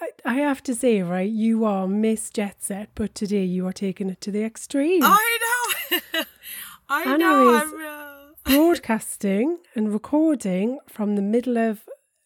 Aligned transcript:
I, 0.00 0.10
I 0.24 0.34
have 0.34 0.62
to 0.64 0.74
say, 0.74 1.00
right, 1.02 1.28
you 1.30 1.64
are 1.64 1.86
Miss 1.88 2.30
Jet 2.30 2.56
Set, 2.62 2.90
but 2.94 3.14
today 3.14 3.44
you 3.44 3.66
are 3.66 3.72
taking 3.72 4.10
it 4.10 4.20
to 4.22 4.30
the 4.30 4.44
extreme. 4.44 5.02
I 5.02 5.38
know. 5.90 6.20
I 6.88 7.02
Anna 7.04 7.18
know. 7.18 7.54
is- 7.54 7.62
I'm, 7.62 7.84
uh, 7.86 8.12
Broadcasting 8.44 9.58
and 9.74 9.92
recording 9.92 10.78
from 10.88 11.16
the 11.16 11.22
middle 11.22 11.58
of 11.58 11.80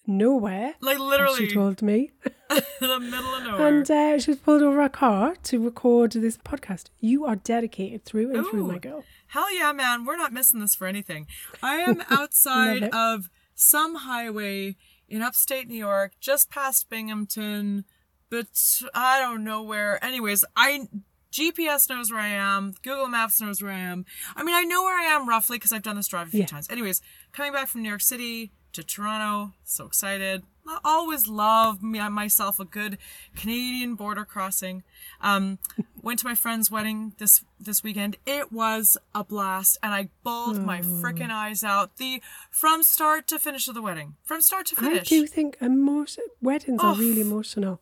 nowhere. 0.07 0.75
like 0.83 0.99
literally 0.99 1.49
She 1.49 1.55
told 1.55 1.81
me. 1.81 2.11
the 2.51 3.01
middle 3.01 3.35
of 3.37 3.45
nowhere. 3.45 3.67
And 3.69 3.91
uh, 3.91 4.19
she's 4.19 4.37
pulled 4.37 4.63
over 4.63 4.83
a 4.83 4.91
car 4.91 5.37
to 5.45 5.65
record 5.65 6.13
this 6.13 6.37
podcast. 6.37 6.91
You 6.99 7.25
are 7.25 7.37
dedicated 7.37 8.05
through 8.05 8.35
and 8.35 8.47
through, 8.47 8.67
my 8.67 8.79
girl. 8.79 9.05
Hell 9.29 9.55
yeah, 9.55 9.73
man. 9.73 10.05
We're 10.05 10.17
not 10.19 10.33
missing 10.33 10.61
this 10.61 10.75
for 10.75 10.87
anything. 10.87 11.27
I 11.63 11.77
am 11.77 12.03
outside 12.11 12.91
of 12.93 13.31
some 13.55 13.95
highway 13.95 14.77
in 15.11 15.21
upstate 15.23 15.69
New 15.69 15.77
York, 15.77 16.13
just 16.21 16.49
past 16.51 16.89
Binghamton, 16.89 17.85
but 18.31 18.47
I 18.95 19.19
don't 19.21 19.43
know 19.45 19.63
where. 19.63 20.03
Anyways, 20.05 20.45
I 20.57 20.87
GPS 21.33 21.89
knows 21.89 22.11
where 22.11 22.21
I 22.21 22.29
am. 22.29 22.75
Google 22.83 23.09
Maps 23.09 23.41
knows 23.41 23.63
where 23.63 23.73
I 23.73 23.79
am. 23.79 24.05
I 24.37 24.43
mean, 24.45 24.55
I 24.55 24.63
know 24.65 24.83
where 24.83 24.99
I 24.99 25.05
am 25.05 25.29
roughly 25.29 25.57
because 25.59 25.73
I've 25.73 25.83
done 25.83 25.97
this 25.97 26.09
drive 26.09 26.29
a 26.29 26.31
few 26.31 26.41
Yeah. 26.41 26.47
times. 26.47 26.69
Anyways, 26.71 27.03
coming 27.33 27.53
back 27.53 27.69
from 27.69 27.83
New 27.83 27.89
York 27.89 28.01
City 28.01 28.53
to 28.73 28.83
Toronto, 28.83 29.53
so 29.65 29.85
excited. 29.87 30.45
I 30.67 30.79
always 30.85 31.27
love 31.27 31.83
me 31.83 31.99
uh, 31.99 32.11
myself 32.11 32.61
a 32.61 32.65
good 32.65 32.99
Canadian 33.37 33.95
border 33.95 34.25
crossing. 34.25 34.83
Um, 35.21 35.59
went 36.03 36.21
to 36.21 36.27
my 36.27 36.35
friend's 36.35 36.71
wedding 36.71 37.15
this 37.19 37.45
this 37.59 37.83
weekend. 37.83 38.17
It 38.27 38.53
was 38.53 38.97
a 39.15 39.25
blast, 39.25 39.79
and 39.83 39.93
I 39.93 40.09
bawled 40.23 40.65
my 40.65 40.79
hmm. 40.79 41.05
freaking 41.05 41.31
eyes 41.31 41.65
out. 41.65 41.97
The 41.97 42.23
from 42.51 42.83
start 42.83 43.27
to 43.29 43.39
finish 43.39 43.69
of 43.69 43.75
the 43.75 43.83
wedding, 43.83 44.15
from 44.23 44.41
start 44.41 44.67
to 44.67 44.77
finish. 44.77 45.13
I 45.13 45.17
do 45.17 45.27
think 45.27 45.57
um, 45.61 45.73
emotion, 45.73 46.25
weddings 46.41 46.81
are 46.83 46.95
Oh. 46.95 46.97
really 46.99 47.21
emotional. 47.21 47.81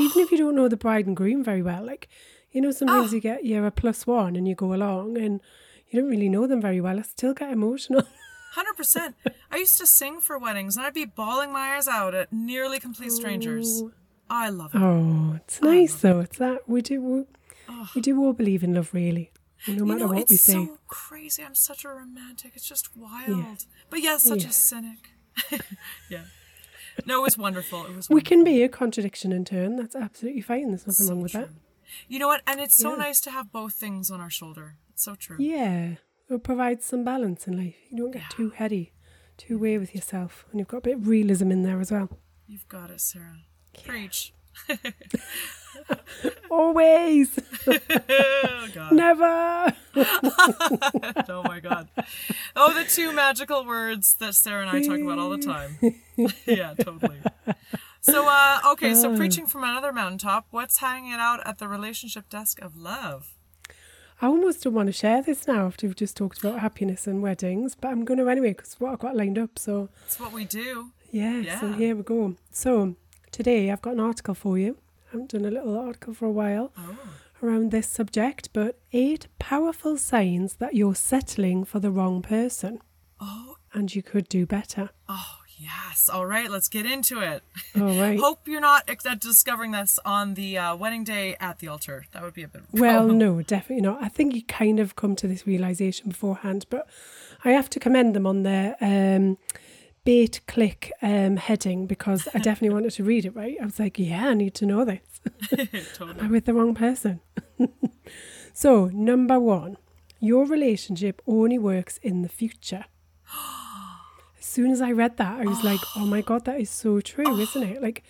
Even 0.00 0.22
if 0.22 0.30
you 0.30 0.36
don't 0.36 0.54
know 0.54 0.68
the 0.68 0.76
bride 0.76 1.06
and 1.06 1.16
groom 1.16 1.42
very 1.42 1.62
well. 1.62 1.82
Like, 1.82 2.08
you 2.52 2.60
know, 2.60 2.70
sometimes 2.70 3.10
Oh. 3.10 3.14
you 3.14 3.20
get, 3.20 3.46
you're 3.46 3.66
a 3.66 3.70
plus 3.70 4.06
one 4.06 4.36
and 4.36 4.46
you 4.46 4.54
go 4.54 4.74
along 4.74 5.16
and 5.16 5.40
you 5.88 6.00
don't 6.00 6.10
really 6.10 6.28
know 6.28 6.46
them 6.46 6.60
very 6.60 6.80
well. 6.80 6.98
I 6.98 7.02
still 7.02 7.32
get 7.32 7.50
emotional. 7.50 8.02
Hundred 8.58 8.76
percent. 8.76 9.14
I 9.52 9.56
used 9.58 9.78
to 9.78 9.86
sing 9.86 10.20
for 10.20 10.36
weddings, 10.36 10.76
and 10.76 10.84
I'd 10.84 10.92
be 10.94 11.04
bawling 11.04 11.52
my 11.52 11.76
eyes 11.76 11.86
out 11.86 12.12
at 12.12 12.32
nearly 12.32 12.80
complete 12.80 13.12
strangers. 13.12 13.84
I 14.28 14.48
love 14.48 14.74
it. 14.74 14.78
Oh, 14.78 15.34
it's 15.36 15.62
nice 15.62 15.94
though. 15.94 16.18
It's 16.20 16.38
that 16.38 16.68
we 16.68 16.82
do 16.82 17.00
we, 17.00 17.24
we 17.94 18.00
do 18.00 18.18
all 18.22 18.32
believe 18.32 18.64
in 18.64 18.74
love, 18.74 18.92
really, 18.92 19.30
no 19.68 19.74
you 19.74 19.86
matter 19.86 20.00
know, 20.00 20.06
what 20.08 20.18
it's 20.22 20.30
we 20.32 20.36
say. 20.36 20.52
so 20.54 20.78
crazy. 20.88 21.44
I'm 21.44 21.54
such 21.54 21.84
a 21.84 21.88
romantic. 21.88 22.52
It's 22.56 22.66
just 22.68 22.96
wild. 22.96 23.64
But 23.90 24.00
yeah, 24.02 24.16
such 24.16 24.42
Yeah. 24.42 24.48
a 24.48 24.52
cynic. 24.52 24.98
yeah. 26.10 26.24
No, 27.06 27.20
it 27.20 27.22
was 27.22 27.38
wonderful. 27.38 27.86
It 27.86 27.94
was. 27.94 28.10
We 28.10 28.20
can 28.22 28.42
be 28.42 28.64
a 28.64 28.68
contradiction 28.68 29.30
in 29.30 29.44
turn. 29.44 29.76
That's 29.76 29.94
absolutely 29.94 30.40
fine. 30.42 30.70
There's 30.70 30.84
nothing 30.84 31.06
wrong 31.08 31.22
with 31.22 31.32
that. 31.32 31.50
You 32.08 32.18
know 32.18 32.26
what? 32.26 32.42
And 32.44 32.58
it's 32.58 32.74
so 32.74 32.90
Yeah. 32.90 33.04
nice 33.04 33.20
to 33.20 33.30
have 33.30 33.52
both 33.52 33.74
things 33.74 34.10
on 34.10 34.20
our 34.20 34.30
shoulder. 34.30 34.78
It's 34.90 35.04
so 35.04 35.14
true. 35.14 35.36
Yeah, 35.38 35.94
it 36.30 36.42
provides 36.42 36.84
some 36.84 37.04
balance 37.04 37.46
in 37.46 37.56
life. 37.56 37.76
You 37.90 37.98
don't 37.98 38.10
get 38.10 38.30
too 38.30 38.50
heady, 38.50 38.92
too 39.36 39.56
away 39.56 39.78
with 39.78 39.94
yourself, 39.94 40.44
and 40.50 40.58
you've 40.58 40.68
got 40.68 40.78
a 40.78 40.82
bit 40.82 40.96
of 40.96 41.08
realism 41.08 41.50
in 41.50 41.62
there 41.62 41.80
as 41.80 41.90
well. 41.90 42.10
You've 42.46 42.68
got 42.68 42.90
it, 42.90 43.00
Sarah. 43.00 43.40
Preach. 43.84 44.32
Always, 46.50 47.38
oh 47.66 48.88
never. 48.90 49.72
oh 51.28 51.42
my 51.44 51.60
God. 51.60 51.88
Oh, 52.56 52.72
the 52.72 52.84
two 52.84 53.12
magical 53.12 53.64
words 53.64 54.16
that 54.16 54.34
Sarah 54.34 54.66
and 54.66 54.70
I 54.70 54.82
talk 54.82 54.98
about 55.00 55.18
all 55.18 55.30
the 55.30 55.38
time. 55.38 55.78
yeah, 56.46 56.74
totally. 56.74 57.18
So, 58.00 58.26
uh, 58.26 58.60
okay, 58.72 58.94
so 58.94 59.16
preaching 59.16 59.46
from 59.46 59.64
another 59.64 59.92
mountaintop, 59.92 60.46
what's 60.50 60.78
hanging 60.78 61.12
out 61.12 61.46
at 61.46 61.58
the 61.58 61.68
relationship 61.68 62.28
desk 62.28 62.60
of 62.60 62.76
love? 62.76 63.37
I 64.20 64.26
almost 64.26 64.64
don't 64.64 64.74
want 64.74 64.88
to 64.88 64.92
share 64.92 65.22
this 65.22 65.46
now 65.46 65.66
after 65.66 65.86
we've 65.86 65.94
just 65.96 66.16
talked 66.16 66.38
about 66.38 66.58
happiness 66.60 67.06
and 67.06 67.22
weddings, 67.22 67.76
but 67.76 67.88
I'm 67.88 68.04
going 68.04 68.18
to 68.18 68.28
anyway 68.28 68.48
because 68.52 68.74
what 68.80 68.92
I've 68.92 68.98
got 68.98 69.16
lined 69.16 69.38
up. 69.38 69.58
So 69.58 69.88
It's 70.06 70.18
what 70.18 70.32
we 70.32 70.44
do. 70.44 70.90
yeah, 71.12 71.60
so 71.60 71.72
here 71.72 71.94
we 71.94 72.02
go. 72.02 72.34
So 72.50 72.96
today 73.30 73.70
I've 73.70 73.82
got 73.82 73.94
an 73.94 74.00
article 74.00 74.34
for 74.34 74.58
you. 74.58 74.76
I 75.08 75.12
haven't 75.12 75.30
done 75.30 75.44
a 75.44 75.50
little 75.50 75.78
article 75.78 76.14
for 76.14 76.26
a 76.26 76.30
while 76.32 76.72
Oh. 76.76 76.98
around 77.42 77.70
this 77.70 77.88
subject, 77.88 78.50
but 78.52 78.78
eight 78.92 79.28
powerful 79.38 79.96
signs 79.96 80.54
that 80.56 80.74
you're 80.74 80.96
settling 80.96 81.64
for 81.64 81.78
the 81.78 81.90
wrong 81.92 82.20
person 82.20 82.80
Oh, 83.20 83.56
and 83.72 83.94
you 83.94 84.02
could 84.02 84.28
do 84.28 84.46
better. 84.46 84.90
oh, 85.08 85.37
yes. 85.58 86.08
All 86.08 86.26
right, 86.26 86.50
let's 86.50 86.68
get 86.68 86.86
into 86.86 87.20
it. 87.20 87.42
All 87.76 87.82
right. 88.00 88.18
Hope 88.18 88.46
you're 88.46 88.60
not 88.60 88.84
ex- 88.88 89.04
discovering 89.18 89.72
this 89.72 89.98
on 90.04 90.34
the 90.34 90.58
uh, 90.58 90.76
wedding 90.76 91.04
day 91.04 91.36
at 91.40 91.58
the 91.58 91.68
altar. 91.68 92.06
That 92.12 92.22
would 92.22 92.34
be 92.34 92.42
a 92.42 92.48
bit. 92.48 92.62
of 92.62 92.78
a 92.78 92.80
Well, 92.80 93.08
no, 93.08 93.42
definitely 93.42 93.82
not. 93.82 94.02
I 94.02 94.08
think 94.08 94.34
you 94.34 94.42
kind 94.44 94.80
of 94.80 94.96
come 94.96 95.16
to 95.16 95.26
this 95.26 95.46
realization 95.46 96.08
beforehand, 96.08 96.66
but 96.70 96.88
I 97.44 97.50
have 97.50 97.68
to 97.70 97.80
commend 97.80 98.14
them 98.14 98.26
on 98.26 98.42
their 98.42 98.76
um, 98.80 99.38
bait 100.04 100.40
click 100.46 100.92
um, 101.02 101.36
heading 101.36 101.86
because 101.86 102.28
I 102.34 102.38
definitely 102.38 102.74
wanted 102.74 102.92
to 102.92 103.04
read 103.04 103.24
it, 103.24 103.34
right? 103.34 103.56
I 103.60 103.64
was 103.64 103.78
like, 103.78 103.98
yeah, 103.98 104.28
I 104.28 104.34
need 104.34 104.54
to 104.54 104.66
know 104.66 104.84
this. 104.84 105.00
totally. 105.94 106.18
Am 106.18 106.26
I 106.26 106.28
with 106.28 106.44
the 106.46 106.54
wrong 106.54 106.74
person? 106.74 107.20
so, 108.52 108.86
number 108.86 109.38
one, 109.38 109.76
your 110.20 110.46
relationship 110.46 111.20
only 111.26 111.58
works 111.58 111.98
in 111.98 112.22
the 112.22 112.28
future. 112.28 112.86
As 114.48 114.54
soon 114.54 114.70
as 114.70 114.80
I 114.80 114.92
read 114.92 115.18
that, 115.18 115.40
I 115.40 115.44
was 115.44 115.62
like, 115.62 115.78
oh 115.94 116.06
my 116.06 116.22
God, 116.22 116.46
that 116.46 116.58
is 116.58 116.70
so 116.70 117.02
true, 117.02 117.38
isn't 117.38 117.62
it? 117.62 117.82
Like, 117.82 118.02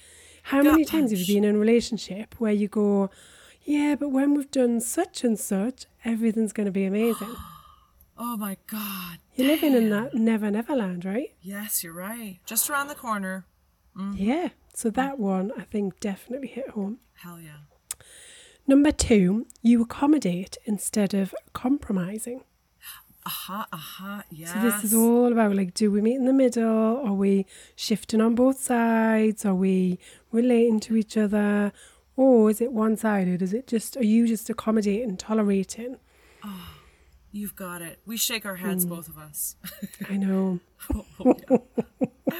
how 0.45 0.63
many 0.63 0.85
times 0.85 1.11
have 1.11 1.19
you 1.19 1.35
been 1.35 1.43
in 1.43 1.57
a 1.57 1.59
relationship 1.59 2.37
where 2.39 2.53
you 2.53 2.69
go, 2.69 3.11
yeah, 3.65 3.97
but 3.99 4.11
when 4.11 4.35
we've 4.35 4.49
done 4.53 4.81
such 4.81 5.25
and 5.25 5.37
such, 5.37 5.87
everything's 6.05 6.53
going 6.53 6.67
to 6.67 6.73
be 6.73 6.85
amazing? 6.85 7.35
Oh 8.21 8.37
my 8.37 8.57
God. 8.67 9.19
You're 9.37 9.47
living 9.47 9.75
in 9.75 9.91
that 9.91 10.13
never, 10.13 10.51
never 10.51 10.75
land, 10.75 11.05
right? 11.05 11.37
Yes, 11.41 11.85
you're 11.85 11.93
right. 11.93 12.41
Just 12.47 12.69
around 12.69 12.89
the 12.89 12.97
corner. 12.97 13.47
Mm-hmm. 13.97 14.17
Yeah. 14.17 14.49
So 14.75 14.91
that 14.91 15.21
one, 15.21 15.53
I 15.57 15.63
think, 15.63 16.01
definitely 16.01 16.49
hit 16.49 16.71
home. 16.71 16.99
Hell 17.15 17.39
yeah. 17.41 17.61
Number 18.67 18.91
two, 18.91 19.47
you 19.63 19.83
accommodate 19.83 20.59
instead 20.65 21.15
of 21.15 21.33
compromising. 21.53 22.43
Aha, 23.29 23.67
aha, 23.75 24.23
yes. 24.31 24.55
So 24.55 24.61
this 24.61 24.85
is 24.85 24.95
all 24.95 25.31
about 25.31 25.55
like, 25.55 25.75
do 25.75 25.91
we 25.91 26.01
meet 26.01 26.17
in 26.17 26.25
the 26.25 26.33
middle? 26.33 27.03
Are 27.07 27.13
we 27.13 27.45
shifting 27.77 28.23
on 28.23 28.35
both 28.35 28.59
sides? 28.59 29.45
Are 29.45 29.55
we 29.55 29.99
relating 30.33 30.81
to 30.81 30.97
each 30.97 31.15
other? 31.19 31.73
Or 32.17 32.49
is 32.49 32.63
it 32.63 32.73
one 32.73 32.97
sided? 32.97 33.43
Is 33.43 33.53
it 33.53 33.67
just, 33.67 33.99
are 33.99 34.05
you 34.05 34.27
just 34.27 34.49
accommodating, 34.49 35.19
tolerating? 35.19 35.99
Oh, 36.43 36.75
You've 37.31 37.55
got 37.55 37.83
it. 37.83 37.99
We 38.07 38.17
shake 38.17 38.47
our 38.47 38.57
heads, 38.57 38.87
Mm. 38.87 38.89
both 38.89 39.09
of 39.09 39.19
us. 39.19 39.57
I 40.09 40.17
know. 40.17 40.61
Oh, 41.21 41.35
yeah. 41.51 42.35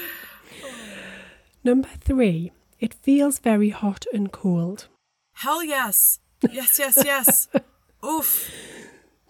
Number 1.65 1.89
three, 2.01 2.53
it 2.81 2.95
feels 2.95 3.39
very 3.41 3.71
hot 3.71 4.07
and 4.15 4.33
cold. 4.33 4.89
Hell 5.35 5.63
yes. 5.63 6.21
Yes, 6.51 6.79
yes, 6.79 7.03
yes. 7.05 7.49
Oof. 8.05 8.51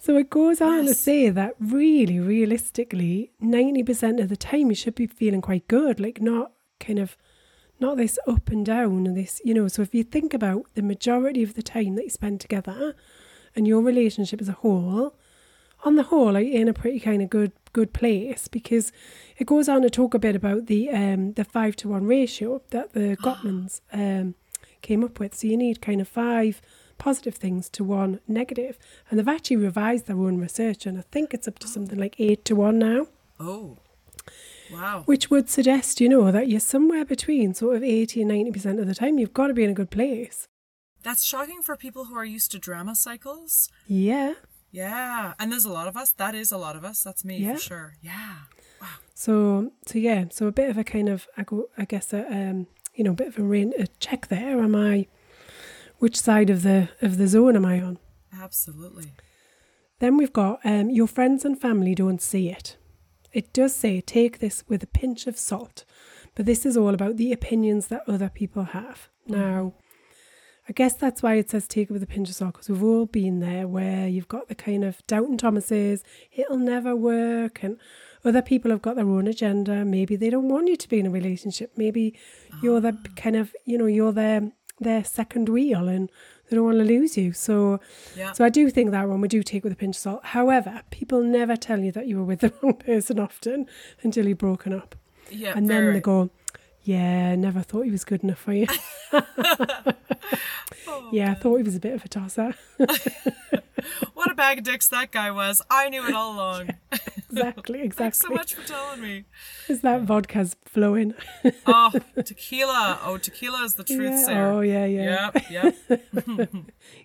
So 0.00 0.16
it 0.16 0.30
goes 0.30 0.60
on 0.60 0.86
to 0.86 0.94
say 0.94 1.28
that 1.28 1.54
really, 1.58 2.20
realistically, 2.20 3.32
90% 3.42 4.22
of 4.22 4.28
the 4.28 4.36
time 4.36 4.68
you 4.68 4.74
should 4.74 4.94
be 4.94 5.06
feeling 5.06 5.40
quite 5.40 5.66
good, 5.66 5.98
like 5.98 6.20
not 6.20 6.52
kind 6.78 6.98
of, 6.98 7.16
not 7.80 7.96
this 7.96 8.18
up 8.26 8.48
and 8.48 8.64
down 8.64 9.06
and 9.06 9.16
this, 9.16 9.40
you 9.44 9.54
know. 9.54 9.66
So 9.68 9.82
if 9.82 9.94
you 9.94 10.04
think 10.04 10.32
about 10.32 10.66
the 10.74 10.82
majority 10.82 11.42
of 11.42 11.54
the 11.54 11.62
time 11.62 11.96
that 11.96 12.04
you 12.04 12.10
spend 12.10 12.40
together 12.40 12.94
and 13.56 13.66
your 13.66 13.82
relationship 13.82 14.40
as 14.40 14.48
a 14.48 14.52
whole, 14.52 15.16
on 15.84 15.96
the 15.96 16.04
whole, 16.04 16.36
are 16.36 16.40
in 16.40 16.68
a 16.68 16.72
pretty 16.72 17.00
kind 17.00 17.22
of 17.22 17.30
good 17.30 17.52
good 17.72 17.92
place 17.92 18.48
because 18.48 18.90
it 19.36 19.46
goes 19.46 19.68
on 19.68 19.82
to 19.82 19.90
talk 19.90 20.14
a 20.14 20.18
bit 20.18 20.34
about 20.34 20.66
the 20.66 20.90
um 20.90 21.32
the 21.34 21.44
five 21.44 21.76
to 21.76 21.88
one 21.88 22.04
ratio 22.06 22.60
that 22.70 22.92
the 22.94 23.16
Gottmans 23.22 23.80
um 23.92 24.34
came 24.82 25.04
up 25.04 25.20
with. 25.20 25.34
So 25.34 25.46
you 25.46 25.56
need 25.56 25.80
kind 25.80 26.00
of 26.00 26.08
five 26.08 26.60
positive 26.98 27.36
things 27.36 27.68
to 27.70 27.84
one 27.84 28.20
negative. 28.28 28.78
And 29.08 29.18
they've 29.18 29.28
actually 29.28 29.56
revised 29.56 30.06
their 30.06 30.16
own 30.18 30.38
research 30.38 30.84
and 30.86 30.98
I 30.98 31.02
think 31.10 31.32
it's 31.32 31.48
up 31.48 31.58
to 31.60 31.68
something 31.68 31.98
like 31.98 32.16
eight 32.18 32.44
to 32.46 32.56
one 32.56 32.78
now. 32.78 33.06
Oh. 33.40 33.78
Wow. 34.70 35.02
which 35.06 35.30
would 35.30 35.48
suggest, 35.48 35.98
you 35.98 36.10
know, 36.10 36.30
that 36.30 36.48
you're 36.48 36.60
somewhere 36.60 37.02
between 37.06 37.54
sort 37.54 37.76
of 37.76 37.82
80 37.82 38.20
and 38.22 38.30
90% 38.30 38.78
of 38.78 38.86
the 38.86 38.94
time. 38.94 39.18
You've 39.18 39.32
got 39.32 39.46
to 39.46 39.54
be 39.54 39.64
in 39.64 39.70
a 39.70 39.74
good 39.74 39.90
place. 39.90 40.46
That's 41.02 41.24
shocking 41.24 41.62
for 41.62 41.74
people 41.74 42.04
who 42.06 42.14
are 42.16 42.24
used 42.24 42.50
to 42.52 42.58
drama 42.58 42.94
cycles. 42.94 43.70
Yeah. 43.86 44.34
Yeah. 44.70 45.32
And 45.38 45.50
there's 45.50 45.64
a 45.64 45.72
lot 45.72 45.88
of 45.88 45.96
us. 45.96 46.10
That 46.12 46.34
is 46.34 46.52
a 46.52 46.58
lot 46.58 46.76
of 46.76 46.84
us. 46.84 47.02
That's 47.02 47.24
me 47.24 47.38
Yeah. 47.38 47.54
for 47.54 47.60
sure. 47.60 47.94
Yeah. 48.02 48.34
Wow. 48.82 48.88
So, 49.14 49.72
so 49.86 49.98
yeah, 49.98 50.26
so 50.30 50.46
a 50.48 50.52
bit 50.52 50.68
of 50.68 50.76
a 50.76 50.84
kind 50.84 51.08
of, 51.08 51.26
I 51.38 51.44
go, 51.44 51.70
I 51.78 51.86
guess, 51.86 52.12
a, 52.12 52.26
um, 52.30 52.66
you 52.94 53.04
know, 53.04 53.12
a 53.12 53.14
bit 53.14 53.28
of 53.28 53.38
a, 53.38 53.42
rain, 53.42 53.72
a 53.78 53.86
check 54.00 54.28
there. 54.28 54.60
Am 54.60 54.74
I, 54.74 55.06
which 55.98 56.16
side 56.16 56.50
of 56.50 56.62
the 56.62 56.88
of 57.02 57.18
the 57.18 57.28
zone 57.28 57.56
am 57.56 57.64
I 57.64 57.80
on? 57.80 57.98
Absolutely. 58.32 59.12
Then 60.00 60.16
we've 60.16 60.32
got 60.32 60.60
um, 60.64 60.90
your 60.90 61.08
friends 61.08 61.44
and 61.44 61.60
family 61.60 61.94
don't 61.94 62.22
see 62.22 62.48
it. 62.50 62.76
It 63.32 63.52
does 63.52 63.74
say 63.74 64.00
take 64.00 64.38
this 64.38 64.64
with 64.68 64.82
a 64.82 64.86
pinch 64.86 65.26
of 65.26 65.36
salt, 65.36 65.84
but 66.34 66.46
this 66.46 66.64
is 66.64 66.76
all 66.76 66.94
about 66.94 67.16
the 67.16 67.32
opinions 67.32 67.88
that 67.88 68.08
other 68.08 68.28
people 68.28 68.64
have. 68.64 69.08
Now, 69.26 69.74
I 70.68 70.72
guess 70.72 70.94
that's 70.94 71.22
why 71.22 71.34
it 71.34 71.50
says 71.50 71.66
take 71.66 71.90
it 71.90 71.92
with 71.92 72.02
a 72.02 72.06
pinch 72.06 72.28
of 72.28 72.34
salt 72.34 72.52
because 72.54 72.68
we've 72.68 72.82
all 72.82 73.06
been 73.06 73.40
there 73.40 73.66
where 73.66 74.06
you've 74.06 74.28
got 74.28 74.48
the 74.48 74.54
kind 74.54 74.84
of 74.84 75.04
doubting 75.06 75.36
Thomases, 75.36 76.04
it'll 76.32 76.58
never 76.58 76.94
work, 76.94 77.62
and 77.62 77.78
other 78.24 78.42
people 78.42 78.70
have 78.70 78.82
got 78.82 78.96
their 78.96 79.08
own 79.08 79.26
agenda. 79.26 79.84
Maybe 79.84 80.14
they 80.14 80.30
don't 80.30 80.48
want 80.48 80.68
you 80.68 80.76
to 80.76 80.88
be 80.88 81.00
in 81.00 81.06
a 81.06 81.10
relationship. 81.10 81.72
Maybe 81.76 82.18
you're 82.62 82.80
the 82.80 82.98
kind 83.16 83.36
of, 83.36 83.54
you 83.64 83.78
know, 83.78 83.86
you're 83.86 84.12
their 84.12 84.52
their 84.80 85.04
second 85.04 85.48
wheel 85.48 85.88
and 85.88 86.10
they 86.48 86.56
don't 86.56 86.64
want 86.64 86.78
to 86.78 86.84
lose 86.84 87.16
you. 87.18 87.32
So 87.32 87.80
Yeah. 88.16 88.32
so 88.32 88.44
I 88.44 88.48
do 88.48 88.70
think 88.70 88.90
that 88.92 89.08
one 89.08 89.20
we 89.20 89.28
do 89.28 89.42
take 89.42 89.64
with 89.64 89.72
a 89.72 89.76
pinch 89.76 89.96
of 89.96 90.00
salt. 90.00 90.24
However, 90.26 90.82
people 90.90 91.22
never 91.22 91.56
tell 91.56 91.80
you 91.80 91.92
that 91.92 92.06
you 92.06 92.16
were 92.18 92.24
with 92.24 92.40
the 92.40 92.52
wrong 92.62 92.74
person 92.74 93.18
often 93.20 93.66
until 94.02 94.26
you've 94.26 94.38
broken 94.38 94.72
up. 94.72 94.94
Yeah. 95.30 95.52
and 95.56 95.68
then 95.68 95.92
they 95.92 96.00
go, 96.00 96.30
Yeah, 96.88 97.34
never 97.34 97.60
thought 97.60 97.82
he 97.82 97.90
was 97.90 98.06
good 98.06 98.24
enough 98.24 98.38
for 98.38 98.54
you. 98.54 98.66
Oh, 99.12 99.92
yeah, 101.12 101.32
I 101.32 101.34
thought 101.34 101.58
he 101.58 101.62
was 101.62 101.76
a 101.76 101.80
bit 101.80 101.92
of 101.92 102.02
a 102.02 102.08
tosser. 102.08 102.54
What 104.14 104.30
a 104.30 104.34
bag 104.34 104.58
of 104.58 104.64
dicks 104.64 104.88
that 104.88 105.12
guy 105.12 105.30
was. 105.30 105.62
I 105.70 105.88
knew 105.88 106.06
it 106.06 106.14
all 106.14 106.34
along. 106.34 106.70
exactly, 107.30 107.88
Thanks 107.90 108.18
so 108.18 108.28
much 108.30 108.54
for 108.54 108.66
telling 108.66 109.00
me. 109.00 109.24
Is 109.68 109.82
that 109.82 110.02
vodka's 110.02 110.56
flowing? 110.64 111.14
Oh, 111.64 111.92
tequila. 112.24 112.98
Oh, 113.04 113.18
tequila 113.18 113.62
is 113.64 113.74
the 113.74 113.84
truth 113.84 114.10
yeah. 114.10 114.24
sayer. 114.24 114.46
Oh 114.46 114.60
yeah, 114.60 114.84
yeah. 114.84 115.30
Yep, 115.34 115.50
yep. 115.50 115.76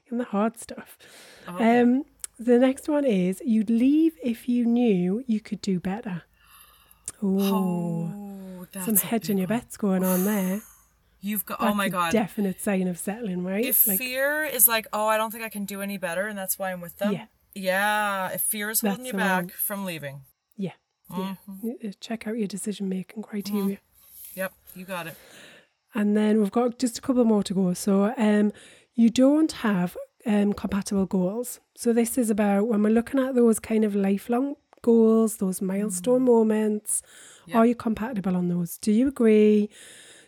And 0.10 0.20
the 0.20 0.26
hard 0.26 0.58
stuff. 0.60 0.98
Oh, 1.48 1.58
Um 1.58 2.06
the 2.40 2.58
next 2.58 2.90
one 2.90 3.06
is 3.06 3.42
you'd 3.46 3.70
leave 3.70 4.14
if 4.24 4.50
you 4.50 4.66
knew 4.66 5.24
you 5.28 5.40
could 5.40 5.62
do 5.62 5.80
better. 5.80 6.24
Oh, 7.22 8.34
oh, 8.76 8.82
some 8.82 8.96
hedging 8.96 9.38
your 9.38 9.48
bets 9.48 9.78
going 9.78 10.04
on 10.04 10.26
there. 10.26 10.62
You've 11.22 11.46
got. 11.46 11.60
That's 11.62 11.72
oh 11.72 11.76
my 11.76 11.86
a 11.86 11.90
god. 11.90 12.12
definite 12.12 12.60
sign 12.60 12.88
of 12.88 12.98
settling, 12.98 13.44
right? 13.44 13.64
if 13.64 13.88
like 13.88 13.98
fear 13.98 14.44
is 14.44 14.68
like, 14.68 14.88
oh, 14.92 15.08
I 15.08 15.16
don't 15.16 15.32
think 15.32 15.44
I 15.44 15.50
can 15.50 15.64
do 15.64 15.82
any 15.82 15.98
better, 15.98 16.28
and 16.28 16.38
that's 16.38 16.60
why 16.60 16.72
I'm 16.74 16.82
with 16.82 16.98
them. 16.98 17.14
Yeah. 17.14 17.26
Yeah. 17.56 18.30
If 18.32 18.42
fear 18.42 18.70
is 18.70 18.82
holding 18.82 19.04
That's 19.04 19.14
you 19.14 19.20
back 19.20 19.52
from 19.52 19.86
leaving. 19.86 20.22
yeah, 20.58 20.72
yeah. 21.10 21.36
Mm-hmm. 21.50 21.88
Uh, 21.88 21.92
Check 22.00 22.28
out 22.28 22.38
your 22.38 22.48
decision 22.48 22.90
making 22.90 23.24
criteria. 23.24 23.78
Yep. 24.36 24.54
You 24.76 24.86
got 24.86 25.08
it. 25.08 25.16
And 25.94 26.18
then 26.18 26.42
we've 26.42 26.52
got 26.52 26.80
just 26.80 26.98
a 26.98 27.02
couple 27.02 27.24
more 27.24 27.44
to 27.44 27.54
go. 27.54 27.74
So, 27.74 28.14
um, 28.18 28.52
you 28.96 29.10
don't 29.10 29.52
have 29.52 29.96
um, 30.26 30.54
compatible 30.54 31.06
goals. 31.06 31.60
So, 31.76 31.94
this 31.94 32.18
is 32.18 32.30
about 32.32 32.68
when 32.68 32.82
we're 32.82 32.90
looking 32.90 33.20
at 33.20 33.36
those 33.36 33.60
kind 33.60 33.86
of 33.86 33.96
lifelong 33.96 34.56
goals, 34.82 35.38
those 35.38 35.62
milestone 35.62 36.24
moments. 36.24 37.04
Yeah. 37.46 37.58
Are 37.58 37.66
you 37.66 37.76
compatible 37.76 38.36
on 38.36 38.48
those? 38.50 38.78
Do 38.78 38.92
you 38.92 39.08
agree? 39.08 39.70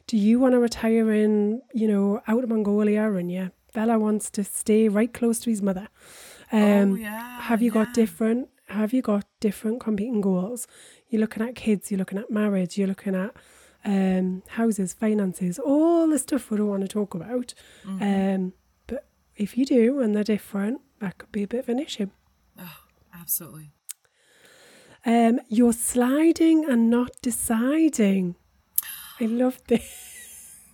Do 0.07 0.17
you 0.17 0.39
want 0.39 0.53
to 0.53 0.59
retire 0.59 1.11
in, 1.11 1.61
you 1.73 1.87
know, 1.87 2.21
out 2.27 2.43
of 2.43 2.49
Mongolia 2.49 3.11
and 3.13 3.31
yeah, 3.31 3.49
Bella 3.73 3.97
wants 3.97 4.29
to 4.31 4.43
stay 4.43 4.87
right 4.89 5.11
close 5.13 5.39
to 5.41 5.49
his 5.49 5.61
mother? 5.61 5.87
Um, 6.51 6.91
oh 6.91 6.95
yeah. 6.95 7.41
have 7.41 7.61
you 7.63 7.71
got 7.71 7.93
different 7.93 8.49
have 8.67 8.93
you 8.93 9.01
got 9.01 9.25
different 9.39 9.79
competing 9.79 10.21
goals 10.21 10.67
you're 11.09 11.19
looking 11.21 11.41
at 11.41 11.55
kids 11.55 11.89
you're 11.89 11.97
looking 11.97 12.19
at 12.19 12.29
marriage 12.29 12.77
you're 12.77 12.87
looking 12.87 13.15
at 13.15 13.31
um 13.83 14.43
houses 14.49 14.93
finances 14.93 15.57
all 15.57 16.07
the 16.07 16.19
stuff 16.19 16.49
we 16.51 16.57
don't 16.57 16.67
want 16.67 16.83
to 16.83 16.87
talk 16.87 17.15
about 17.15 17.53
Mm-hmm. 17.83 18.03
um 18.03 18.53
but 18.85 19.07
if 19.35 19.57
you 19.57 19.65
do 19.65 19.99
and 20.01 20.15
they're 20.15 20.23
different 20.23 20.81
that 20.99 21.17
could 21.17 21.31
be 21.31 21.41
a 21.43 21.47
bit 21.47 21.61
of 21.61 21.69
an 21.69 21.79
issue 21.79 22.09
Oh, 22.59 22.77
Absolutely. 23.19 23.71
Um 25.05 25.39
you're 25.47 25.73
sliding 25.73 26.65
and 26.69 26.89
not 26.89 27.11
deciding 27.21 28.35
i 29.19 29.25
love 29.25 29.61
this 29.67 30.11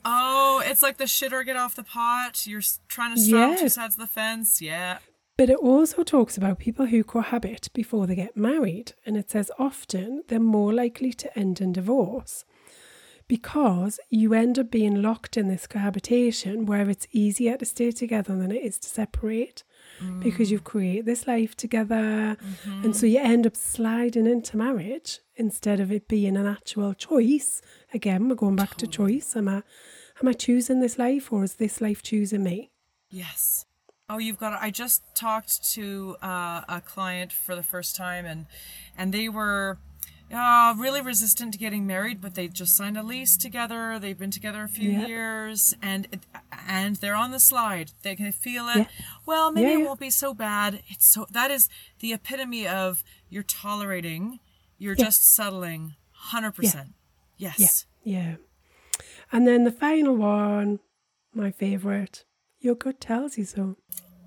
Oh, 0.04 0.64
it's 0.66 0.82
like 0.82 0.98
the 0.98 1.08
shit 1.08 1.34
or 1.34 1.44
get 1.44 1.56
off 1.56 1.76
the 1.76 1.84
pot. 1.84 2.48
You're 2.48 2.62
trying 2.88 3.16
to 3.16 3.22
straddle 3.22 3.56
two 3.56 3.70
sides 3.70 3.96
of 3.96 4.00
the 4.00 4.08
fence. 4.08 4.62
Yeah. 4.62 4.98
But 5.38 5.50
it 5.50 5.58
also 5.58 6.04
talks 6.04 6.38
about 6.38 6.60
people 6.60 6.88
who 6.88 7.04
cohabit 7.04 7.70
before 7.74 8.08
they 8.08 8.16
get 8.16 8.36
married. 8.36 8.94
And 9.06 9.16
it 9.16 9.30
says 9.30 9.52
often 9.60 10.24
they're 10.28 10.40
more 10.40 10.74
likely 10.74 11.14
to 11.14 11.38
end 11.38 11.62
in 11.62 11.74
divorce 11.74 12.46
because 13.28 14.00
you 14.10 14.34
end 14.34 14.60
up 14.60 14.70
being 14.70 15.02
locked 15.02 15.38
in 15.38 15.48
this 15.48 15.68
cohabitation 15.68 16.66
where 16.66 16.90
it's 16.90 17.08
easier 17.12 17.58
to 17.58 17.66
stay 17.66 17.92
together 17.92 18.36
than 18.36 18.52
it 18.52 18.62
is 18.62 18.78
to 18.80 18.90
separate 18.90 19.64
because 20.20 20.52
you've 20.52 20.64
created 20.64 21.06
this 21.06 21.28
life 21.28 21.56
together. 21.56 22.38
And 22.84 22.96
so 22.96 23.06
you 23.06 23.20
end 23.20 23.46
up 23.48 23.56
sliding 23.56 24.28
into 24.28 24.58
marriage 24.58 25.20
instead 25.36 25.80
of 25.80 25.92
it 25.92 26.08
being 26.08 26.38
an 26.38 26.48
actual 26.48 26.94
choice. 26.94 27.62
Again, 27.94 28.30
we're 28.30 28.36
going 28.36 28.56
back 28.56 28.76
to 28.76 28.88
choice. 28.88 29.36
Am 29.36 29.48
I, 29.48 29.64
am 30.22 30.28
I 30.28 30.34
choosing 30.34 30.80
this 30.80 30.98
life 30.98 31.32
or 31.32 31.44
is 31.44 31.56
this 31.56 31.82
life 31.82 32.02
choosing 32.02 32.44
me? 32.44 32.72
Yes. 33.10 33.66
Oh, 34.10 34.18
you've 34.18 34.38
got. 34.38 34.62
I 34.62 34.72
just 34.72 35.04
talked 35.16 35.72
to 35.72 36.18
uh, 36.22 36.64
a 36.68 36.82
client 36.86 37.32
for 37.32 37.56
the 37.56 37.64
first 37.64 37.96
time, 37.96 38.26
and 38.26 38.46
and 38.98 39.14
they 39.14 39.30
were 39.30 39.78
uh, 40.34 40.74
really 40.78 41.02
resistant 41.02 41.54
to 41.54 41.60
getting 41.60 41.86
married, 41.86 42.22
but 42.22 42.36
they 42.36 42.48
just 42.48 42.76
signed 42.76 42.98
a 42.98 43.04
lease 43.04 43.38
together. 43.38 44.00
They've 44.00 44.18
been 44.18 44.32
together 44.32 44.64
a 44.64 44.68
few 44.68 44.92
Yeah. 44.92 45.06
years, 45.08 45.74
and 45.82 46.08
and 46.68 46.96
they're 46.98 47.16
on 47.16 47.32
the 47.32 47.40
slide. 47.40 47.92
They 48.04 48.16
can 48.16 48.32
feel 48.32 48.68
it. 48.70 48.78
Yeah. 48.78 48.86
Well, 49.26 49.52
maybe 49.52 49.70
Yeah, 49.72 49.80
it 49.80 49.86
won't 49.86 50.00
be 50.00 50.10
so 50.10 50.34
bad. 50.34 50.82
It's 50.88 51.06
so 51.06 51.26
that 51.32 51.52
is 51.52 51.70
the 52.00 52.14
epitome 52.14 52.68
of 52.68 53.04
you're 53.30 53.44
tolerating. 53.44 54.40
You're 54.78 54.96
just 54.96 55.24
settling. 55.24 55.96
Hundred 56.12 56.52
percent. 56.54 56.90
Yes. 57.38 57.86
Yeah. 58.04 58.36
And 59.32 59.48
then 59.48 59.64
the 59.64 59.72
final 59.72 60.16
one, 60.16 60.80
my 61.34 61.52
favourite, 61.52 62.24
your 62.60 62.76
gut 62.76 63.00
tells 63.00 63.38
you 63.38 63.46
so. 63.46 63.78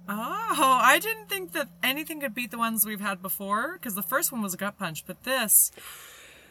Oh, 0.06 0.80
I 0.82 0.99
didn't 0.99 1.28
think 1.28 1.52
that 1.52 1.68
anything 1.82 2.20
could 2.20 2.34
beat 2.34 2.50
the 2.50 2.58
ones 2.58 2.84
we've 2.84 3.00
had 3.00 3.23
before 3.23 3.75
because 3.75 3.94
the 3.94 4.02
first 4.02 4.32
one 4.32 4.42
was 4.42 4.54
a 4.54 4.56
gut 4.58 4.78
punch, 4.78 5.06
but 5.06 5.23
this. 5.25 5.73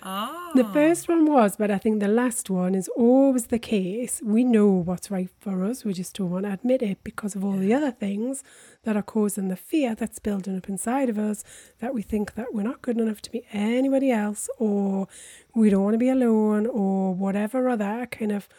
Oh. 0.06 0.52
The 0.54 0.66
first 0.66 1.08
one 1.08 1.26
was, 1.26 1.56
but 1.56 1.72
I 1.72 1.78
think 1.78 2.02
the 2.02 2.10
last 2.10 2.50
one 2.50 2.76
is 2.76 2.90
always 2.90 3.48
the 3.48 3.60
case. 3.60 4.22
We 4.22 4.44
know 4.44 4.68
what's 4.68 5.10
right 5.10 5.30
for 5.40 5.64
us, 5.64 5.86
we 5.86 5.94
just 5.94 6.18
don't 6.18 6.30
want 6.30 6.46
to 6.46 6.52
admit 6.52 6.82
it 6.82 6.98
because 7.06 7.36
of 7.36 7.46
all 7.46 7.54
the 7.54 7.74
other 7.74 7.92
things 7.92 8.44
that 8.84 8.98
are 8.98 9.04
causing 9.04 9.48
the 9.48 9.56
fear 9.56 9.96
that's 9.96 10.20
building 10.20 10.58
up 10.58 10.68
inside 10.68 11.10
of 11.10 11.18
us 11.18 11.46
that 11.80 11.94
we 11.94 12.02
think 12.02 12.34
that 12.34 12.54
we're 12.54 12.64
not 12.64 12.82
good 12.82 13.00
enough 13.00 13.22
to 13.22 13.32
be 13.32 13.46
anybody 13.54 14.12
else 14.12 14.50
or 14.58 15.08
we 15.56 15.70
don't 15.70 15.84
want 15.84 15.94
to 15.94 16.00
be 16.00 16.10
alone 16.10 16.66
or 16.68 17.14
whatever 17.14 17.70
other 17.70 18.06
kind 18.12 18.34
of 18.34 18.50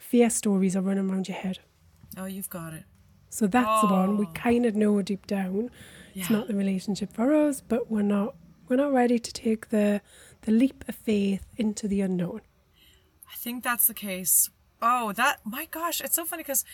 fear 0.00 0.28
stories 0.28 0.74
are 0.74 0.82
running 0.82 1.08
around 1.08 1.28
your 1.28 1.36
head. 1.38 1.60
Oh, 2.16 2.24
you've 2.24 2.50
got 2.50 2.72
it. 2.72 2.84
So 3.30 3.46
that's 3.46 3.80
the 3.82 3.88
one 3.88 4.18
we 4.18 4.26
Oh. 4.26 4.32
kind 4.34 4.66
of 4.66 4.74
know 4.74 5.00
deep 5.02 5.26
down. 5.26 5.70
It's 6.14 6.28
not 6.28 6.48
the 6.48 6.56
relationship 6.56 7.12
for 7.12 7.32
us, 7.32 7.62
but 7.66 7.90
we're 7.90 8.02
not 8.02 8.34
we're 8.68 8.76
not 8.76 8.92
ready 8.92 9.18
to 9.18 9.32
take 9.32 9.70
the 9.70 10.00
the 10.42 10.52
leap 10.52 10.84
of 10.88 10.94
faith 10.94 11.46
into 11.56 11.88
the 11.88 12.00
unknown. 12.00 12.40
I 13.32 13.36
think 13.36 13.62
that's 13.64 13.86
the 13.86 13.94
case. 13.94 14.50
Oh, 14.82 15.12
that, 15.12 15.40
my 15.44 15.66
gosh, 15.70 16.00
it's 16.00 16.14
so 16.16 16.24
funny 16.24 16.42
because 16.42 16.64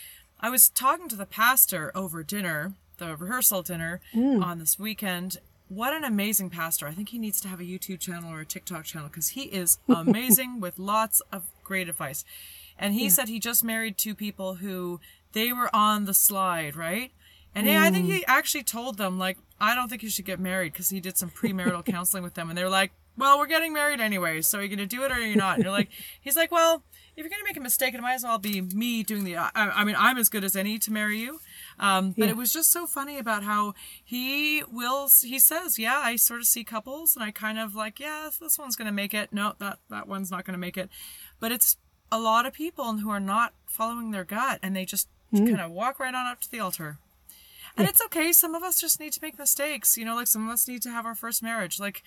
I 0.41 0.51
was 0.51 0.69
talking 0.69 1.09
to 1.09 1.17
the 1.17 1.27
pastor 1.27 1.91
over 1.95 2.23
dinner, 2.23 2.75
the 2.99 3.17
rehearsal 3.17 3.63
dinner 3.63 4.01
mm. 4.15 4.43
on 4.43 4.59
this 4.59 4.79
weekend. 4.79 5.39
What 5.69 5.93
an 5.93 6.05
amazing 6.05 6.51
pastor. 6.51 6.87
I 6.87 6.93
think 6.93 7.09
he 7.09 7.19
needs 7.19 7.41
to 7.41 7.49
have 7.49 7.61
a 7.61 7.65
YouTube 7.65 7.99
channel 7.99 8.31
or 8.33 8.41
a 8.41 8.47
TikTok 8.47 8.85
channel 8.85 9.09
because 9.09 9.31
he 9.31 9.43
is 9.43 9.79
amazing 9.89 10.61
with 10.61 10.79
lots 10.79 11.21
of 11.33 11.45
great 11.65 11.89
advice. 11.89 12.25
And 12.79 12.95
he 12.95 13.09
said 13.11 13.29
he 13.29 13.41
just 13.41 13.65
married 13.65 13.97
two 13.97 14.15
people 14.15 14.57
who 14.57 15.01
they 15.37 15.53
were 15.53 15.69
on 15.77 16.07
the 16.07 16.15
slide, 16.15 16.75
right? 16.77 17.13
And 17.55 17.69
I 17.71 17.91
think 17.91 18.07
he 18.07 18.25
actually 18.27 18.65
told 18.65 18.97
them, 18.97 19.19
like, 19.19 19.37
I 19.61 19.75
don't 19.75 19.89
think 19.89 20.03
you 20.03 20.09
should 20.11 20.25
get 20.25 20.41
married 20.41 20.73
because 20.73 20.89
he 20.89 20.99
did 20.99 21.17
some 21.19 21.31
premarital 21.31 21.85
counseling 21.95 22.23
with 22.23 22.33
them. 22.35 22.49
And 22.49 22.57
they're 22.57 22.71
like, 22.71 22.93
well, 23.19 23.39
we're 23.39 23.47
getting 23.47 23.73
married 23.73 24.01
anyway, 24.01 24.41
so 24.43 24.59
are 24.59 24.63
you're 24.63 24.69
gonna 24.75 24.87
do 24.87 25.03
it 25.05 25.11
or 25.11 25.15
are 25.17 25.21
you're 25.21 25.37
not. 25.37 25.57
And 25.57 25.65
you're 25.65 25.73
like, 25.73 25.89
he's 26.21 26.37
like, 26.37 26.51
well, 26.51 26.83
if 27.17 27.23
you're 27.23 27.31
gonna 27.31 27.45
make 27.45 27.57
a 27.57 27.61
mistake, 27.63 27.95
it 27.95 28.01
might 28.01 28.15
as 28.15 28.25
well 28.25 28.39
be 28.39 28.61
me 28.63 29.03
doing 29.03 29.25
the. 29.25 29.37
I, 29.37 29.51
I 29.55 29.85
mean, 29.85 29.95
I'm 29.99 30.17
as 30.19 30.29
good 30.31 30.45
as 30.45 30.55
any 30.57 30.79
to 30.81 30.91
marry 30.93 31.19
you. 31.19 31.41
Um, 31.79 32.13
but 32.13 32.25
Yeah. 32.25 32.31
it 32.31 32.37
was 32.37 32.53
just 32.53 32.71
so 32.73 32.87
funny 32.87 33.19
about 33.19 33.43
how 33.45 33.75
he 34.05 34.63
will. 34.71 35.09
He 35.23 35.39
says, 35.39 35.79
yeah, 35.79 35.99
I 36.03 36.17
sort 36.17 36.41
of 36.41 36.47
see 36.47 36.63
couples, 36.65 37.15
and 37.17 37.25
I 37.25 37.31
kind 37.31 37.59
of 37.59 37.75
like, 37.75 38.01
yeah, 38.01 38.29
this 38.41 38.59
one's 38.59 38.77
gonna 38.77 38.93
make 38.93 39.13
it. 39.15 39.33
No, 39.33 39.55
that 39.61 39.79
that 39.91 40.09
one's 40.09 40.31
not 40.31 40.45
gonna 40.45 40.59
make 40.59 40.77
it. 40.77 40.89
But 41.41 41.53
it's 41.53 41.77
a 42.13 42.19
lot 42.19 42.45
of 42.47 42.53
people 42.53 42.99
who 42.99 43.11
are 43.11 43.21
not 43.21 43.55
following 43.67 44.11
their 44.11 44.25
gut, 44.25 44.59
and 44.63 44.77
they 44.77 44.85
just 44.85 45.09
kind 45.33 45.61
of 45.61 45.71
walk 45.71 45.99
right 46.01 46.15
on 46.15 46.27
up 46.27 46.41
to 46.43 46.51
the 46.51 46.61
altar. 46.61 46.99
And 47.79 47.87
it's 47.87 48.01
okay. 48.07 48.33
Some 48.33 48.55
of 48.55 48.63
us 48.63 48.81
just 48.81 49.01
need 49.01 49.13
to 49.13 49.21
make 49.21 49.39
mistakes. 49.39 49.97
You 49.99 50.05
know, 50.07 50.15
like 50.15 50.29
some 50.29 50.47
of 50.49 50.53
us 50.53 50.67
need 50.67 50.81
to 50.83 50.91
have 50.91 51.05
our 51.05 51.15
first 51.15 51.43
marriage. 51.43 51.79
Like 51.79 52.03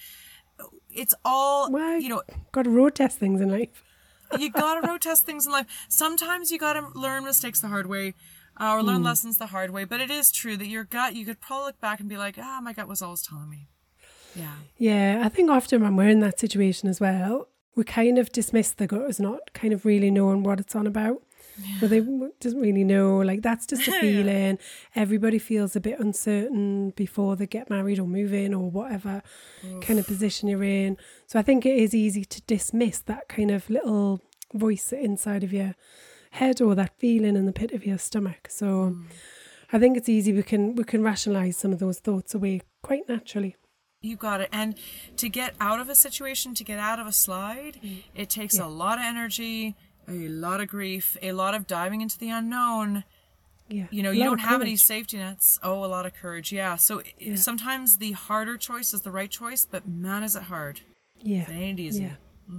it's 0.90 1.14
all 1.24 1.72
Well, 1.72 2.00
you 2.00 2.10
know. 2.10 2.24
got 2.52 2.64
to 2.64 2.70
road 2.70 2.96
test 2.96 3.20
things 3.20 3.40
in 3.40 3.50
life. 3.52 3.84
You 4.38 4.52
gotta 4.66 4.86
road 4.88 5.02
test 5.02 5.26
things 5.26 5.46
in 5.46 5.52
life. 5.52 5.68
Sometimes 5.88 6.52
you 6.52 6.58
gotta 6.60 6.88
learn 6.96 7.24
mistakes 7.24 7.62
the 7.62 7.68
hard 7.68 7.88
way, 7.88 8.14
uh, 8.60 8.74
or 8.74 8.84
learn 8.84 9.04
lessons 9.04 9.38
the 9.38 9.48
hard 9.48 9.72
way. 9.72 9.86
But 9.86 10.02
it 10.02 10.12
is 10.12 10.32
true 10.32 10.58
that 10.58 10.68
your 10.68 10.84
gut. 10.84 11.16
You 11.16 11.26
could 11.26 11.40
probably 11.40 11.68
look 11.68 11.80
back 11.82 12.00
and 12.00 12.10
be 12.10 12.18
like, 12.18 12.38
ah, 12.40 12.60
my 12.62 12.74
gut 12.74 12.88
was 12.88 13.02
always 13.02 13.22
telling 13.22 13.50
me. 13.50 13.68
Yeah. 14.36 14.54
Yeah, 14.78 15.22
I 15.24 15.30
think 15.30 15.50
often 15.50 15.82
when 15.82 15.96
we're 15.96 16.10
in 16.10 16.20
that 16.20 16.40
situation 16.40 16.90
as 16.90 17.00
well, 17.00 17.48
we 17.76 17.84
kind 17.84 18.18
of 18.20 18.32
dismiss 18.32 18.72
the 18.72 18.86
gut 18.88 19.10
as 19.10 19.20
not 19.20 19.54
kind 19.54 19.74
of 19.74 19.86
really 19.86 20.12
knowing 20.12 20.44
what 20.44 20.60
it's 20.60 20.76
on 20.76 20.86
about. 20.86 21.24
But 21.80 21.90
they 21.90 22.02
doesn't 22.40 22.60
really 22.60 22.84
know. 22.84 23.18
Like 23.18 23.42
that's 23.42 23.66
just 23.66 23.88
a 23.88 23.92
feeling. 24.02 24.58
Everybody 24.96 25.40
feels 25.40 25.76
a 25.76 25.80
bit 25.80 26.00
uncertain 26.00 26.92
before 26.92 27.36
they 27.36 27.48
get 27.48 27.70
married 27.70 28.00
or 28.00 28.08
move 28.08 28.34
in 28.34 28.54
or 28.54 28.70
whatever 28.70 29.22
kind 29.82 30.00
of 30.00 30.08
position 30.08 30.50
you're 30.50 30.64
in. 30.64 30.98
So 31.28 31.40
I 31.40 31.42
think 31.42 31.66
it 31.66 31.78
is 31.78 31.94
easy 31.94 32.26
to 32.26 32.42
dismiss 32.44 33.00
that 33.00 33.28
kind 33.28 33.52
of 33.52 33.70
little 33.70 34.22
voice 34.54 34.92
inside 34.92 35.44
of 35.44 35.54
your 35.54 35.76
head 36.32 36.62
or 36.62 36.76
that 36.76 36.98
feeling 36.98 37.36
in 37.36 37.46
the 37.46 37.54
pit 37.54 37.72
of 37.72 37.86
your 37.86 37.98
stomach. 37.98 38.48
So 38.50 38.90
hmm. 38.90 39.04
I 39.72 39.80
think 39.80 39.98
it's 39.98 40.10
easy 40.10 40.34
we 40.34 40.44
can 40.44 40.76
we 40.76 40.84
can 40.84 41.04
rationalize 41.04 41.58
some 41.58 41.72
of 41.72 41.80
those 41.80 42.00
thoughts 42.00 42.34
away 42.34 42.62
quite 42.82 43.08
naturally. 43.08 43.56
You 44.02 44.16
got 44.16 44.40
it. 44.40 44.50
And 44.54 44.76
to 45.18 45.28
get 45.28 45.56
out 45.60 45.82
of 45.82 45.90
a 45.90 45.96
situation, 45.96 46.54
to 46.56 46.64
get 46.64 46.80
out 46.80 47.00
of 47.00 47.08
a 47.08 47.12
slide, 47.12 47.80
mm. 47.84 48.04
it 48.16 48.30
takes 48.30 48.58
a 48.58 48.66
lot 48.66 48.98
of 48.98 49.04
energy, 49.04 49.76
a 50.10 50.28
lot 50.28 50.62
of 50.62 50.68
grief, 50.68 51.16
a 51.22 51.32
lot 51.32 51.54
of 51.54 51.68
diving 51.68 52.02
into 52.02 52.18
the 52.18 52.30
unknown. 52.30 53.04
Yeah. 53.68 53.86
You 53.92 54.02
know, 54.02 54.10
you 54.12 54.24
don't 54.24 54.40
have 54.40 54.62
any 54.62 54.76
safety 54.76 55.18
nets. 55.18 55.60
Oh, 55.62 55.86
a 55.86 55.88
lot 55.88 56.06
of 56.08 56.14
courage. 56.16 56.52
Yeah. 56.52 56.76
So 56.76 57.02
i 57.22 57.36
sometimes 57.36 57.98
the 57.98 58.14
harder 58.14 58.58
choice 58.58 58.94
is 58.94 59.02
the 59.04 59.12
right 59.12 59.30
choice, 59.30 59.66
but 59.70 59.88
man, 59.88 60.24
is 60.24 60.36
it 60.36 60.44
hard. 60.44 60.82
Yeah. 61.22 61.44
It 61.44 61.54
ain't 61.54 61.80
easy. 61.80 62.04
Yeah. 62.04 62.56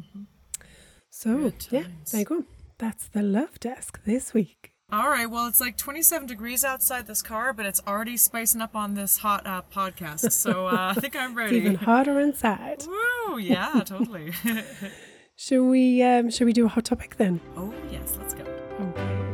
So, 1.10 1.52
yeah, 1.70 1.84
there 2.12 2.20
you 2.20 2.24
go. 2.24 2.44
That's 2.78 3.08
the 3.08 3.22
love 3.22 3.58
desk 3.58 4.00
this 4.04 4.32
week. 4.32 4.72
All 4.92 5.08
right. 5.10 5.28
Well, 5.28 5.46
it's 5.48 5.60
like 5.60 5.76
27 5.76 6.26
degrees 6.28 6.64
outside 6.64 7.06
this 7.06 7.22
car, 7.22 7.52
but 7.52 7.66
it's 7.66 7.80
already 7.86 8.16
spicing 8.16 8.60
up 8.60 8.74
on 8.76 8.94
this 8.94 9.18
hot 9.18 9.46
uh, 9.46 9.62
podcast. 9.74 10.30
So 10.32 10.66
uh, 10.66 10.94
I 10.96 11.00
think 11.00 11.16
I'm 11.16 11.30
It's 11.32 11.36
ready. 11.36 11.56
even 11.56 11.74
hotter 11.74 12.20
inside. 12.20 12.84
Woo! 12.86 13.38
Yeah, 13.38 13.82
totally. 13.84 14.32
Shall 15.42 15.62
we 15.62 16.02
um 16.02 16.28
shall 16.28 16.44
we 16.44 16.52
do 16.52 16.66
a 16.66 16.68
hot 16.68 16.84
topic 16.84 17.16
then? 17.16 17.40
oh, 17.56 17.72
yes. 17.90 18.18
Let's 18.20 18.34
go. 18.34 18.44
Okay. 18.78 19.30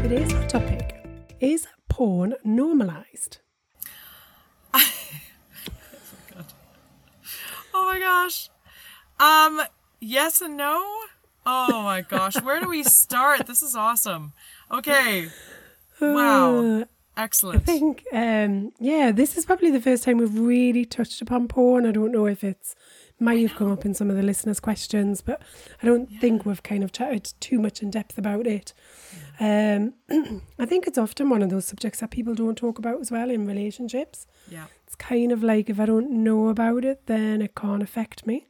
Today's 0.00 0.32
hot 0.32 0.48
topic 0.48 1.04
is 1.40 1.66
porn 1.90 2.36
normalized. 2.42 3.36
Oh 7.76 7.84
my 7.84 7.98
gosh. 7.98 8.48
Um, 9.20 9.60
yes 10.00 10.40
and 10.40 10.56
no. 10.56 10.82
Oh 11.44 11.82
my 11.82 12.00
gosh. 12.00 12.40
Where 12.40 12.60
do 12.60 12.68
we 12.68 12.82
start? 12.82 13.46
This 13.46 13.62
is 13.62 13.76
awesome. 13.76 14.32
Okay. 14.70 15.28
Wow. 16.00 16.84
Excellent. 17.16 17.62
I 17.62 17.64
think, 17.64 18.04
um, 18.12 18.72
yeah, 18.80 19.12
this 19.12 19.36
is 19.36 19.46
probably 19.46 19.70
the 19.70 19.80
first 19.80 20.02
time 20.02 20.18
we've 20.18 20.36
really 20.36 20.84
touched 20.84 21.22
upon 21.22 21.46
porn. 21.46 21.86
I 21.86 21.92
don't 21.92 22.10
know 22.10 22.26
if 22.26 22.42
it's 22.42 22.74
might 23.20 23.40
have 23.46 23.56
come 23.56 23.70
up 23.70 23.84
in 23.84 23.94
some 23.94 24.10
of 24.10 24.16
the 24.16 24.22
listeners' 24.22 24.58
questions, 24.58 25.20
but 25.20 25.40
I 25.80 25.86
don't 25.86 26.10
think 26.20 26.44
we've 26.44 26.62
kind 26.62 26.82
of 26.82 26.92
chatted 26.92 27.32
too 27.38 27.60
much 27.60 27.82
in 27.82 27.90
depth 27.90 28.18
about 28.18 28.46
it. 28.46 28.74
Um, 29.38 29.94
I 30.58 30.66
think 30.66 30.86
it's 30.86 30.98
often 30.98 31.30
one 31.30 31.42
of 31.42 31.50
those 31.50 31.64
subjects 31.66 32.00
that 32.00 32.10
people 32.10 32.34
don't 32.34 32.58
talk 32.58 32.78
about 32.78 33.00
as 33.00 33.10
well 33.10 33.30
in 33.30 33.46
relationships. 33.46 34.26
Yeah. 34.50 34.66
It's 34.84 34.96
kind 34.96 35.30
of 35.30 35.42
like 35.42 35.70
if 35.70 35.78
I 35.78 35.86
don't 35.86 36.10
know 36.10 36.48
about 36.48 36.84
it, 36.84 37.06
then 37.06 37.40
it 37.40 37.54
can't 37.54 37.82
affect 37.82 38.26
me. 38.26 38.48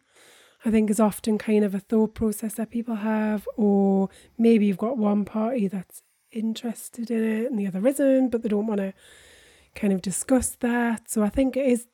I 0.65 0.71
think 0.71 0.89
it's 0.89 1.01
often 1.01 1.37
kind 1.37 1.63
of 1.63 1.75
a 1.75 1.81
thought 1.81 2.15
process 2.15 2.55
that 2.55 2.71
people 2.71 2.97
have, 2.97 3.47
or 3.57 4.09
maybe 4.39 4.65
you've 4.65 4.79
got 4.79 4.97
one 4.97 5.27
party 5.27 5.69
that's 5.69 6.03
interested 6.35 7.11
in 7.11 7.25
it 7.25 7.51
and 7.51 7.59
the 7.59 7.67
other 7.67 7.87
isn't, 7.87 8.31
but 8.31 8.43
they 8.43 8.49
don't 8.49 8.67
want 8.67 8.81
to 8.81 8.93
kind 9.75 9.93
of 9.93 10.03
discuss 10.03 10.51
that. 10.61 11.11
So 11.11 11.23
I 11.23 11.29
think 11.29 11.57
it 11.57 11.67
is 11.67 11.87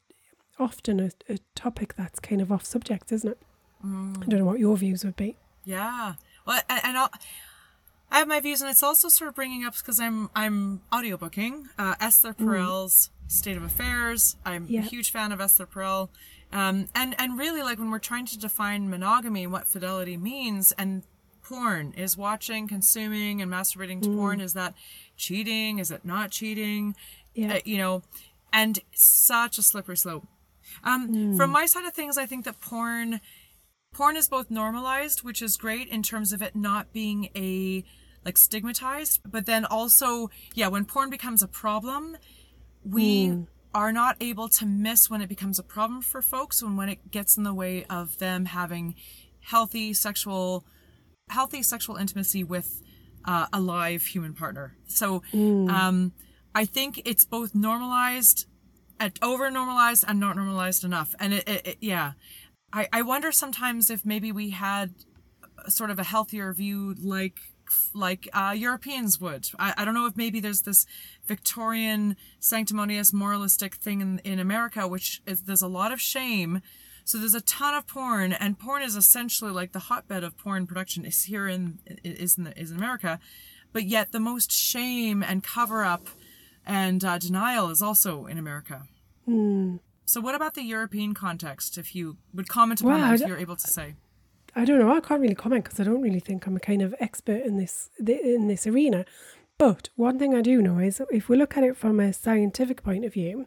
often 0.58 1.00
a, 1.00 1.10
a 1.28 1.38
topic 1.54 1.94
that's 1.96 2.20
kind 2.20 2.40
of 2.40 2.50
off 2.52 2.64
subject, 2.64 3.12
isn't 3.12 3.30
it? 3.30 3.38
I 3.82 4.24
don't 4.28 4.38
know 4.40 4.44
what 4.44 4.58
your 4.60 4.76
views 4.76 5.04
would 5.04 5.16
be. 5.16 5.36
Yeah. 5.64 6.14
Well, 6.46 6.60
and, 6.68 6.80
and 6.84 6.96
I 6.98 7.08
have 8.18 8.28
my 8.28 8.40
views, 8.40 8.60
and 8.60 8.68
it's 8.70 8.82
also 8.82 9.08
sort 9.08 9.28
of 9.28 9.34
bringing 9.34 9.64
up 9.64 9.74
because 9.76 9.98
I'm 10.00 10.28
I'm 10.34 10.82
audiobooking 10.92 11.64
uh, 11.78 11.94
Esther 12.00 12.34
Perel's 12.34 13.10
State 13.28 13.56
of 13.56 13.62
Affairs. 13.62 14.36
I'm 14.44 14.66
Yeah. 14.68 14.80
a 14.80 14.82
huge 14.82 15.12
fan 15.12 15.32
of 15.32 15.40
Esther 15.40 15.64
Perel, 15.66 16.08
um, 16.52 16.88
and 16.94 17.14
and 17.18 17.38
really 17.38 17.62
like 17.62 17.78
when 17.78 17.90
we're 17.90 17.98
trying 18.00 18.26
to 18.26 18.38
define 18.38 18.90
monogamy 18.90 19.44
and 19.44 19.52
what 19.52 19.66
fidelity 19.66 20.16
means, 20.18 20.72
and 20.72 21.04
porn 21.50 21.92
is 21.96 22.16
watching, 22.16 22.68
consuming, 22.68 23.42
and 23.42 23.50
masturbating 23.50 24.00
to 24.02 24.08
porn. 24.08 24.40
Is 24.40 24.54
that 24.54 24.74
cheating? 25.16 25.78
Is 25.78 25.90
it 25.90 26.04
not 26.04 26.30
cheating? 26.30 26.94
Yeah. 27.34 27.54
Uh, 27.54 27.60
you 27.64 27.78
know, 27.78 28.02
and 28.52 28.78
such 28.94 29.58
a 29.58 29.62
slippery 29.62 29.96
slope. 29.96 30.26
Um, 30.84 31.36
From 31.36 31.50
my 31.50 31.66
side 31.66 31.84
of 31.84 31.92
things, 31.92 32.16
I 32.16 32.26
think 32.26 32.44
that 32.44 32.60
porn 32.60 33.20
porn 33.92 34.16
is 34.16 34.28
both 34.28 34.50
normalized, 34.50 35.24
which 35.24 35.42
is 35.42 35.56
great 35.56 35.88
in 35.88 36.02
terms 36.02 36.32
of 36.32 36.40
it 36.40 36.54
not 36.54 36.92
being 36.92 37.28
a 37.34 37.84
like 38.24 38.38
stigmatized, 38.38 39.20
but 39.28 39.46
then 39.46 39.64
also, 39.64 40.30
yeah, 40.54 40.68
when 40.68 40.84
porn 40.84 41.10
becomes 41.10 41.42
a 41.42 41.48
problem, 41.48 42.16
we 42.84 43.46
are 43.74 43.92
not 43.92 44.16
able 44.20 44.48
to 44.48 44.66
miss 44.66 45.08
when 45.10 45.20
it 45.20 45.28
becomes 45.28 45.58
a 45.58 45.62
problem 45.62 46.02
for 46.02 46.20
folks 46.22 46.60
and 46.62 46.76
when 46.76 46.88
it 46.88 47.10
gets 47.10 47.36
in 47.36 47.44
the 47.44 47.54
way 47.54 47.84
of 47.88 48.18
them 48.18 48.44
having 48.44 48.94
healthy 49.40 49.92
sexual 49.94 50.64
healthy 51.30 51.62
sexual 51.62 51.96
intimacy 51.96 52.44
with 52.44 52.82
uh, 53.24 53.46
a 53.52 53.60
live 53.60 54.02
human 54.02 54.34
partner. 54.34 54.76
So 54.86 55.22
um, 55.68 56.12
I 56.54 56.64
think 56.64 57.02
it's 57.04 57.24
both 57.24 57.54
normalized, 57.54 58.46
at 58.98 59.18
over 59.22 59.50
normalized, 59.50 60.04
and 60.06 60.20
not 60.20 60.36
normalized 60.36 60.84
enough. 60.84 61.14
And 61.18 61.34
it, 61.34 61.48
it, 61.48 61.66
it 61.66 61.76
yeah, 61.80 62.12
I, 62.72 62.88
I 62.92 63.02
wonder 63.02 63.32
sometimes 63.32 63.90
if 63.90 64.04
maybe 64.04 64.32
we 64.32 64.50
had 64.50 64.94
sort 65.68 65.90
of 65.90 65.98
a 65.98 66.04
healthier 66.04 66.52
view 66.52 66.94
like 67.02 67.38
like 67.94 68.28
uh, 68.32 68.54
Europeans 68.56 69.20
would. 69.20 69.48
I, 69.58 69.74
I 69.76 69.84
don't 69.84 69.94
know 69.94 70.06
if 70.06 70.16
maybe 70.16 70.40
there's 70.40 70.62
this 70.62 70.86
Victorian 71.26 72.16
sanctimonious 72.40 73.12
moralistic 73.12 73.76
thing 73.76 74.00
in, 74.00 74.18
in 74.24 74.38
America, 74.38 74.88
which 74.88 75.22
is 75.26 75.42
there's 75.42 75.62
a 75.62 75.68
lot 75.68 75.92
of 75.92 76.00
shame. 76.00 76.62
So 77.10 77.18
there's 77.18 77.34
a 77.34 77.40
ton 77.40 77.74
of 77.74 77.88
porn, 77.88 78.32
and 78.32 78.56
porn 78.56 78.84
is 78.84 78.94
essentially 78.94 79.50
like 79.50 79.72
the 79.72 79.80
hotbed 79.80 80.22
of 80.22 80.36
porn 80.36 80.64
production 80.64 81.04
is 81.04 81.24
here 81.24 81.48
in 81.48 81.80
is 82.04 82.38
in 82.38 82.44
the, 82.44 82.56
is 82.56 82.70
in 82.70 82.76
America, 82.76 83.18
but 83.72 83.82
yet 83.82 84.12
the 84.12 84.20
most 84.20 84.52
shame 84.52 85.20
and 85.20 85.42
cover 85.42 85.82
up 85.82 86.06
and 86.64 87.04
uh, 87.04 87.18
denial 87.18 87.68
is 87.68 87.82
also 87.82 88.26
in 88.26 88.38
America. 88.38 88.84
So 90.04 90.20
what 90.20 90.36
about 90.36 90.54
the 90.54 90.62
European 90.62 91.12
context? 91.12 91.76
If 91.76 91.96
you 91.96 92.18
would 92.32 92.46
comment 92.46 92.80
upon 92.80 93.00
Well, 93.00 93.10
that, 93.10 93.20
if 93.20 93.26
you're 93.26 93.38
able 93.38 93.56
to 93.56 93.66
say. 93.66 93.96
I 94.54 94.64
don't 94.64 94.78
know. 94.78 94.94
I 94.94 95.00
can't 95.00 95.20
really 95.20 95.34
comment 95.34 95.64
because 95.64 95.80
I 95.80 95.82
don't 95.82 96.02
really 96.02 96.20
think 96.20 96.46
I'm 96.46 96.56
a 96.56 96.60
kind 96.60 96.80
of 96.80 96.94
expert 97.00 97.42
in 97.42 97.56
this 97.56 97.90
in 97.98 98.46
this 98.46 98.68
arena. 98.68 99.04
But 99.58 99.88
one 99.96 100.16
thing 100.20 100.32
I 100.32 100.42
do 100.42 100.62
know 100.62 100.78
is 100.78 101.02
if 101.10 101.28
we 101.28 101.36
look 101.36 101.56
at 101.56 101.64
it 101.64 101.76
from 101.76 101.98
a 101.98 102.12
scientific 102.12 102.84
point 102.84 103.04
of 103.04 103.14
view, 103.14 103.46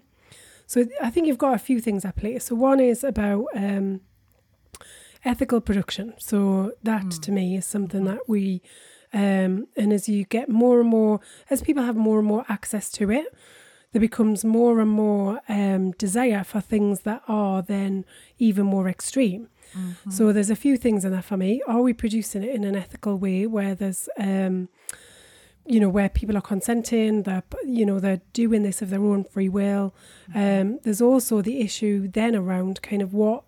so 0.73 0.87
I 0.99 1.11
think 1.11 1.27
you've 1.27 1.37
got 1.37 1.53
a 1.53 1.59
few 1.59 1.79
things 1.79 2.03
at 2.03 2.15
play. 2.15 2.39
So 2.39 2.55
one 2.55 2.79
is 2.79 3.03
about 3.03 3.45
um, 3.53 4.01
ethical 5.23 5.61
production. 5.61 6.15
So 6.17 6.71
that 6.81 7.11
to 7.21 7.31
me 7.31 7.55
is 7.57 7.65
something 7.67 8.05
that 8.05 8.27
we, 8.27 8.63
um, 9.13 9.67
and 9.77 9.93
as 9.93 10.09
you 10.09 10.23
get 10.23 10.49
more 10.49 10.79
and 10.81 10.89
more, 10.89 11.19
as 11.51 11.61
people 11.61 11.83
have 11.83 11.95
more 11.95 12.17
and 12.17 12.27
more 12.27 12.43
access 12.49 12.89
to 12.93 13.11
it, 13.11 13.27
there 13.91 13.99
becomes 13.99 14.43
more 14.43 14.79
and 14.79 14.89
more 14.89 15.41
um, 15.47 15.91
desire 15.91 16.43
for 16.43 16.59
things 16.59 17.01
that 17.01 17.21
are 17.27 17.61
then 17.61 18.03
even 18.39 18.65
more 18.65 18.87
extreme. 18.89 19.49
So 20.09 20.33
there's 20.33 20.49
a 20.49 20.55
few 20.55 20.75
things 20.77 21.05
in 21.05 21.11
that 21.11 21.25
for 21.25 21.37
me. 21.37 21.61
Are 21.67 21.81
we 21.81 21.93
producing 21.93 22.41
it 22.41 22.53
in 22.55 22.63
an 22.63 22.75
ethical 22.75 23.17
way 23.17 23.45
where 23.45 23.75
there's 23.75 24.09
um, 24.17 24.69
you 25.65 25.79
know, 25.79 25.89
where 25.89 26.09
people 26.09 26.37
are 26.37 26.41
consenting, 26.41 27.23
they're, 27.23 27.43
you 27.65 27.85
know, 27.85 27.99
they're 27.99 28.21
doing 28.33 28.63
this 28.63 28.81
of 28.81 28.89
their 28.89 29.01
own 29.03 29.23
free 29.23 29.49
will. 29.49 29.93
Um, 30.35 30.79
there's 30.83 31.01
also 31.01 31.41
the 31.41 31.61
issue 31.61 32.07
then 32.07 32.35
around 32.35 32.81
kind 32.81 33.01
of 33.01 33.13
what 33.13 33.43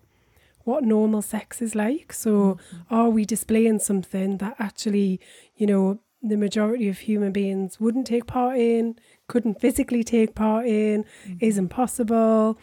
what 0.64 0.82
normal 0.82 1.22
sex 1.22 1.62
is 1.62 1.76
like. 1.76 2.12
So, 2.12 2.58
are 2.90 3.08
we 3.08 3.24
displaying 3.24 3.78
something 3.78 4.38
that 4.38 4.56
actually, 4.58 5.20
you 5.54 5.66
know, 5.66 6.00
the 6.22 6.36
majority 6.36 6.88
of 6.88 6.98
human 6.98 7.32
beings 7.32 7.78
wouldn't 7.78 8.06
take 8.06 8.26
part 8.26 8.58
in, 8.58 8.96
couldn't 9.28 9.60
physically 9.60 10.02
take 10.02 10.34
part 10.34 10.66
in, 10.66 11.04
isn't 11.40 11.68
possible. 11.68 12.58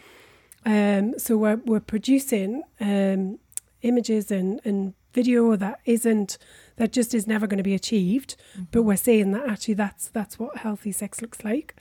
Um, 0.66 1.18
so 1.18 1.36
we're 1.36 1.60
we're 1.64 1.80
producing 1.80 2.62
um, 2.80 3.38
images 3.82 4.30
and, 4.30 4.60
and 4.64 4.94
video 5.14 5.56
that 5.56 5.80
isn't 5.86 6.36
that 6.76 6.92
just 6.92 7.14
is 7.14 7.26
never 7.26 7.46
going 7.46 7.58
to 7.58 7.62
be 7.62 7.74
achieved. 7.74 8.34
But 8.72 8.82
we're 8.82 8.96
saying 8.96 9.30
that 9.32 9.48
actually 9.48 9.74
that's 9.74 10.08
that's 10.08 10.38
what 10.38 10.58
healthy 10.58 10.92
sex 10.92 11.22
looks 11.22 11.44
like. 11.44 11.74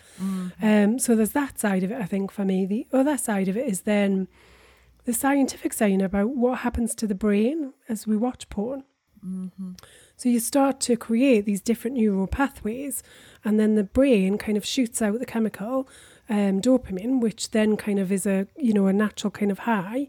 Um, 0.61 0.99
so 0.99 1.15
there's 1.15 1.31
that 1.31 1.59
side 1.59 1.83
of 1.83 1.91
it. 1.91 1.99
I 1.99 2.05
think 2.05 2.31
for 2.31 2.45
me, 2.45 2.65
the 2.65 2.85
other 2.93 3.17
side 3.17 3.47
of 3.47 3.57
it 3.57 3.67
is 3.67 3.81
then 3.81 4.27
the 5.05 5.13
scientific 5.13 5.73
side 5.73 6.01
about 6.01 6.29
what 6.29 6.59
happens 6.59 6.95
to 6.95 7.07
the 7.07 7.15
brain 7.15 7.73
as 7.89 8.07
we 8.07 8.15
watch 8.15 8.47
porn. 8.49 8.83
So 10.15 10.29
you 10.29 10.39
start 10.39 10.79
to 10.81 10.95
create 10.95 11.45
these 11.45 11.61
different 11.61 11.97
neural 11.97 12.27
pathways, 12.27 13.01
and 13.43 13.59
then 13.59 13.75
the 13.75 13.83
brain 13.83 14.37
kind 14.37 14.57
of 14.57 14.65
shoots 14.65 15.01
out 15.01 15.19
the 15.19 15.25
chemical 15.25 15.87
um, 16.29 16.61
dopamine, 16.61 17.19
which 17.19 17.51
then 17.51 17.75
kind 17.77 17.99
of 17.99 18.11
is 18.11 18.25
a 18.25 18.47
you 18.57 18.73
know 18.73 18.87
a 18.87 18.93
natural 18.93 19.31
kind 19.31 19.51
of 19.51 19.59
high, 19.59 20.07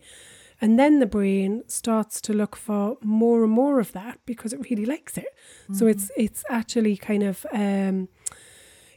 and 0.61 0.79
then 0.79 1.01
the 1.01 1.07
brain 1.07 1.63
starts 1.67 2.21
to 2.23 2.33
look 2.33 2.57
for 2.57 2.97
more 3.03 3.45
and 3.45 3.53
more 3.53 3.81
of 3.81 3.93
that 3.93 4.19
because 4.25 4.53
it 4.53 4.69
really 4.71 4.87
likes 4.87 5.19
it. 5.19 5.27
So 5.73 5.87
it's 5.87 6.11
it's 6.17 6.45
actually 6.49 6.97
kind 6.97 7.23
of 7.23 7.45
um, 7.53 8.09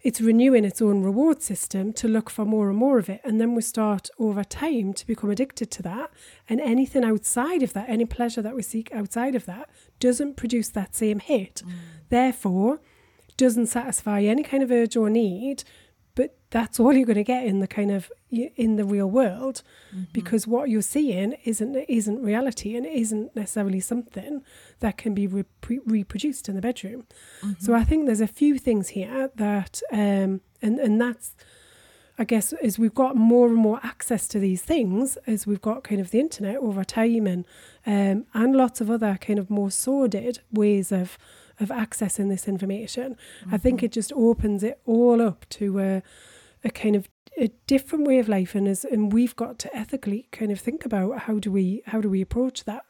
it's 0.03 0.21
renewing 0.21 0.63
its 0.63 0.81
own 0.81 1.03
reward 1.03 1.41
system 1.41 1.91
to 1.93 2.07
look 2.07 2.29
for 2.29 2.45
more 2.45 2.69
and 2.69 2.77
more 2.77 2.97
of 2.97 3.09
it. 3.09 3.19
And 3.25 3.41
then 3.41 3.55
we 3.55 3.61
start 3.61 4.09
over 4.17 4.43
time 4.43 4.93
to 4.93 5.05
become 5.05 5.29
addicted 5.29 5.69
to 5.71 5.83
that. 5.83 6.11
And 6.47 6.61
anything 6.61 7.03
outside 7.03 7.61
of 7.63 7.73
that, 7.73 7.89
any 7.89 8.05
pleasure 8.05 8.41
that 8.41 8.55
we 8.55 8.61
seek 8.61 8.93
outside 8.93 9.35
of 9.35 9.45
that, 9.47 9.69
doesn't 9.99 10.37
produce 10.37 10.69
that 10.69 10.95
same 10.95 11.19
hit. 11.19 11.61
Therefore, 12.09 12.79
doesn't 13.35 13.67
satisfy 13.67 14.21
any 14.21 14.43
kind 14.43 14.63
of 14.63 14.71
urge 14.71 14.95
or 14.95 15.09
need. 15.09 15.63
But 16.15 16.37
that's 16.51 16.79
all 16.79 16.93
you're 16.93 17.05
going 17.05 17.17
to 17.17 17.23
get 17.23 17.45
in 17.45 17.59
the 17.59 17.67
kind 17.67 17.91
of 17.91 18.09
in 18.29 18.75
the 18.75 18.83
real 18.83 19.09
world, 19.09 19.61
because 20.11 20.45
what 20.45 20.69
you're 20.69 20.81
seeing 20.81 21.33
isn't 21.45 21.75
isn't 21.87 22.21
reality 22.21 22.75
and 22.75 22.85
isn't 22.85 23.35
necessarily 23.35 23.79
something 23.79 24.43
that 24.79 24.97
can 24.97 25.13
be 25.13 25.27
repre- 25.27 25.79
reproduced 25.85 26.49
in 26.49 26.55
the 26.55 26.61
bedroom. 26.61 27.05
So 27.59 27.73
I 27.73 27.83
think 27.83 28.05
there's 28.05 28.21
a 28.21 28.27
few 28.27 28.57
things 28.57 28.89
here 28.89 29.31
that, 29.35 29.81
um, 29.91 30.41
and 30.61 30.79
and 30.79 30.99
that's, 30.99 31.35
I 32.19 32.25
guess, 32.25 32.51
as 32.53 32.77
we've 32.77 32.93
got 32.93 33.15
more 33.15 33.47
and 33.47 33.55
more 33.55 33.79
access 33.83 34.27
to 34.29 34.39
these 34.39 34.61
things, 34.61 35.17
as 35.25 35.47
we've 35.47 35.61
got 35.61 35.83
kind 35.83 36.01
of 36.01 36.11
the 36.11 36.19
internet 36.19 36.57
over 36.57 36.83
time, 36.83 37.27
and 37.27 37.45
um, 37.85 38.25
and 38.33 38.55
lots 38.55 38.81
of 38.81 38.89
other 38.91 39.17
kind 39.21 39.39
of 39.39 39.49
more 39.49 39.71
sordid 39.71 40.39
ways 40.51 40.91
of 40.91 41.17
of 41.59 41.69
accessing 41.69 42.29
this 42.29 42.47
information, 42.47 43.15
I 43.51 43.57
think 43.57 43.81
it 43.81 43.91
just 43.91 44.13
opens 44.13 44.63
it 44.63 44.79
all 44.85 45.21
up 45.21 45.45
to 45.49 45.79
a, 45.79 46.03
a 46.63 46.69
kind 46.69 46.95
of 46.95 47.09
a 47.39 47.49
different 47.67 48.07
way 48.07 48.19
of 48.19 48.27
life, 48.27 48.55
and 48.55 48.67
as 48.67 48.85
and 48.85 49.13
we've 49.13 49.35
got 49.35 49.59
to 49.59 49.75
ethically 49.75 50.27
kind 50.31 50.51
of 50.51 50.59
think 50.59 50.85
about 50.85 51.19
how 51.19 51.39
do 51.39 51.51
we 51.51 51.83
how 51.85 52.01
do 52.01 52.09
we 52.09 52.21
approach 52.21 52.63
that. 52.65 52.85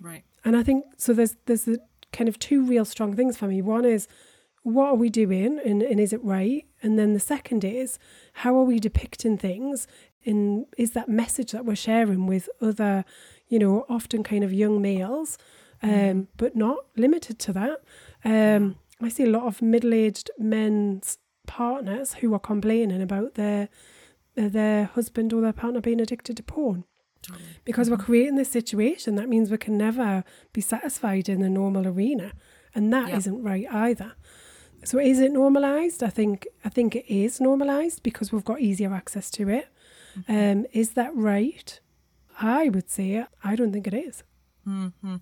Right. 0.00 0.24
And 0.44 0.56
I 0.56 0.62
think 0.62 0.84
so. 0.96 1.12
There's 1.12 1.36
there's 1.46 1.64
the 1.64 1.78
kind 2.12 2.28
of 2.28 2.38
two 2.38 2.64
real 2.64 2.84
strong 2.84 3.14
things 3.14 3.36
for 3.36 3.46
me. 3.46 3.62
One 3.62 3.84
is 3.84 4.08
what 4.62 4.86
are 4.86 4.94
we 4.94 5.10
doing, 5.10 5.60
and, 5.64 5.82
and 5.82 6.00
is 6.00 6.12
it 6.12 6.24
right? 6.24 6.64
And 6.82 6.98
then 6.98 7.12
the 7.12 7.20
second 7.20 7.64
is 7.64 7.98
how 8.32 8.56
are 8.56 8.64
we 8.64 8.78
depicting 8.78 9.36
things, 9.36 9.86
and 10.24 10.66
is 10.78 10.92
that 10.92 11.08
message 11.08 11.52
that 11.52 11.66
we're 11.66 11.76
sharing 11.76 12.26
with 12.26 12.48
other, 12.62 13.04
you 13.48 13.58
know, 13.58 13.84
often 13.90 14.22
kind 14.22 14.42
of 14.42 14.52
young 14.52 14.80
males, 14.80 15.36
um, 15.82 16.28
but 16.38 16.56
not 16.56 16.78
limited 16.96 17.38
to 17.40 17.52
that. 17.52 17.82
Um, 18.24 18.76
I 19.02 19.10
see 19.10 19.24
a 19.24 19.30
lot 19.30 19.44
of 19.44 19.60
middle-aged 19.60 20.30
men's 20.38 21.18
partners 21.46 22.14
who 22.14 22.34
are 22.34 22.38
complaining 22.38 23.02
about 23.02 23.34
their 23.34 23.68
their 24.34 24.86
husband 24.86 25.32
or 25.32 25.40
their 25.40 25.52
partner 25.52 25.80
being 25.80 26.00
addicted 26.00 26.36
to 26.36 26.42
porn. 26.42 26.84
Because 27.64 27.88
we're 27.88 27.96
mm-hmm. 27.96 28.04
creating 28.04 28.36
this 28.36 28.50
situation 28.50 29.14
that 29.14 29.30
means 29.30 29.50
we 29.50 29.56
can 29.56 29.78
never 29.78 30.24
be 30.52 30.60
satisfied 30.60 31.28
in 31.28 31.40
the 31.40 31.48
normal 31.48 31.86
arena 31.86 32.32
and 32.74 32.92
that 32.92 33.08
Yeah. 33.08 33.32
not 33.32 33.42
right 33.42 33.66
either. 33.72 34.14
So 34.84 34.98
is 34.98 35.20
it 35.20 35.32
normalized? 35.32 36.02
I 36.02 36.10
think 36.10 36.46
i 36.64 36.68
think 36.68 36.94
it 36.94 37.06
is 37.08 37.40
normalized 37.40 38.02
because 38.02 38.32
we've 38.32 38.44
got 38.44 38.60
easier 38.60 38.92
access 38.92 39.30
to 39.32 39.48
it. 39.48 39.68
Mm-hmm. 40.18 40.58
Um, 40.60 40.66
is 40.72 40.90
that 40.90 41.14
right? 41.14 41.80
I 42.40 42.68
would 42.68 42.90
say 42.90 43.24
i 43.42 43.56
don't 43.56 43.72
think 43.72 43.86
it 43.86 43.94
is. 43.94 44.22
Mm-hmm. 44.68 45.16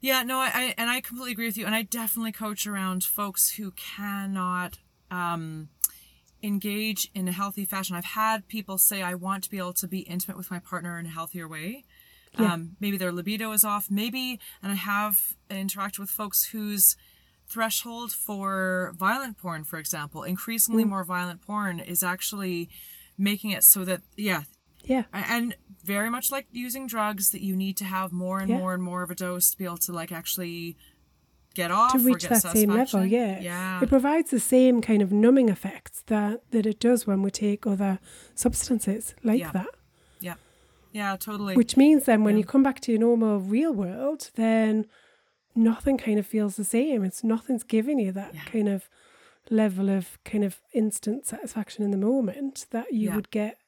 Yeah, 0.00 0.22
no, 0.22 0.38
I, 0.38 0.50
I 0.54 0.74
and 0.76 0.90
I 0.90 1.00
completely 1.00 1.32
agree 1.32 1.46
with 1.46 1.56
you. 1.56 1.66
And 1.66 1.74
I 1.74 1.82
definitely 1.82 2.32
coach 2.32 2.66
around 2.66 3.04
folks 3.04 3.52
who 3.52 3.72
cannot 3.72 4.78
um, 5.10 5.68
engage 6.42 7.10
in 7.14 7.28
a 7.28 7.32
healthy 7.32 7.64
fashion. 7.64 7.96
I've 7.96 8.04
had 8.04 8.48
people 8.48 8.78
say, 8.78 9.02
"I 9.02 9.14
want 9.14 9.44
to 9.44 9.50
be 9.50 9.58
able 9.58 9.72
to 9.74 9.88
be 9.88 10.00
intimate 10.00 10.36
with 10.36 10.50
my 10.50 10.58
partner 10.58 10.98
in 10.98 11.06
a 11.06 11.10
healthier 11.10 11.48
way." 11.48 11.84
Yeah. 12.38 12.52
Um, 12.52 12.76
maybe 12.80 12.96
their 12.98 13.12
libido 13.12 13.50
is 13.52 13.64
off. 13.64 13.86
Maybe, 13.90 14.38
and 14.62 14.70
I 14.72 14.74
have 14.74 15.34
interacted 15.50 15.98
with 16.00 16.10
folks 16.10 16.46
whose 16.46 16.96
threshold 17.48 18.12
for 18.12 18.92
violent 18.96 19.38
porn, 19.38 19.64
for 19.64 19.78
example, 19.78 20.22
increasingly 20.24 20.84
more 20.84 21.04
violent 21.04 21.40
porn, 21.40 21.80
is 21.80 22.02
actually 22.02 22.68
making 23.16 23.52
it 23.52 23.64
so 23.64 23.84
that 23.84 24.02
yeah, 24.16 24.42
yeah 24.84 25.04
and 25.12 25.56
very 25.82 26.10
much 26.10 26.30
like 26.30 26.46
using 26.52 26.86
drugs 26.86 27.30
that 27.30 27.42
you 27.42 27.56
need 27.56 27.76
to 27.78 27.84
have 27.84 28.12
more 28.12 28.40
and 28.40 28.50
Yeah. 28.50 28.58
more 28.58 28.74
and 28.74 28.82
more 28.82 29.02
of 29.02 29.10
a 29.10 29.14
dose 29.14 29.50
to 29.52 29.56
be 29.56 29.64
able 29.64 29.78
to 29.78 29.92
like 29.92 30.12
actually 30.12 30.76
get 31.56 31.70
off 31.70 31.92
to 31.92 31.98
reach 31.98 32.24
that 32.28 32.42
same 32.42 32.70
level 32.70 33.04
yeah. 33.04 33.40
Yeah. 33.40 33.82
It 33.82 33.88
provides 33.88 34.30
the 34.30 34.40
same 34.54 34.80
kind 34.80 35.02
of 35.02 35.10
numbing 35.12 35.48
effects 35.56 36.02
that 36.06 36.34
that 36.52 36.64
it 36.72 36.78
does 36.88 37.06
when 37.06 37.22
we 37.22 37.30
take 37.30 37.66
other 37.66 37.98
substances 38.34 39.14
like 39.22 39.40
Yeah. 39.40 39.52
that. 39.52 39.72
Yeah. 40.20 40.34
Yeah 40.92 41.16
totally. 41.16 41.54
Which 41.56 41.76
means 41.76 42.04
then 42.04 42.22
when 42.24 42.34
Yeah. 42.36 42.40
you 42.40 42.44
come 42.54 42.62
back 42.62 42.78
to 42.80 42.92
your 42.92 43.00
normal 43.00 43.38
real 43.40 43.72
world, 43.72 44.30
then 44.34 44.86
nothing 45.54 45.96
kind 46.06 46.18
of 46.18 46.26
feels 46.26 46.56
the 46.56 46.64
same. 46.64 47.02
It's 47.08 47.22
nothing's 47.24 47.64
giving 47.64 47.98
you 47.98 48.12
that 48.12 48.34
Yeah. 48.34 48.44
kind 48.44 48.68
of 48.68 48.88
level 49.48 49.88
of 49.98 50.18
kind 50.24 50.44
of 50.44 50.60
instant 50.72 51.24
satisfaction 51.26 51.84
in 51.84 51.90
the 51.92 51.96
moment 52.10 52.66
that 52.70 52.92
you 52.92 53.12
would 53.12 53.30
get 53.30 53.58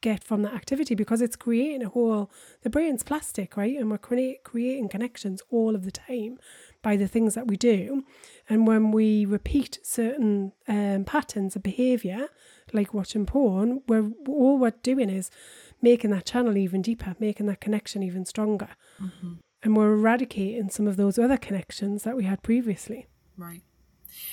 get 0.00 0.24
from 0.24 0.42
that 0.42 0.54
activity 0.54 0.94
because 0.96 1.20
it's 1.22 1.36
creating 1.36 1.80
a 1.84 1.88
whole 1.88 2.28
the 2.62 2.70
brain's 2.70 3.04
plastic 3.04 3.56
right? 3.56 3.76
And 3.78 3.88
we're 3.90 3.98
create, 3.98 4.42
creating 4.42 4.88
connections 4.88 5.40
all 5.50 5.76
of 5.76 5.84
the 5.84 5.92
time 5.92 6.38
by 6.82 6.96
the 6.96 7.08
things 7.08 7.34
that 7.34 7.46
we 7.46 7.56
do 7.56 8.04
and 8.48 8.66
when 8.66 8.90
we 8.90 9.24
repeat 9.24 9.78
certain 9.82 10.52
um, 10.68 11.04
patterns 11.04 11.54
of 11.56 11.62
behavior 11.62 12.28
like 12.72 12.92
watching 12.92 13.24
porn 13.26 13.82
we're 13.88 14.10
all 14.28 14.58
we're 14.58 14.72
doing 14.82 15.08
is 15.10 15.30
making 15.80 16.10
that 16.10 16.26
channel 16.26 16.56
even 16.56 16.82
deeper 16.82 17.14
making 17.18 17.46
that 17.46 17.60
connection 17.60 18.02
even 18.02 18.24
stronger 18.24 18.68
Mm-hmm. 19.00 19.32
and 19.62 19.76
we're 19.76 19.94
eradicating 19.94 20.68
some 20.70 20.86
of 20.86 20.96
those 20.96 21.18
other 21.18 21.36
connections 21.36 22.02
that 22.02 22.16
we 22.16 22.24
had 22.24 22.42
previously 22.42 23.06
right 23.36 23.62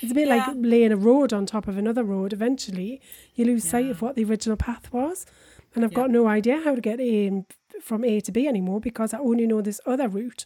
it's 0.01 0.11
a 0.11 0.15
bit 0.15 0.27
Yeah. 0.27 0.35
like 0.47 0.55
laying 0.57 0.91
a 0.91 0.97
road 0.97 1.31
on 1.33 1.45
top 1.45 1.65
of 1.67 1.77
another 1.77 2.03
road. 2.03 2.33
Eventually, 2.33 3.01
you 3.35 3.45
lose 3.45 3.63
sight 3.63 3.89
of 3.89 4.01
what 4.01 4.15
the 4.17 4.25
original 4.25 4.57
path 4.57 4.91
was. 4.91 5.25
And 5.73 5.85
I've 5.85 5.91
Yeah. 5.93 6.01
got 6.01 6.11
no 6.11 6.27
idea 6.27 6.59
how 6.65 6.75
to 6.75 6.81
get 6.81 6.99
in 6.99 7.45
from 7.81 8.03
A 8.03 8.19
to 8.21 8.31
B 8.31 8.45
anymore 8.45 8.81
because 8.81 9.13
I 9.13 9.19
only 9.19 9.47
know 9.47 9.61
this 9.61 9.79
other 9.85 10.09
route, 10.09 10.45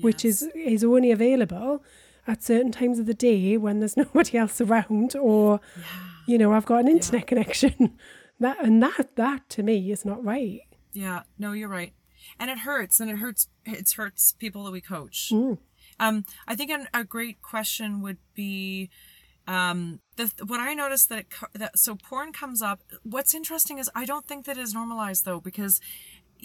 which 0.00 0.24
is 0.24 0.48
is 0.54 0.84
only 0.84 1.10
available 1.10 1.82
at 2.26 2.42
certain 2.42 2.72
times 2.72 2.98
of 2.98 3.06
the 3.06 3.14
day 3.14 3.56
when 3.56 3.78
there's 3.80 3.96
nobody 4.04 4.38
else 4.38 4.60
around, 4.60 5.14
or 5.16 5.60
yeah 5.76 5.82
you 6.28 6.36
know, 6.38 6.52
I've 6.52 6.66
got 6.66 6.80
an 6.80 6.88
internet 6.88 7.26
connection. 7.26 7.96
That 8.38 8.62
and 8.62 8.82
that 8.82 9.16
that 9.16 9.48
to 9.48 9.62
me 9.62 9.90
is 9.90 10.04
not 10.04 10.22
right. 10.22 10.60
yeah 10.92 11.22
no 11.38 11.52
you're 11.52 11.70
right 11.70 11.94
and 12.38 12.50
it 12.50 12.58
hurts 12.58 13.00
and 13.00 13.08
it 13.10 13.16
hurts 13.16 13.48
it 13.64 13.90
hurts 13.92 14.32
people 14.32 14.64
that 14.64 14.72
we 14.72 14.82
coach 14.82 15.30
Mm. 15.32 15.56
Um, 15.98 16.24
I 16.46 16.54
think 16.54 16.70
an, 16.70 16.86
a 16.92 17.02
great 17.04 17.40
question 17.40 18.02
would 18.02 18.18
be, 18.34 18.90
um, 19.48 20.00
the 20.16 20.30
what 20.46 20.60
I 20.60 20.74
noticed 20.74 21.08
that, 21.08 21.18
it, 21.20 21.26
that 21.54 21.78
so 21.78 21.94
porn 21.94 22.32
comes 22.32 22.60
up. 22.60 22.82
What's 23.04 23.34
interesting 23.34 23.78
is 23.78 23.88
I 23.94 24.04
don't 24.04 24.26
think 24.26 24.44
that 24.44 24.58
is 24.58 24.74
normalized 24.74 25.24
though 25.24 25.40
because, 25.40 25.80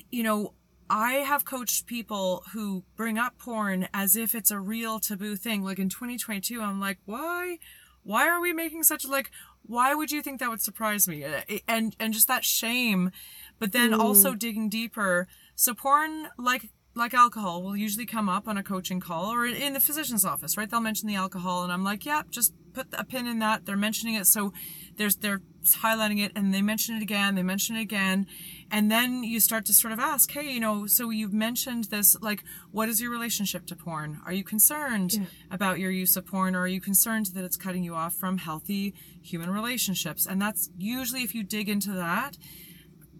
you 0.10 0.24
know, 0.24 0.54
I 0.92 1.14
have 1.24 1.46
coached 1.46 1.86
people 1.86 2.44
who 2.52 2.84
bring 2.98 3.18
up 3.18 3.38
porn 3.38 3.88
as 3.94 4.18
if 4.18 4.36
it's 4.36 4.52
a 4.52 4.60
real 4.60 5.00
taboo 5.00 5.38
thing. 5.38 5.64
Like 5.64 5.80
in 5.80 5.88
2022, 5.88 6.62
I'm 6.62 6.82
like, 6.82 6.98
why, 7.06 7.60
why 8.04 8.28
are 8.28 8.42
we 8.42 8.52
making 8.52 8.84
such 8.84 9.08
like? 9.08 9.32
Why 9.64 9.94
would 9.94 10.12
you 10.12 10.22
think 10.22 10.42
that 10.42 10.50
would 10.50 10.62
surprise 10.62 11.08
me? 11.08 11.24
Uh, 11.24 11.42
And 11.66 11.96
and 11.98 12.14
just 12.14 12.28
that 12.28 12.44
shame, 12.44 13.12
but 13.58 13.72
then 13.72 13.94
also 13.94 14.36
digging 14.36 14.68
deeper. 14.68 15.28
So 15.56 15.74
porn, 15.74 16.28
like 16.38 16.72
like 16.94 17.14
alcohol 17.14 17.64
will 17.64 17.78
usually 17.78 18.06
come 18.06 18.28
up 18.28 18.48
on 18.50 18.58
a 18.58 18.64
coaching 18.64 19.00
call 19.00 19.32
or 19.32 19.46
in 19.46 19.72
the 19.72 19.80
physician's 19.80 20.26
office, 20.26 20.58
right? 20.58 20.70
They'll 20.70 20.82
mention 20.82 21.08
the 21.08 21.16
alcohol, 21.16 21.64
and 21.64 21.72
I'm 21.72 21.86
like, 21.86 22.06
yeah, 22.06 22.24
just 22.30 22.54
put 22.74 22.88
a 22.94 23.06
pin 23.06 23.28
in 23.28 23.40
that. 23.40 23.66
They're 23.66 23.78
mentioning 23.78 24.16
it. 24.16 24.28
So 24.28 24.52
there's, 24.98 25.16
they're 25.18 25.42
highlighting 25.66 26.24
it 26.24 26.32
and 26.36 26.54
they 26.54 26.62
mention 26.62 26.96
it 26.96 27.02
again. 27.02 27.36
They 27.36 27.44
mention 27.44 27.76
it 27.76 27.82
again. 27.82 28.28
And 28.72 28.90
then 28.90 29.24
you 29.24 29.40
start 29.42 29.66
to 29.66 29.74
sort 29.74 29.92
of 29.92 30.00
ask, 30.00 30.32
Hey, 30.32 30.50
you 30.54 30.60
know, 30.60 30.88
so 30.88 31.10
you've 31.10 31.34
mentioned 31.34 31.86
this, 31.86 32.16
like, 32.22 32.44
what 32.72 32.88
is 32.90 33.02
your 33.02 33.12
relationship 33.12 33.66
to 33.68 33.76
porn? 33.76 34.22
Are 34.26 34.32
you 34.34 34.44
concerned 34.44 35.14
Yeah. 35.14 35.26
about 35.52 35.78
your 35.80 35.92
use 35.92 36.16
of 36.16 36.26
porn 36.26 36.56
or 36.56 36.62
are 36.62 36.68
you 36.68 36.80
concerned 36.82 37.28
that 37.34 37.44
it's 37.44 37.58
cutting 37.58 37.84
you 37.84 37.94
off 37.96 38.14
from 38.14 38.38
healthy 38.38 38.94
human 39.22 39.50
relationships? 39.50 40.26
And 40.26 40.42
that's 40.42 40.70
usually 40.78 41.22
if 41.24 41.36
you 41.36 41.44
dig 41.44 41.68
into 41.68 41.92
that, 41.92 42.38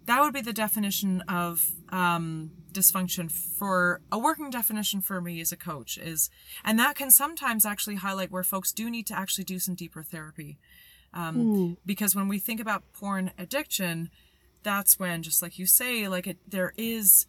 that 0.06 0.20
would 0.22 0.32
be 0.32 0.40
the 0.40 0.52
definition 0.54 1.20
of 1.28 1.70
um, 1.90 2.50
dysfunction 2.72 3.30
for 3.30 4.00
a 4.10 4.18
working 4.18 4.50
definition 4.50 5.00
for 5.02 5.20
me 5.20 5.40
as 5.40 5.52
a 5.52 5.56
coach 5.56 5.98
is 5.98 6.30
and 6.64 6.78
that 6.78 6.96
can 6.96 7.10
sometimes 7.10 7.66
actually 7.66 7.96
highlight 7.96 8.30
where 8.32 8.42
folks 8.42 8.72
do 8.72 8.90
need 8.90 9.06
to 9.06 9.16
actually 9.16 9.44
do 9.44 9.58
some 9.58 9.74
deeper 9.74 10.02
therapy 10.02 10.58
um, 11.14 11.76
because 11.84 12.16
when 12.16 12.26
we 12.28 12.38
think 12.38 12.58
about 12.60 12.82
porn 12.94 13.30
addiction 13.38 14.08
that's 14.62 14.98
when 14.98 15.22
just 15.22 15.42
like 15.42 15.58
you 15.58 15.66
say 15.66 16.08
like 16.08 16.26
it, 16.26 16.38
there 16.48 16.72
is 16.76 17.26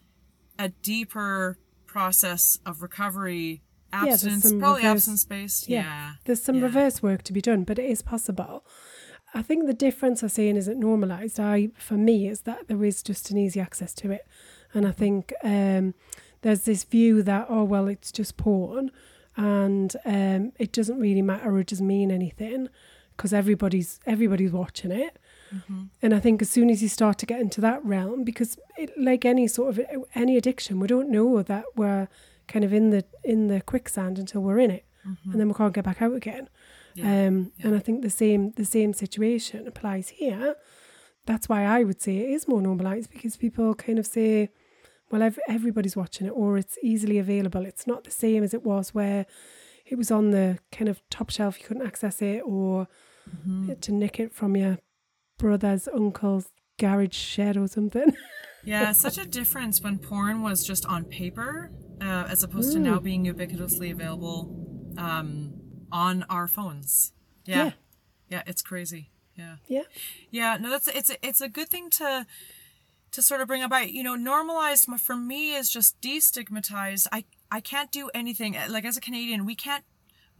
a 0.59 0.69
deeper 0.69 1.57
process 1.85 2.59
of 2.65 2.81
recovery 2.81 3.61
abstinence 3.91 4.43
some 4.43 4.59
probably 4.59 4.81
reverse- 4.83 4.91
abstinence 4.97 5.25
based 5.25 5.69
Yeah. 5.69 5.81
yeah 5.83 6.11
There's 6.25 6.41
some 6.41 6.55
Yeah. 6.57 6.63
reverse 6.63 7.03
work 7.03 7.21
to 7.23 7.33
be 7.33 7.41
done, 7.41 7.63
but 7.63 7.77
it 7.79 7.85
is 7.89 8.01
possible. 8.01 8.65
I 9.35 9.41
think 9.41 9.65
the 9.65 9.73
difference 9.73 10.23
I 10.23 10.27
see 10.27 10.47
in 10.47 10.57
isn't 10.57 10.79
normalised. 10.79 11.39
I 11.39 11.69
for 11.77 11.95
me 11.95 12.27
is 12.27 12.41
that 12.41 12.67
there 12.67 12.83
is 12.83 13.01
just 13.03 13.31
an 13.31 13.37
easy 13.37 13.59
access 13.59 13.93
to 13.95 14.11
it, 14.11 14.27
and 14.73 14.87
I 14.87 14.91
think 14.91 15.33
um, 15.43 15.93
there's 16.41 16.65
this 16.65 16.83
view 16.83 17.23
that 17.23 17.47
oh 17.49 17.63
well 17.63 17.87
it's 17.87 18.11
just 18.11 18.37
porn, 18.37 18.91
and 19.35 19.95
um, 20.05 20.51
it 20.59 20.71
doesn't 20.71 20.99
really 20.99 21.21
matter 21.23 21.49
or 21.51 21.59
it 21.59 21.67
doesn't 21.67 21.87
mean 21.87 22.11
anything 22.11 22.69
because 23.17 23.33
everybody's 23.33 23.99
everybody's 24.05 24.51
watching 24.51 24.91
it. 24.91 25.17
Mm-hmm. 25.53 25.83
And 26.01 26.13
I 26.13 26.19
think 26.19 26.41
as 26.41 26.49
soon 26.49 26.69
as 26.69 26.81
you 26.81 26.89
start 26.89 27.17
to 27.19 27.25
get 27.25 27.39
into 27.39 27.61
that 27.61 27.83
realm, 27.85 28.23
because 28.23 28.57
it, 28.77 28.91
like 28.97 29.25
any 29.25 29.47
sort 29.47 29.69
of 29.69 29.85
any 30.15 30.37
addiction, 30.37 30.79
we 30.79 30.87
don't 30.87 31.09
know 31.09 31.43
that 31.43 31.65
we're 31.75 32.07
kind 32.47 32.65
of 32.65 32.73
in 32.73 32.89
the 32.89 33.05
in 33.23 33.47
the 33.47 33.61
quicksand 33.61 34.17
until 34.17 34.41
we're 34.41 34.59
in 34.59 34.71
it, 34.71 34.85
mm-hmm. 35.07 35.31
and 35.31 35.39
then 35.39 35.47
we 35.47 35.53
can't 35.53 35.73
get 35.73 35.83
back 35.83 36.01
out 36.01 36.15
again. 36.15 36.49
Yeah. 36.95 37.27
Um, 37.27 37.51
And 37.63 37.75
I 37.75 37.79
think 37.79 38.01
the 38.01 38.09
same 38.09 38.51
the 38.51 38.65
same 38.65 38.93
situation 38.93 39.67
applies 39.67 40.09
here. 40.09 40.55
That's 41.25 41.47
why 41.47 41.63
I 41.63 41.83
would 41.83 42.01
say 42.01 42.17
it 42.17 42.29
is 42.31 42.47
more 42.47 42.61
normalized 42.61 43.09
because 43.11 43.37
people 43.37 43.73
kind 43.75 43.97
of 43.97 44.05
say, 44.05 44.49
well, 45.09 45.21
ev- 45.21 45.39
everybody's 45.47 45.95
watching 45.95 46.27
it, 46.27 46.31
or 46.31 46.57
it's 46.57 46.77
easily 46.81 47.17
available. 47.17 47.65
It's 47.65 47.87
not 47.87 48.03
the 48.03 48.11
same 48.11 48.43
as 48.43 48.53
it 48.53 48.63
was 48.63 48.93
where 48.93 49.25
it 49.85 49.97
was 49.97 50.11
on 50.11 50.31
the 50.31 50.59
kind 50.71 50.89
of 50.89 51.01
top 51.09 51.29
shelf, 51.29 51.59
you 51.59 51.65
couldn't 51.65 51.87
access 51.87 52.21
it, 52.21 52.41
or 52.45 52.87
mm-hmm. 53.29 53.73
to 53.73 53.91
nick 53.91 54.19
it 54.19 54.33
from 54.33 54.55
your 54.55 54.77
brother's 55.37 55.87
uncle's 55.87 56.47
garage 56.79 57.15
shed 57.15 57.57
or 57.57 57.67
something. 57.67 58.15
Yeah, 58.65 58.93
such 58.93 59.17
a 59.17 59.25
difference 59.25 59.81
when 59.81 59.99
porn 59.99 60.41
was 60.41 60.65
just 60.65 60.85
on 60.85 61.03
paper 61.03 61.69
uh, 62.01 62.27
as 62.29 62.43
opposed 62.43 62.71
to 62.73 62.79
now 62.79 62.99
being 62.99 63.25
ubiquitously 63.25 63.91
available 63.91 64.93
um, 64.97 65.53
on 65.91 66.23
our 66.29 66.47
phones. 66.47 67.11
Yeah. 67.45 67.65
Yeah. 67.65 67.71
yeah. 68.29 68.43
it's 68.47 68.61
crazy. 68.61 69.11
Yeah. 69.35 69.55
yeah. 69.67 69.83
Yeah, 70.31 70.57
no, 70.59 70.69
that's 70.69 70.87
it's 70.87 71.11
it's 71.21 71.41
a 71.41 71.49
good 71.49 71.69
thing 71.69 71.89
to 71.91 72.25
to 73.11 73.21
sort 73.21 73.41
of 73.41 73.47
bring 73.47 73.63
up. 73.63 73.71
I 73.71 73.83
you 73.83 74.03
know 74.03 74.15
normalized 74.15 74.87
for 74.99 75.15
me 75.15 75.55
is 75.55 75.69
just 75.69 75.99
destigmatized. 76.01 77.07
I 77.11 77.25
I 77.51 77.59
can't 77.59 77.91
do 77.91 78.09
anything 78.13 78.55
like 78.69 78.85
as 78.85 78.95
a 78.95 79.01
Canadian. 79.01 79.45
We 79.45 79.55
can't. 79.55 79.83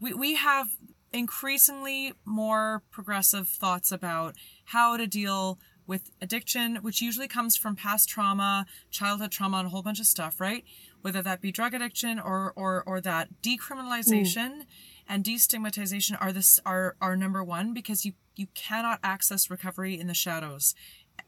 We 0.00 0.14
we 0.14 0.34
have 0.36 0.68
increasingly 1.14 2.12
more 2.24 2.82
progressive 2.90 3.48
thoughts 3.48 3.92
about 3.92 4.34
how 4.66 4.96
to 4.96 5.06
deal 5.06 5.58
with 5.86 6.10
addiction, 6.20 6.76
which 6.76 7.00
usually 7.00 7.28
comes 7.28 7.56
from 7.56 7.76
past 7.76 8.08
trauma, 8.08 8.66
childhood 8.90 9.30
trauma, 9.30 9.58
and 9.58 9.66
a 9.66 9.70
whole 9.70 9.82
bunch 9.82 10.00
of 10.00 10.06
stuff, 10.06 10.40
right? 10.40 10.64
Whether 11.02 11.22
that 11.22 11.40
be 11.40 11.52
drug 11.52 11.72
addiction 11.72 12.18
or 12.18 12.52
or 12.56 12.82
or 12.86 13.00
that 13.02 13.28
decriminalization 13.42 14.62
and 15.08 15.22
destigmatization 15.22 16.16
are 16.20 16.32
this 16.32 16.58
are 16.66 16.96
are 17.00 17.16
number 17.16 17.44
one 17.44 17.74
because 17.74 18.04
you 18.04 18.14
you 18.34 18.48
cannot 18.54 18.98
access 19.02 19.50
recovery 19.50 19.98
in 19.98 20.06
the 20.06 20.14
shadows 20.14 20.74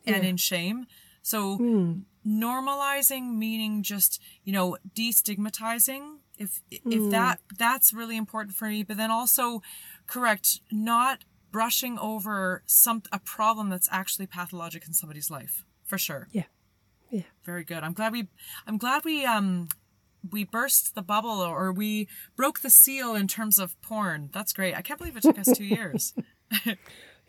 and 0.06 0.24
in 0.24 0.36
shame. 0.36 0.86
So 1.22 1.58
mm. 1.58 2.02
normalizing 2.26 3.36
meaning 3.36 3.82
just 3.82 4.20
you 4.44 4.52
know 4.52 4.78
destigmatizing 4.94 6.18
if 6.38 6.60
if 6.70 7.10
that 7.10 7.40
that's 7.58 7.92
really 7.92 8.16
important 8.16 8.54
for 8.54 8.68
me 8.68 8.82
but 8.82 8.96
then 8.96 9.10
also 9.10 9.62
correct 10.06 10.60
not 10.70 11.24
brushing 11.50 11.98
over 11.98 12.62
some 12.66 13.02
a 13.12 13.18
problem 13.18 13.70
that's 13.70 13.88
actually 13.90 14.26
pathologic 14.26 14.86
in 14.86 14.92
somebody's 14.92 15.30
life 15.30 15.64
for 15.84 15.96
sure. 15.98 16.28
Yeah. 16.32 16.44
Yeah. 17.10 17.22
very 17.44 17.64
good. 17.64 17.82
I'm 17.82 17.92
glad 17.92 18.12
we 18.12 18.28
i'm 18.66 18.76
glad 18.78 19.04
we 19.04 19.24
um 19.24 19.68
we 20.32 20.44
burst 20.44 20.94
the 20.94 21.02
bubble 21.02 21.40
or 21.40 21.72
we 21.72 22.08
broke 22.36 22.60
the 22.60 22.70
seal 22.70 23.14
in 23.14 23.28
terms 23.28 23.58
of 23.58 23.80
porn. 23.80 24.28
That's 24.32 24.52
great. 24.52 24.74
I 24.76 24.82
can't 24.82 24.98
believe 24.98 25.16
it 25.16 25.22
took 25.22 25.38
us 25.38 25.56
two 25.56 25.64
years. 25.64 26.14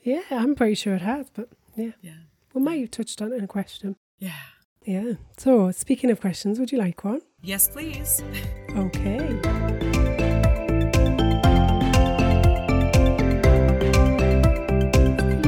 Yeah, 0.04 0.22
I'm 0.32 0.56
pretty 0.56 0.76
sure 0.76 0.96
it 0.96 1.02
has, 1.02 1.30
but 1.34 1.50
yeah. 1.76 1.92
yeah. 2.02 2.14
We 2.54 2.62
might 2.62 2.80
have 2.80 2.92
touched 2.92 3.22
on 3.22 3.34
it 3.34 3.38
in 3.40 3.44
a 3.44 3.48
question. 3.48 3.98
yeah 4.20 4.32
Yeah. 4.88 5.16
So, 5.38 5.70
speaking 5.72 6.10
of 6.12 6.22
questions, 6.22 6.60
would 6.60 6.72
you 6.72 6.78
like 6.78 7.04
one? 7.04 7.20
yes 7.42 7.68
please 7.68 8.24
Okay. 8.70 9.18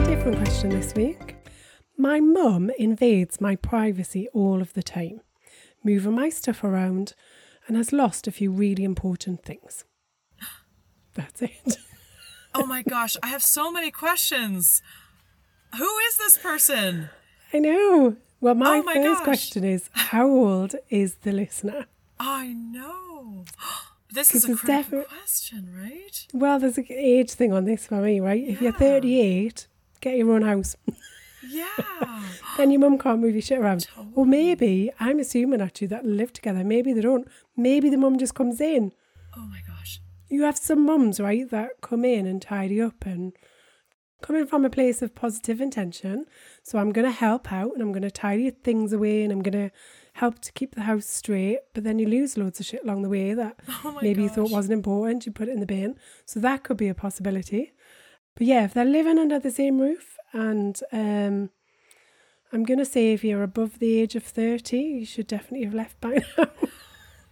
Different 0.10 0.38
question 0.40 0.70
this 0.72 0.94
week. 0.94 1.38
My 1.98 2.20
mum 2.20 2.70
invades 2.78 3.40
my 3.40 3.56
privacy 3.56 4.28
all 4.34 4.62
of 4.62 4.74
the 4.74 4.84
time, 4.84 5.22
moving 5.86 6.16
my 6.16 6.28
stuff 6.28 6.62
around, 6.62 7.14
and 7.66 7.78
has 7.78 7.94
lost 7.94 8.28
a 8.28 8.34
few 8.34 8.52
really 8.52 8.84
important 8.84 9.46
things. 9.46 9.86
That's 11.14 11.42
it. 11.42 11.78
oh 12.56 12.66
my 12.66 12.82
gosh 12.82 13.16
i 13.22 13.28
have 13.28 13.44
so 13.44 13.72
many 13.72 13.92
questions 13.92 14.82
who 15.78 15.98
is 16.00 16.18
this 16.18 16.36
person 16.36 17.08
I 17.54 17.60
know. 17.60 18.18
Well, 18.42 18.56
my, 18.56 18.78
Oh 18.78 18.84
my 18.84 18.94
first 18.96 19.20
gosh. 19.20 19.24
question 19.26 19.64
is 19.64 19.90
how 19.94 20.28
old 20.28 20.76
is 20.90 21.16
the 21.24 21.32
listener? 21.32 21.86
I 22.20 22.48
know. 22.54 23.46
This 24.12 24.34
is 24.34 24.44
a 24.46 24.56
critical 24.56 25.04
question, 25.04 25.72
right? 25.78 26.26
Well, 26.34 26.58
there's 26.58 26.80
an 26.80 26.88
age 26.90 27.30
thing 27.34 27.54
on 27.54 27.66
this 27.66 27.86
for 27.86 28.02
me, 28.02 28.20
right? 28.20 28.44
If 28.44 28.60
you're 28.60 28.72
38, 28.72 29.68
get 30.02 30.18
your 30.18 30.32
own 30.34 30.42
house. 30.42 30.76
Yeah. 31.48 31.68
then 32.58 32.70
your 32.72 32.82
mum 32.82 32.98
can't 33.00 33.22
move 33.22 33.34
your 33.34 33.42
shit 33.42 33.60
around. 33.60 33.88
Or 34.14 34.26
maybe, 34.26 34.92
I'm 35.00 35.20
assuming 35.20 35.62
actually 35.62 35.88
that 35.88 36.06
live 36.06 36.34
together. 36.34 36.64
Maybe 36.64 36.92
they 36.92 37.02
don't. 37.02 37.28
Maybe 37.56 37.90
the 37.90 37.98
mum 37.98 38.18
just 38.20 38.36
comes 38.36 38.60
in. 38.60 38.92
oh 39.38 39.42
my 39.46 39.62
gosh. 39.68 40.02
You 40.28 40.44
have 40.44 40.58
some 40.58 40.86
mums, 40.86 41.20
right, 41.20 41.50
that 41.52 41.80
come 41.82 42.04
in 42.04 42.26
and 42.28 42.42
tidy 42.42 42.82
up 42.82 43.06
and 43.06 43.34
coming 44.22 44.46
from 44.46 44.66
a 44.66 44.70
place 44.70 45.02
of 45.02 45.16
positive 45.16 45.62
intention. 45.62 46.26
So 46.64 46.78
I'm 46.78 46.92
going 46.92 47.06
to 47.06 47.12
help 47.12 47.52
out 47.52 47.74
and 47.74 47.82
I'm 47.82 47.92
going 47.92 48.04
to 48.04 48.12
tidy 48.12 48.50
things 48.50 48.94
away 48.94 49.24
and 49.24 49.32
I'm 49.32 49.42
going 49.42 49.70
to 49.70 49.72
help 50.14 50.40
to 50.40 50.52
keep 50.52 50.76
the 50.76 50.82
house 50.82 51.06
straight. 51.06 51.60
But 51.74 51.84
then 51.84 52.00
you 52.00 52.08
lose 52.08 52.38
loads 52.38 52.60
of 52.60 52.66
shit 52.66 52.84
along 52.84 53.02
the 53.04 53.10
way 53.10 53.34
that 53.34 53.60
Oh 53.84 53.98
maybe 54.02 54.24
you 54.24 54.30
thought 54.30 54.52
wasn't 54.52 54.74
important. 54.74 55.26
You 55.26 55.32
put 55.32 55.48
it 55.48 55.54
in 55.54 55.60
the 55.60 55.66
bin. 55.66 55.96
So 56.26 56.40
that 56.40 56.64
could 56.64 56.78
be 56.78 56.90
a 56.90 56.96
possibility. 56.96 57.74
But 58.36 58.48
yeah, 58.48 58.66
if 58.66 58.74
they're 58.74 58.86
living 58.86 59.18
under 59.20 59.40
the 59.40 59.52
same 59.52 59.80
roof 59.80 60.18
and 60.34 60.80
um, 60.92 61.50
I'm 62.52 62.64
going 62.64 62.80
to 62.80 62.86
say 62.86 63.14
if 63.14 63.24
you're 63.24 63.44
above 63.44 63.80
the 63.80 64.00
age 64.00 64.16
of 64.16 64.24
30, 64.24 64.78
you 64.78 65.06
should 65.06 65.28
definitely 65.28 65.66
have 65.66 65.74
left 65.74 66.00
by 66.02 66.24
now. 66.38 66.48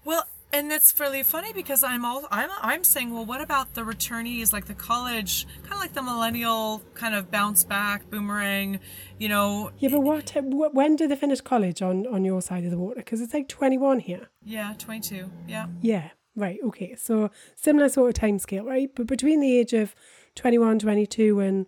Well, 0.06 0.26
and 0.54 0.72
it's 0.72 0.98
really 1.00 1.24
funny 1.24 1.54
because 1.54 1.84
I'm 1.84 2.06
all 2.06 2.28
I'm 2.32 2.50
I'm 2.62 2.84
saying, 2.84 3.14
well, 3.14 3.26
what 3.26 3.42
about 3.42 3.74
the 3.74 3.82
returnees, 3.82 4.54
like 4.54 4.66
the 4.66 4.74
college, 4.74 5.46
kind 5.64 5.74
of 5.74 5.80
like 5.80 5.94
the 5.94 6.02
millennial 6.02 6.82
kind 6.94 7.14
of 7.16 7.30
bounce 7.30 7.64
back 7.64 8.10
boomerang, 8.10 8.80
you 9.18 9.30
know? 9.30 9.72
Yeah, 9.80 9.90
but 9.90 10.02
what? 10.02 10.74
When 10.74 10.96
did 10.96 11.12
they 11.12 11.16
finish 11.16 11.42
college 11.42 11.82
on 11.82 12.08
on 12.08 12.24
your 12.24 12.42
side 12.42 12.64
of 12.64 12.72
the 12.72 12.78
water? 12.78 12.98
Because 12.98 13.22
it's 13.22 13.34
like 13.34 13.48
twenty 13.48 13.78
one 13.78 14.00
here. 14.00 14.30
Yeah, 14.44 14.74
22. 14.78 15.30
Yeah. 15.48 15.68
Yeah, 15.82 16.12
right. 16.36 16.58
Okay, 16.64 16.96
so 16.96 17.30
similar 17.56 17.90
sort 17.90 18.10
of 18.10 18.14
time 18.16 18.40
scale, 18.40 18.64
right? 18.64 18.90
But 18.96 19.08
between 19.08 19.42
the 19.42 19.58
age 19.60 19.74
of 19.74 19.94
21, 20.36 20.80
22 20.80 21.40
and 21.42 21.66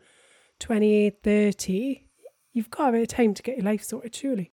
28, 0.59 1.17
30, 1.21 2.07
you've 2.53 2.69
got 2.69 2.89
a 2.89 2.91
bit 2.93 3.01
of 3.01 3.07
time 3.09 3.33
to 3.33 3.43
get 3.43 3.57
your 3.57 3.65
life 3.65 3.83
sorted, 3.83 4.15
surely. 4.15 4.51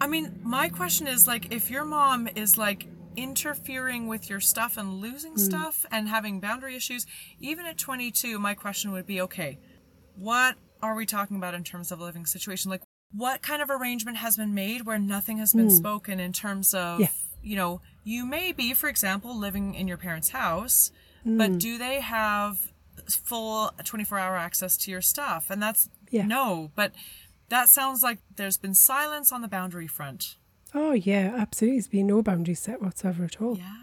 I 0.00 0.06
mean, 0.06 0.40
my 0.42 0.68
question 0.68 1.06
is 1.06 1.26
like, 1.26 1.52
if 1.52 1.70
your 1.70 1.84
mom 1.84 2.28
is 2.34 2.56
like 2.56 2.86
interfering 3.16 4.06
with 4.06 4.28
your 4.28 4.40
stuff 4.40 4.76
and 4.76 5.00
losing 5.00 5.32
hmm. 5.32 5.38
stuff 5.38 5.86
and 5.90 6.08
having 6.08 6.40
boundary 6.40 6.76
issues, 6.76 7.06
even 7.40 7.66
at 7.66 7.78
22, 7.78 8.38
my 8.38 8.54
question 8.54 8.92
would 8.92 9.06
be, 9.06 9.20
okay, 9.20 9.58
what 10.16 10.56
are 10.82 10.94
we 10.94 11.06
talking 11.06 11.36
about 11.36 11.54
in 11.54 11.64
terms 11.64 11.90
of 11.90 12.00
a 12.00 12.04
living 12.04 12.26
situation? 12.26 12.70
Like, 12.70 12.82
what 13.12 13.42
kind 13.42 13.62
of 13.62 13.70
arrangement 13.70 14.18
has 14.18 14.36
been 14.36 14.54
made 14.54 14.84
where 14.84 14.98
nothing 14.98 15.38
has 15.38 15.52
been 15.52 15.68
hmm. 15.68 15.76
spoken 15.76 16.20
in 16.20 16.32
terms 16.32 16.74
of, 16.74 17.00
Yeah. 17.00 17.08
you 17.42 17.56
know, 17.56 17.80
you 18.04 18.26
may 18.26 18.52
be, 18.52 18.74
for 18.74 18.88
example, 18.88 19.36
living 19.36 19.74
in 19.74 19.88
your 19.88 19.96
parent's 19.96 20.30
house, 20.30 20.90
but 21.24 21.50
hmm. 21.50 21.58
do 21.58 21.78
they 21.78 22.00
have 22.00 22.72
full 23.08 23.70
24 23.84 24.18
hour 24.18 24.36
access 24.36 24.76
to 24.78 24.90
your 24.90 25.00
stuff. 25.00 25.50
And 25.50 25.62
that's 25.62 25.88
Yeah. 26.10 26.26
no, 26.26 26.70
but 26.74 26.92
that 27.48 27.68
sounds 27.68 28.02
like 28.02 28.18
there's 28.34 28.58
been 28.58 28.74
silence 28.74 29.32
on 29.32 29.42
the 29.42 29.48
boundary 29.48 29.86
front. 29.86 30.36
Oh, 30.76 30.92
yeah, 30.92 31.34
absolutely. 31.36 31.78
There's 31.78 31.88
been 31.88 32.06
no 32.06 32.22
boundaries 32.22 32.60
set 32.60 32.82
whatsoever 32.82 33.24
at 33.24 33.40
all. 33.40 33.56
Yeah. 33.58 33.74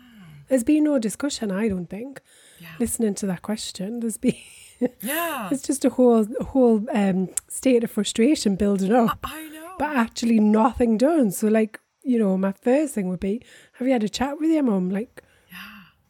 There's 0.48 0.64
been 0.64 0.84
no 0.84 1.00
discussion, 1.00 1.52
I 1.52 1.68
don't 1.70 1.90
think. 1.90 2.22
Yeah. 2.60 2.68
Listening 2.80 3.16
to 3.16 3.26
that 3.28 3.42
question, 3.42 4.00
there's 4.02 4.18
been 4.18 4.36
Yeah. 5.02 5.50
it's 5.52 5.64
just 5.64 5.86
a 5.86 5.90
whole 5.90 6.26
whole 6.42 6.86
um, 6.94 7.30
state 7.48 7.84
of 7.84 7.92
frustration 7.92 8.56
building 8.56 8.92
up, 8.94 9.20
I 9.24 9.48
know. 9.50 9.76
but 9.80 9.96
actually 9.96 10.40
nothing 10.40 10.98
done. 10.98 11.32
So, 11.32 11.48
like, 11.48 11.80
you 12.04 12.20
know, 12.20 12.38
my 12.38 12.52
first 12.52 12.94
thing 12.94 13.08
would 13.10 13.22
be, 13.22 13.42
have 13.74 13.88
you 13.88 13.94
had 13.94 14.04
a 14.04 14.10
chat 14.10 14.40
with 14.40 14.50
your 14.52 14.64
mum, 14.64 14.90
like, 14.90 15.24
yeah. 15.50 15.58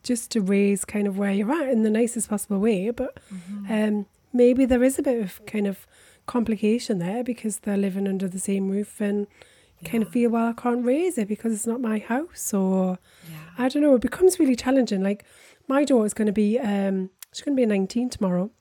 just 0.03 0.31
to 0.31 0.41
raise 0.41 0.85
kind 0.85 1.07
of 1.07 1.17
where 1.19 1.31
you're 1.31 1.51
at 1.51 1.69
in 1.69 1.83
the 1.83 1.89
nicest 1.91 2.29
possible 2.29 2.59
way. 2.59 2.89
But 2.89 3.19
Mm-hmm. 3.33 3.71
um, 3.71 4.05
maybe 4.33 4.65
there 4.65 4.83
is 4.83 4.97
a 4.97 5.03
bit 5.03 5.21
of 5.21 5.45
kind 5.45 5.67
of 5.67 5.85
complication 6.25 6.97
there 6.99 7.23
because 7.23 7.59
they're 7.59 7.77
living 7.77 8.07
under 8.07 8.27
the 8.27 8.39
same 8.39 8.69
roof 8.69 8.99
and 8.99 9.27
kind 9.83 10.03
of 10.03 10.09
feel, 10.09 10.29
well, 10.31 10.47
I 10.49 10.53
can't 10.53 10.85
raise 10.85 11.17
it 11.17 11.27
because 11.27 11.53
it's 11.53 11.67
not 11.67 11.81
my 11.81 11.99
house 11.99 12.53
or. 12.53 12.97
Yeah. 13.29 13.37
I 13.57 13.69
don't 13.69 13.81
know. 13.83 13.95
It 13.95 14.01
becomes 14.01 14.39
really 14.39 14.55
challenging. 14.55 15.03
Like 15.03 15.23
my 15.67 15.85
daughter's 15.85 16.13
going 16.13 16.25
to 16.27 16.31
be, 16.33 16.59
um, 16.59 17.09
she's 17.33 17.43
going 17.43 17.55
to 17.55 17.61
be 17.61 17.65
19 17.65 18.09
tomorrow. 18.09 18.51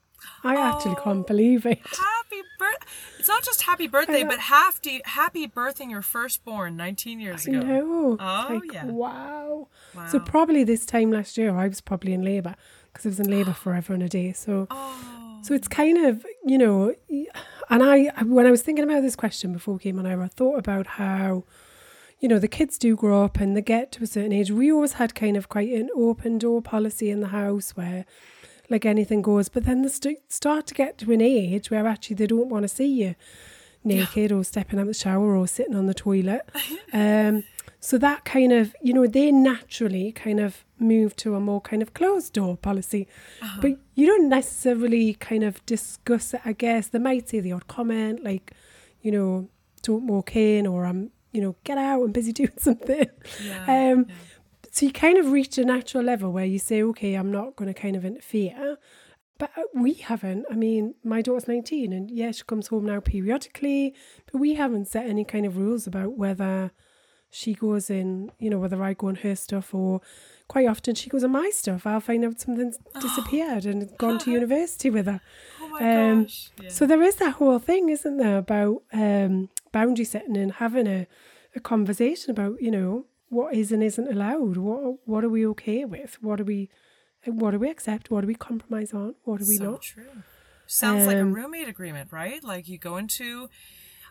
I 0.45 0.55
actually 0.55 0.95
Oh. 0.99 1.03
can't 1.03 1.27
believe 1.27 1.67
it. 1.67 1.79
Happy 1.79 2.43
birth! 2.57 2.77
It's 3.19 3.27
not 3.29 3.43
just 3.43 3.63
happy 3.63 3.89
birthday, 3.89 4.23
but 4.23 4.39
happy 4.39 5.01
happy 5.05 5.49
birthing 5.49 5.91
your 5.91 6.01
firstborn 6.03 6.77
19 6.77 7.19
years 7.19 7.49
I 7.49 7.51
ago. 7.51 7.61
know. 7.67 8.17
Oh, 8.21 8.47
like, 8.51 8.73
yeah. 8.73 8.85
wow. 8.85 9.69
Wow. 9.97 10.07
So 10.07 10.21
probably 10.21 10.63
this 10.63 10.87
time 10.87 11.11
last 11.11 11.37
year, 11.37 11.57
I 11.57 11.67
was 11.67 11.81
probably 11.81 12.13
in 12.13 12.23
labour 12.23 12.55
because 12.93 13.05
I 13.05 13.09
was 13.09 13.19
in 13.19 13.31
labour 13.31 13.53
forever 13.65 13.95
and 13.95 14.03
a 14.05 14.09
day. 14.09 14.33
So, 14.33 14.69
oh. 14.71 15.39
so 15.43 15.55
it's 15.55 15.67
kind 15.67 15.99
of 16.07 16.25
you 16.45 16.57
know, 16.59 16.95
and 17.73 17.83
I 17.83 18.23
when 18.25 18.47
I 18.47 18.51
was 18.51 18.63
thinking 18.63 18.85
about 18.85 19.03
this 19.03 19.17
question 19.17 19.53
before 19.53 19.75
we 19.75 19.81
came 19.81 19.99
on, 19.99 20.07
air, 20.07 20.23
I 20.23 20.29
thought 20.29 20.59
about 20.59 20.87
how. 20.87 21.45
You 22.21 22.29
know, 22.29 22.39
the 22.39 22.47
kids 22.47 22.79
do 22.79 22.95
grow 22.95 23.25
up 23.25 23.41
and 23.41 23.57
they 23.57 23.63
get 23.63 23.91
to 23.93 24.05
a 24.05 24.07
certain 24.07 24.33
age. 24.33 24.49
We 24.49 24.71
always 24.71 24.93
had 24.93 25.13
kind 25.13 25.37
of 25.37 25.49
quite 25.49 25.73
an 25.73 25.89
open 25.97 26.39
door 26.39 26.63
policy 26.63 27.11
in 27.11 27.21
the 27.21 27.27
house 27.27 27.73
where 27.73 28.05
like 28.71 28.87
anything 28.87 29.23
goes. 29.23 29.49
But 29.49 29.65
then 29.65 29.83
they 29.83 29.89
st- 29.89 30.33
start 30.33 30.69
to 30.69 30.75
get 30.75 30.99
to 30.99 31.11
an 31.11 31.21
age 31.21 31.69
where 31.69 31.85
actually 31.85 32.15
they 32.15 32.29
don't 32.29 32.49
want 32.49 32.63
to 32.63 32.69
see 32.69 32.87
you 32.87 33.17
naked 33.85 34.33
or 34.33 34.45
stepping 34.45 34.79
out 34.79 34.83
of 34.83 34.89
the 34.89 34.95
shower 34.95 35.37
or 35.37 35.47
sitting 35.47 35.75
on 35.75 35.87
the 35.87 35.95
toilet. 35.95 36.43
Um, 36.95 37.45
so 37.85 37.99
that 37.99 38.25
kind 38.25 38.53
of, 38.53 38.77
you 38.81 38.93
know, 38.95 39.07
they 39.09 39.33
naturally 39.33 40.13
kind 40.13 40.39
of 40.39 40.65
move 40.79 41.17
to 41.17 41.35
a 41.35 41.41
more 41.41 41.61
kind 41.61 41.83
of 41.83 41.95
closed 41.95 42.33
door 42.33 42.57
policy. 42.57 43.09
But 43.61 43.73
you 43.97 44.07
don't 44.07 44.29
necessarily 44.29 45.15
kind 45.15 45.43
of 45.43 45.65
discuss 45.67 46.33
it, 46.35 46.41
I 46.45 46.53
guess. 46.53 46.87
They 46.87 47.01
might 47.01 47.29
say 47.29 47.41
the 47.41 47.51
odd 47.53 47.67
comment 47.67 48.23
like, 48.23 48.53
you 49.01 49.11
know, 49.11 49.49
don't 49.83 50.07
walk 50.07 50.37
in 50.37 50.65
or 50.67 50.85
I'm, 50.87 51.11
you 51.33 51.41
know, 51.43 51.57
get 51.65 51.77
out, 51.77 52.03
I'm 52.05 52.13
busy 52.13 52.33
doing 52.41 52.53
something. 52.57 53.07
Yeah, 53.45 53.63
Um, 53.93 54.07
yeah. 54.09 54.15
so 54.71 54.87
you 54.87 54.93
kind 54.93 55.19
of 55.19 55.33
reach 55.33 55.59
a 55.59 55.65
natural 55.65 56.05
level 56.05 56.31
where 56.33 56.45
you 56.45 56.61
say, 56.61 56.83
okay, 56.85 57.15
I'm 57.15 57.33
not 57.33 57.57
going 57.57 57.73
to 57.73 57.81
kind 57.81 57.97
of 57.97 58.05
interfere. 58.05 58.77
But 59.39 59.51
uh, 59.57 59.63
we 59.75 59.95
haven't. 59.95 60.45
I 60.49 60.55
mean, 60.55 60.95
my 61.03 61.21
daughter's 61.21 61.49
19 61.49 61.93
and 61.93 62.11
yeah, 62.13 62.31
she 62.31 62.45
comes 62.45 62.69
home 62.69 62.85
now 62.87 63.01
periodically, 63.01 63.93
but 64.31 64.41
we 64.41 64.55
haven't 64.55 64.87
set 64.87 65.07
any 65.07 65.25
kind 65.25 65.47
of 65.47 65.57
rules 65.57 65.89
about 65.89 66.17
whether 66.17 66.71
she 67.33 67.55
goes 67.55 67.89
in, 67.89 68.31
you 68.39 68.51
know, 68.51 68.59
whether 68.59 68.83
I 68.83 68.93
go 68.93 69.09
on 69.09 69.17
her 69.17 69.35
stuff 69.35 69.75
or 69.75 70.03
quite 70.49 70.69
often 70.69 70.95
she 70.95 71.09
goes 71.09 71.25
on 71.25 71.33
my 71.33 71.51
stuff. 71.51 71.87
I'll 71.87 71.99
find 72.01 72.25
out 72.25 72.39
something's 72.39 72.79
disappeared 73.01 73.65
and 73.65 73.97
gone 73.99 74.19
to 74.21 74.31
university 74.31 74.91
with 74.91 75.07
her. 75.07 75.21
Oh 75.61 75.69
my 75.69 76.11
um, 76.11 76.23
gosh. 76.25 76.51
Yeah. 76.63 76.69
So 76.69 76.87
there 76.87 77.03
is 77.03 77.17
that 77.17 77.35
whole 77.35 77.59
thing, 77.59 77.89
isn't 77.89 78.19
there, 78.19 78.37
about 78.37 78.83
um, 78.93 79.49
boundary 79.73 80.05
setting 80.05 80.37
and 80.37 80.53
having 80.53 80.87
a, 80.87 81.07
a 81.57 81.61
conversation 81.61 82.31
about, 82.31 82.61
you 82.61 82.71
know, 82.71 83.07
what 83.31 83.55
is 83.55 83.73
and 83.73 83.83
isn't 83.83 84.09
allowed. 84.09 84.59
What 84.59 84.99
what 85.07 85.25
are 85.25 85.31
we 85.31 85.47
okay 85.47 85.87
with? 85.87 86.23
What 86.23 86.37
do 86.37 86.45
we 86.45 86.69
what 87.25 87.53
do 87.53 87.59
we 87.59 87.71
accept? 87.71 88.11
What 88.11 88.21
do 88.21 88.27
we 88.27 88.35
compromise 88.35 88.93
on? 88.93 89.15
What 89.25 89.41
do 89.41 89.47
we 89.49 89.57
so 89.57 89.71
not? 89.71 89.81
true. 89.81 90.23
Sounds 90.67 91.07
like 91.07 91.17
a 91.17 91.23
Um, 91.23 91.33
roommate 91.33 91.69
agreement, 91.69 92.13
right? 92.13 92.45
Like 92.45 92.69
you 92.69 92.77
go 92.77 92.99
into 92.99 93.49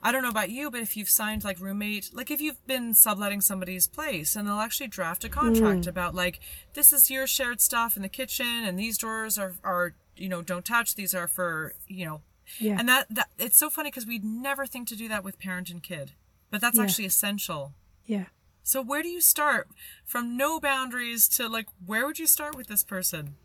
I 0.04 0.12
don't 0.12 0.24
know 0.24 0.30
about 0.30 0.50
you, 0.50 0.72
but 0.72 0.82
if 0.82 0.98
you've 0.98 1.10
signed 1.10 1.44
like 1.44 1.60
roommate, 1.60 2.10
like 2.14 2.32
if 2.32 2.42
you've 2.42 2.66
been 2.66 2.94
subletting 2.94 3.42
somebody's 3.42 3.88
place 3.88 4.36
and 4.36 4.48
they'll 4.48 4.60
actually 4.60 4.88
draft 4.88 5.24
a 5.24 5.30
Mm. 5.30 5.34
contract 5.34 5.88
about 5.88 6.16
like 6.16 6.40
this 6.74 6.92
is 6.92 7.10
your 7.12 7.28
shared 7.28 7.62
stuff 7.62 7.96
in 7.96 8.02
the 8.02 8.10
kitchen 8.10 8.48
and 8.66 8.80
these 8.80 8.98
drawers 8.98 9.38
are 9.38 9.54
are 9.64 9.94
you 10.18 10.28
know 10.30 10.42
don't 10.42 10.66
touch 10.66 10.96
these 10.96 11.14
are 11.14 11.28
for 11.28 11.74
you 11.88 12.06
know 12.06 12.22
Yeah. 12.60 12.78
and 12.80 12.90
that 12.90 13.08
that 13.12 13.30
it's 13.38 13.58
so 13.58 13.70
funny 13.70 13.90
because 13.92 14.06
we'd 14.08 14.24
never 14.26 14.66
think 14.66 14.88
to 14.90 14.96
do 14.96 15.08
that 15.08 15.24
with 15.24 15.40
parent 15.40 15.70
and 15.70 15.82
kid 15.84 16.12
but 16.50 16.62
that's 16.62 16.78
Yeah. 16.78 16.84
actually 16.84 17.06
essential 17.06 17.74
yeah. 18.06 18.26
so 18.64 18.82
where 18.82 19.02
do 19.04 19.08
you 19.10 19.22
start 19.22 19.70
from 20.06 20.36
no 20.36 20.60
boundaries 20.60 21.28
to 21.30 21.48
like 21.48 21.68
where 21.86 22.06
would 22.06 22.20
you 22.20 22.28
start 22.28 22.56
with 22.58 22.68
this 22.68 22.84
person 22.84 23.36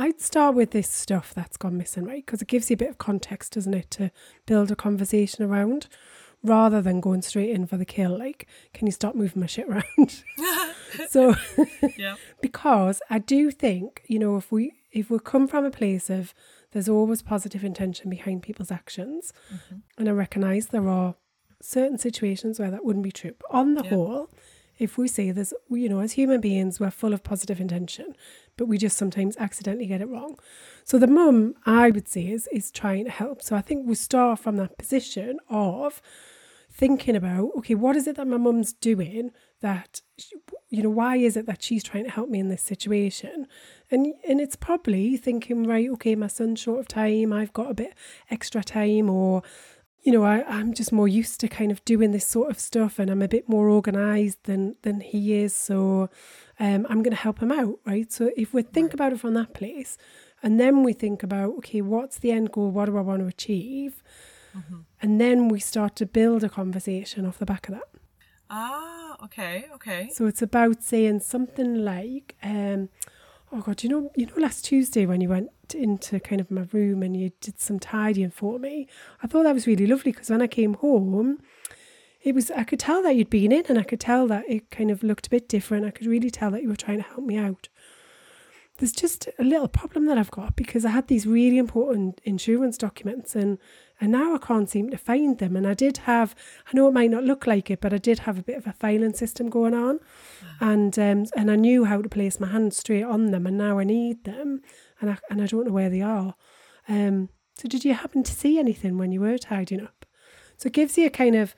I'd 0.00 0.20
start 0.20 0.54
with 0.54 0.70
this 0.70 0.88
stuff 0.88 1.34
that's 1.34 1.56
gone 1.58 1.76
missing, 1.76 2.04
right? 2.04 2.24
Because 2.24 2.40
it 2.40 2.48
gives 2.48 2.70
you 2.70 2.74
a 2.74 2.78
bit 2.78 2.88
of 2.88 2.98
context, 2.98 3.52
doesn't 3.52 3.74
it, 3.74 3.90
to 3.92 4.10
build 4.46 4.70
a 4.70 4.76
conversation 4.76 5.44
around 5.44 5.88
rather 6.42 6.80
than 6.80 7.00
going 7.00 7.20
straight 7.20 7.50
in 7.50 7.66
for 7.66 7.76
the 7.76 7.84
kill. 7.84 8.18
Like, 8.18 8.46
can 8.72 8.86
you 8.86 8.92
stop 8.92 9.14
moving 9.14 9.40
my 9.40 9.46
shit 9.46 9.68
around? 9.68 10.24
so, 11.08 11.34
yeah 11.98 12.16
because 12.40 13.02
I 13.10 13.18
do 13.18 13.50
think, 13.50 14.02
you 14.06 14.18
know, 14.18 14.36
if 14.36 14.50
we 14.50 14.72
if 14.90 15.10
we 15.10 15.18
come 15.20 15.46
from 15.46 15.64
a 15.64 15.70
place 15.70 16.08
of 16.10 16.34
there's 16.72 16.88
always 16.88 17.20
positive 17.22 17.62
intention 17.62 18.08
behind 18.10 18.42
people's 18.42 18.70
actions, 18.70 19.32
mm-hmm. 19.52 19.76
and 19.98 20.08
I 20.08 20.12
recognise 20.12 20.68
there 20.68 20.88
are 20.88 21.14
certain 21.60 21.98
situations 21.98 22.58
where 22.58 22.70
that 22.70 22.84
wouldn't 22.84 23.04
be 23.04 23.12
true. 23.12 23.32
But 23.38 23.54
on 23.56 23.74
the 23.74 23.84
Yeah. 23.84 23.90
whole, 23.90 24.30
if 24.80 24.96
we 24.98 25.06
say 25.06 25.30
this, 25.30 25.52
you 25.70 25.88
know, 25.88 26.00
as 26.00 26.12
human 26.12 26.40
beings, 26.40 26.80
we're 26.80 26.90
full 26.90 27.12
of 27.12 27.22
positive 27.22 27.60
intention, 27.60 28.16
but 28.56 28.66
we 28.66 28.78
just 28.78 28.96
sometimes 28.96 29.36
accidentally 29.36 29.86
get 29.86 30.00
it 30.00 30.08
wrong. 30.08 30.38
So 30.84 30.98
the 30.98 31.06
mum, 31.06 31.54
I 31.66 31.90
would 31.90 32.08
say, 32.08 32.28
is 32.30 32.48
is 32.52 32.70
trying 32.70 33.04
to 33.04 33.10
help. 33.10 33.42
So 33.42 33.54
I 33.54 33.60
think 33.60 33.86
we 33.86 33.94
start 33.94 34.38
from 34.38 34.56
that 34.56 34.78
position 34.78 35.38
of 35.48 36.00
thinking 36.72 37.16
about, 37.16 37.50
okay, 37.58 37.74
what 37.74 37.96
is 37.96 38.06
it 38.06 38.16
that 38.16 38.26
my 38.26 38.36
mum's 38.36 38.72
doing 38.72 39.32
that, 39.60 40.00
you 40.70 40.82
know, 40.82 40.90
why 40.90 41.16
is 41.16 41.36
it 41.36 41.46
that 41.46 41.62
she's 41.62 41.82
trying 41.82 42.04
to 42.04 42.10
help 42.10 42.30
me 42.30 42.38
in 42.38 42.48
this 42.48 42.62
situation? 42.62 43.46
And 43.90 44.14
and 44.26 44.40
it's 44.40 44.56
probably 44.56 45.16
thinking, 45.16 45.66
right, 45.66 45.90
okay, 45.90 46.14
my 46.14 46.28
son's 46.28 46.60
short 46.60 46.80
of 46.80 46.88
time, 46.88 47.32
I've 47.32 47.52
got 47.52 47.70
a 47.70 47.74
bit 47.74 47.94
extra 48.30 48.62
time, 48.62 49.10
or 49.10 49.42
you 50.02 50.12
know, 50.12 50.24
I, 50.24 50.42
I'm 50.46 50.72
just 50.72 50.92
more 50.92 51.08
used 51.08 51.40
to 51.40 51.48
kind 51.48 51.70
of 51.70 51.84
doing 51.84 52.12
this 52.12 52.26
sort 52.26 52.50
of 52.50 52.58
stuff 52.58 52.98
and 52.98 53.10
I'm 53.10 53.22
a 53.22 53.28
bit 53.28 53.48
more 53.48 53.68
organized 53.68 54.38
than 54.44 54.76
than 54.82 55.00
he 55.00 55.34
is. 55.34 55.54
So 55.54 56.08
um, 56.58 56.86
I'm 56.88 57.02
going 57.02 57.16
to 57.16 57.22
help 57.22 57.40
him 57.40 57.52
out, 57.52 57.76
right? 57.86 58.10
So 58.12 58.30
if 58.36 58.54
we 58.54 58.62
think 58.62 58.94
about 58.94 59.12
it 59.12 59.20
from 59.20 59.34
that 59.34 59.52
place 59.54 59.98
and 60.42 60.58
then 60.58 60.82
we 60.82 60.92
think 60.94 61.22
about, 61.22 61.50
okay, 61.58 61.82
what's 61.82 62.18
the 62.18 62.30
end 62.32 62.50
goal? 62.52 62.70
What 62.70 62.86
do 62.86 62.96
I 62.96 63.02
want 63.02 63.20
to 63.20 63.26
achieve? 63.26 64.02
And 65.00 65.20
then 65.20 65.48
we 65.48 65.60
start 65.60 65.94
to 65.96 66.06
build 66.06 66.42
a 66.44 66.48
conversation 66.48 67.24
off 67.26 67.38
the 67.38 67.46
back 67.46 67.68
of 67.68 67.74
that. 67.74 67.88
ah 68.48 69.16
okay 69.26 69.66
okay 69.74 70.08
So 70.12 70.26
it's 70.26 70.42
about 70.42 70.82
saying 70.82 71.20
something 71.20 71.84
like, 71.84 72.36
um, 72.42 72.88
"Oh 73.52 73.60
God, 73.60 73.82
you 73.82 73.88
know, 73.88 74.10
you 74.16 74.26
know, 74.26 74.34
last 74.36 74.64
Tuesday 74.64 75.06
when 75.06 75.20
you 75.20 75.28
went 75.28 75.50
into 75.74 76.20
kind 76.20 76.40
of 76.40 76.50
my 76.50 76.66
room 76.72 77.02
and 77.02 77.16
you 77.16 77.32
did 77.40 77.60
some 77.60 77.78
tidying 77.78 78.30
for 78.30 78.58
me, 78.58 78.86
I 79.22 79.26
thought 79.26 79.44
that 79.44 79.54
was 79.54 79.66
really 79.66 79.86
lovely 79.86 80.12
because 80.12 80.30
when 80.30 80.42
I 80.42 80.46
came 80.46 80.74
home, 80.74 81.40
it 82.22 82.34
was 82.34 82.50
I 82.50 82.64
could 82.64 82.78
tell 82.78 83.02
that 83.02 83.16
you'd 83.16 83.30
been 83.30 83.52
in 83.52 83.64
and 83.68 83.78
I 83.78 83.82
could 83.82 84.00
tell 84.00 84.26
that 84.28 84.44
it 84.48 84.70
kind 84.70 84.90
of 84.90 85.02
looked 85.02 85.26
a 85.26 85.30
bit 85.30 85.48
different. 85.48 85.86
I 85.86 85.90
could 85.90 86.06
really 86.06 86.30
tell 86.30 86.50
that 86.52 86.62
you 86.62 86.68
were 86.68 86.76
trying 86.76 86.98
to 86.98 87.08
help 87.08 87.24
me 87.24 87.36
out. 87.36 87.68
There's 88.78 88.92
just 88.92 89.28
a 89.38 89.44
little 89.44 89.68
problem 89.68 90.06
that 90.06 90.16
I've 90.16 90.30
got 90.30 90.56
because 90.56 90.84
I 90.84 90.90
had 90.90 91.08
these 91.08 91.26
really 91.26 91.58
important 91.58 92.20
insurance 92.24 92.78
documents 92.78 93.34
and 93.34 93.58
and 94.00 94.12
now 94.12 94.34
I 94.34 94.38
can't 94.38 94.68
seem 94.68 94.90
to 94.90 94.96
find 94.96 95.38
them. 95.38 95.56
And 95.56 95.66
I 95.66 95.74
did 95.74 95.98
have, 95.98 96.34
I 96.66 96.70
know 96.74 96.88
it 96.88 96.94
might 96.94 97.10
not 97.10 97.24
look 97.24 97.46
like 97.46 97.70
it, 97.70 97.80
but 97.80 97.92
I 97.92 97.98
did 97.98 98.20
have 98.20 98.38
a 98.38 98.42
bit 98.42 98.56
of 98.56 98.66
a 98.66 98.72
filing 98.72 99.12
system 99.14 99.50
going 99.50 99.74
on, 99.74 100.00
and 100.60 100.98
um, 100.98 101.26
and 101.36 101.50
I 101.50 101.56
knew 101.56 101.84
how 101.84 102.02
to 102.02 102.08
place 102.08 102.40
my 102.40 102.48
hand 102.48 102.72
straight 102.74 103.04
on 103.04 103.26
them. 103.26 103.46
And 103.46 103.58
now 103.58 103.78
I 103.78 103.84
need 103.84 104.24
them, 104.24 104.62
and 105.00 105.10
I 105.10 105.18
and 105.28 105.42
I 105.42 105.46
don't 105.46 105.66
know 105.66 105.72
where 105.72 105.90
they 105.90 106.02
are. 106.02 106.34
Um, 106.88 107.28
so 107.56 107.68
did 107.68 107.84
you 107.84 107.94
happen 107.94 108.22
to 108.22 108.32
see 108.32 108.58
anything 108.58 108.96
when 108.96 109.12
you 109.12 109.20
were 109.20 109.38
tidying 109.38 109.82
up? 109.82 110.06
So 110.56 110.68
it 110.68 110.72
gives 110.72 110.96
you 110.96 111.06
a 111.06 111.10
kind 111.10 111.36
of 111.36 111.54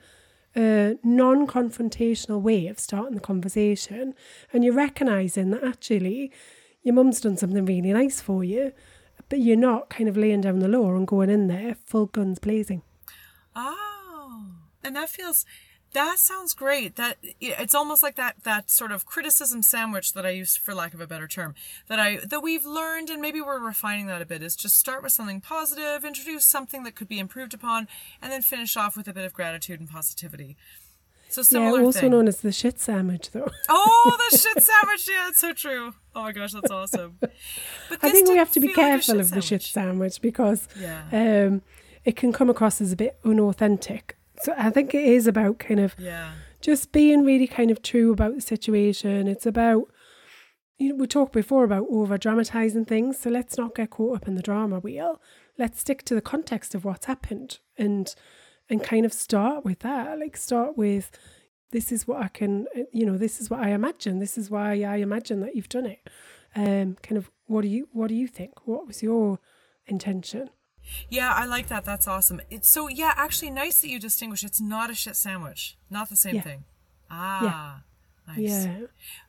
a 0.55 0.97
non-confrontational 1.03 2.41
way 2.41 2.67
of 2.67 2.79
starting 2.79 3.15
the 3.15 3.21
conversation, 3.21 4.13
and 4.51 4.63
you're 4.63 4.73
recognizing 4.73 5.51
that 5.51 5.63
actually 5.63 6.31
your 6.83 6.93
mum's 6.93 7.21
done 7.21 7.37
something 7.37 7.65
really 7.65 7.93
nice 7.93 8.21
for 8.21 8.43
you, 8.43 8.73
but 9.33 9.41
you're 9.41 9.57
not 9.57 9.89
kind 9.89 10.07
of 10.07 10.15
laying 10.15 10.41
down 10.41 10.59
the 10.59 10.67
law 10.67 10.93
and 10.93 11.07
going 11.07 11.27
in 11.27 11.47
there 11.47 11.75
full 11.87 12.05
guns 12.05 12.37
blazing. 12.37 12.83
Oh, 13.55 14.45
and 14.83 14.95
that 14.95 15.09
feels 15.09 15.43
That 15.93 16.19
sounds 16.19 16.53
great. 16.53 16.97
That 16.97 17.17
it's 17.39 17.73
almost 17.73 18.03
like 18.03 18.15
that 18.15 18.43
that 18.43 18.69
sort 18.69 18.91
of 18.91 19.07
criticism 19.07 19.63
sandwich 19.63 20.13
that 20.13 20.23
I 20.23 20.29
use 20.29 20.55
for 20.55 20.75
lack 20.75 20.93
of 20.93 21.01
a 21.01 21.07
better 21.07 21.27
term 21.27 21.55
that 21.87 21.99
I 21.99 22.17
that 22.17 22.43
we've 22.43 22.63
learned 22.63 23.09
and 23.09 23.23
maybe 23.23 23.41
we're 23.41 23.57
refining 23.57 24.05
that 24.05 24.21
a 24.21 24.25
bit 24.25 24.43
is 24.43 24.55
just 24.55 24.77
start 24.77 25.01
with 25.01 25.13
something 25.13 25.41
positive, 25.41 26.05
introduce 26.05 26.45
something 26.45 26.83
that 26.83 26.93
could 26.93 27.07
be 27.07 27.17
improved 27.17 27.55
upon, 27.55 27.87
and 28.21 28.31
then 28.31 28.43
finish 28.43 28.77
off 28.77 28.95
with 28.95 29.07
a 29.07 29.13
bit 29.13 29.25
of 29.25 29.33
gratitude 29.33 29.79
and 29.79 29.89
positivity. 29.89 30.57
So 31.41 31.59
Yeah, 31.59 31.71
also 31.81 32.01
thing. 32.01 32.11
known 32.11 32.27
as 32.27 32.41
the 32.41 32.51
shit 32.51 32.79
sandwich, 32.79 33.31
though. 33.31 33.49
oh, 33.69 34.17
the 34.31 34.37
shit 34.43 34.63
sandwich! 34.63 35.09
Yeah, 35.09 35.29
it's 35.29 35.39
so 35.39 35.53
true. 35.53 35.93
Oh 36.15 36.23
my 36.23 36.31
gosh, 36.31 36.51
that's 36.53 36.69
awesome. 36.71 37.17
But 37.21 37.99
I 38.03 38.11
think 38.11 38.29
we 38.29 38.37
have 38.37 38.51
to 38.51 38.59
be 38.59 38.67
feel 38.67 38.83
like 38.83 38.91
careful 38.91 39.19
of 39.19 39.31
the 39.31 39.41
shit 39.41 39.61
sandwich. 39.63 40.13
sandwich 40.13 40.21
because 40.21 40.67
Yeah. 40.79 41.03
um, 41.11 41.61
it 42.05 42.15
can 42.15 42.31
come 42.33 42.49
across 42.49 42.79
as 42.81 42.91
a 42.91 42.95
bit 42.95 43.17
unauthentic. 43.25 44.17
So 44.43 44.53
I 44.57 44.69
think 44.69 44.93
it 44.93 45.03
is 45.03 45.25
about 45.27 45.59
kind 45.59 45.79
of 45.79 45.95
Yeah. 45.97 46.33
just 46.61 46.91
being 46.91 47.23
really 47.25 47.47
kind 47.47 47.71
of 47.71 47.81
true 47.81 48.11
about 48.11 48.35
the 48.35 48.41
situation. 48.41 49.27
It's 49.27 49.45
about, 49.45 49.87
you 50.77 50.89
know, 50.89 50.95
we 50.95 51.07
talked 51.07 51.33
before 51.33 51.63
about 51.63 51.87
over 51.89 52.17
dramatizing 52.17 52.85
things. 52.85 53.19
So 53.19 53.29
let's 53.29 53.57
not 53.57 53.75
get 53.75 53.89
caught 53.91 54.17
up 54.17 54.27
in 54.27 54.35
the 54.35 54.41
drama 54.41 54.79
wheel. 54.79 55.21
Let's 55.57 55.79
stick 55.79 56.03
to 56.05 56.15
the 56.15 56.21
context 56.21 56.75
of 56.75 56.83
what's 56.83 57.05
happened 57.05 57.59
and 57.77 58.13
and 58.69 58.83
kind 58.83 59.05
of 59.05 59.13
start 59.13 59.65
with 59.65 59.79
that. 59.79 60.19
Like 60.19 60.37
start 60.37 60.77
with 60.77 61.11
this 61.71 61.91
is 61.91 62.07
what 62.07 62.21
I 62.21 62.27
can, 62.27 62.67
uh, 62.77 62.83
you 62.91 63.05
know, 63.05 63.17
this 63.17 63.41
is 63.41 63.49
what 63.49 63.59
I 63.61 63.69
imagine. 63.69 64.19
This 64.19 64.37
is 64.37 64.49
why 64.49 64.83
I 64.83 64.97
imagine 64.97 65.39
that 65.41 65.55
you've 65.55 65.69
done 65.69 65.85
it. 65.85 66.07
Um, 66.55 66.97
kind 67.01 67.17
of 67.17 67.31
what 67.47 67.61
do 67.63 67.67
you 67.67 67.87
what 67.91 68.07
do 68.09 68.15
you 68.15 68.27
think? 68.27 68.67
What 68.67 68.85
was 68.87 69.01
your 69.01 69.39
intention? 69.87 70.49
Yeah, 71.09 71.31
I 71.33 71.45
like 71.45 71.67
that. 71.69 71.85
That's 71.85 72.07
awesome. 72.07 72.41
It's 72.49 72.67
so 72.67 72.87
yeah, 72.87 73.13
actually 73.15 73.51
nice 73.51 73.81
that 73.81 73.89
you 73.89 73.99
distinguish. 73.99 74.43
It's 74.43 74.61
not 74.61 74.89
a 74.89 74.95
shit 74.95 75.15
sandwich. 75.15 75.77
Not 75.89 76.09
the 76.09 76.15
same 76.15 76.35
Yeah. 76.35 76.41
thing. 76.41 76.63
Ah. 77.09 77.83
Nice. 78.27 78.37
Yeah. 78.39 78.77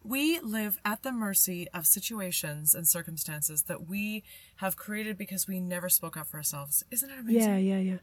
We 0.05 0.39
live 0.39 0.79
at 0.85 1.03
the 1.03 1.11
mercy 1.11 1.67
of 1.75 1.85
situations 1.87 2.77
and 2.77 2.87
circumstances 2.87 3.65
that 3.65 3.89
we 3.89 4.23
have 4.57 4.77
created 4.77 5.19
because 5.19 5.49
we 5.49 5.59
never 5.59 5.89
spoke 5.89 6.17
up 6.17 6.29
for 6.29 6.37
ourselves. 6.37 6.85
Isn't 6.93 7.11
it 7.11 7.19
amazing? 7.19 7.41
Yeah, 7.43 7.57
yeah, 7.57 7.79
yeah. 7.79 7.99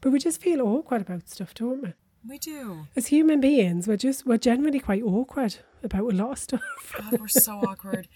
But 0.00 0.12
we 0.12 0.18
just 0.18 0.40
feel 0.40 0.60
awkward 0.62 1.02
about 1.02 1.28
stuff, 1.28 1.52
don't 1.54 1.82
we? 1.82 1.92
We 2.28 2.38
do. 2.38 2.86
As 2.96 3.08
human 3.08 3.40
beings, 3.40 3.86
we're 3.88 3.96
just 3.96 4.26
we're 4.26 4.38
generally 4.38 4.80
quite 4.80 5.02
awkward 5.02 5.56
about 5.82 6.12
a 6.12 6.16
lot 6.16 6.32
of 6.32 6.38
stuff. 6.38 6.62
God, 6.98 7.20
we're 7.20 7.28
so 7.28 7.52
awkward. 7.68 8.08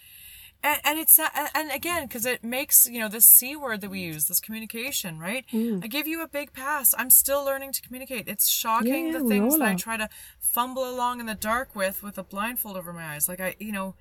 And, 0.62 0.79
and 0.85 0.99
it's 0.99 1.18
not, 1.18 1.33
and- 1.37 1.49
and 1.55 1.70
again 1.73 2.07
because 2.07 2.25
it 2.25 2.42
makes 2.42 2.88
you 2.88 2.99
know 2.99 3.09
this 3.09 3.27
c 3.27 3.55
word 3.55 3.83
that 3.83 3.90
we 3.90 4.01
use 4.01 4.29
this 4.29 4.40
communication 4.40 5.18
right 5.18 5.44
Mm. 5.53 5.85
i 5.85 5.87
give 5.88 6.07
you 6.07 6.23
a 6.23 6.29
big 6.29 6.55
pass 6.55 6.94
i'm 6.97 7.11
still 7.11 7.44
learning 7.44 7.73
to 7.73 7.83
communicate 7.83 8.29
it's 8.29 8.49
shocking 8.49 9.09
Yeah, 9.12 9.18
the 9.18 9.29
things 9.29 9.59
that 9.59 9.68
i 9.68 9.75
try 9.75 9.99
to 9.99 10.09
fumble 10.38 10.88
along 10.88 11.20
in 11.20 11.27
the 11.27 11.35
dark 11.35 11.77
with 11.77 12.03
with 12.03 12.16
a 12.16 12.23
blindfold 12.25 12.79
over 12.79 12.94
my 12.94 13.05
eyes 13.12 13.29
like 13.29 13.40
i 13.40 13.55
you 13.59 13.73
know 13.73 13.94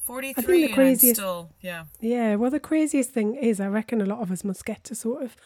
43 0.00 0.66
the 0.66 0.72
craziest- 0.72 1.16
still 1.20 1.50
yeah 1.60 1.84
yeah, 2.00 2.34
well, 2.34 2.50
the 2.50 2.58
craziest 2.58 3.10
thing 3.10 3.36
is, 3.36 3.60
I 3.60 3.68
reckon 3.68 4.00
a 4.00 4.04
lot 4.06 4.18
of 4.20 4.32
us 4.32 4.42
must 4.42 4.64
get 4.64 4.82
to 4.84 4.96
sort 4.96 5.22
of 5.22 5.36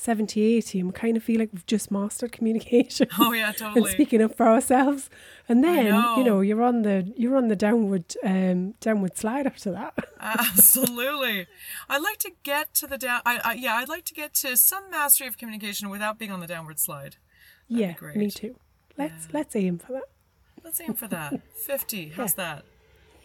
70, 0.00 0.40
80 0.58 0.78
and 0.78 0.88
we 0.90 0.92
kind 0.92 1.16
of 1.16 1.24
feel 1.24 1.40
like 1.40 1.50
we've 1.52 1.66
just 1.66 1.90
mastered 1.90 2.30
communication. 2.30 3.08
oh 3.18 3.32
yeah 3.32 3.50
totally. 3.56 3.80
and 3.82 3.90
speaking 3.90 4.22
up 4.22 4.36
for 4.36 4.46
ourselves, 4.46 5.10
and 5.48 5.64
then 5.64 5.86
know. 5.86 6.16
you 6.16 6.22
know 6.22 6.40
you're 6.40 6.62
on 6.62 6.82
the 6.82 7.12
you're 7.16 7.36
on 7.36 7.48
the 7.48 7.56
downward 7.56 8.14
um 8.22 8.74
downward 8.80 9.16
slide 9.16 9.44
after 9.44 9.72
that. 9.72 9.94
Absolutely. 10.20 11.48
I'd 11.88 12.00
like 12.00 12.18
to 12.18 12.30
get 12.44 12.74
to 12.74 12.86
the 12.86 12.96
down. 12.96 13.22
I, 13.26 13.40
I 13.44 13.52
yeah, 13.54 13.74
I'd 13.74 13.88
like 13.88 14.04
to 14.04 14.14
get 14.14 14.34
to 14.34 14.56
some 14.56 14.88
mastery 14.88 15.26
of 15.26 15.36
communication 15.36 15.90
without 15.90 16.16
being 16.16 16.30
on 16.30 16.38
the 16.38 16.46
downward 16.46 16.78
slide. 16.78 17.16
yeah, 17.66 17.92
great. 17.92 18.16
me 18.16 18.30
too. 18.30 18.54
Let's 18.96 19.26
let's 19.32 19.56
aim 19.56 19.78
for 19.78 19.92
that. 19.94 20.04
Let's 20.62 20.80
aim 20.80 20.94
for 20.94 21.08
that. 21.08 21.40
Fifty. 21.66 22.10
How's 22.10 22.34
that? 22.34 22.64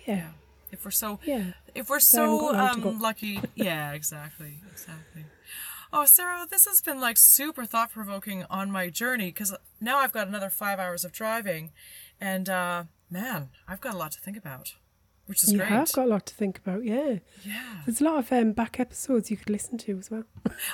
Yeah, 0.07 0.29
If 0.71 0.83
we're 0.85 0.91
so 0.91 1.19
yeah. 1.23 1.53
if 1.75 1.87
we're 1.87 1.99
So 1.99 2.17
so 2.17 2.51
got 2.51 2.55
long 2.55 2.81
to 2.81 2.87
um, 2.89 2.99
lucky. 2.99 3.39
Yeah, 3.53 3.91
exactly, 3.93 4.59
exactly. 4.71 5.25
Oh, 5.95 6.05
Sarah, 6.05 6.47
this 6.49 6.65
has 6.65 6.81
been 6.81 6.99
like 6.99 7.17
super 7.17 7.65
thought 7.65 7.91
provoking 7.91 8.45
on 8.49 8.71
my 8.71 8.89
journey 8.89 9.27
because 9.27 9.55
now 9.79 9.99
I've 9.99 10.11
got 10.11 10.27
another 10.27 10.49
five 10.49 10.79
hours 10.79 11.05
of 11.05 11.11
driving, 11.11 11.71
and 12.19 12.49
uh, 12.49 12.85
man, 13.11 13.49
I've 13.67 13.79
got 13.79 13.93
a 13.93 13.97
lot 13.97 14.11
to 14.13 14.19
think 14.19 14.35
about, 14.35 14.73
which 15.33 15.43
is 15.43 15.51
You 15.51 15.57
great. 15.57 15.69
have 15.69 15.91
got 15.91 16.05
a 16.05 16.09
lot 16.09 16.25
to 16.27 16.33
think 16.35 16.59
about. 16.59 16.85
Yeah, 16.85 17.17
yeah. 17.43 17.81
there's 17.85 18.01
a 18.01 18.03
lot 18.03 18.19
of 18.19 18.31
um, 18.31 18.51
back 18.51 18.79
episodes 18.79 19.31
you 19.31 19.37
could 19.37 19.49
listen 19.49 19.77
to 19.79 19.97
as 19.97 20.11
well. 20.11 20.23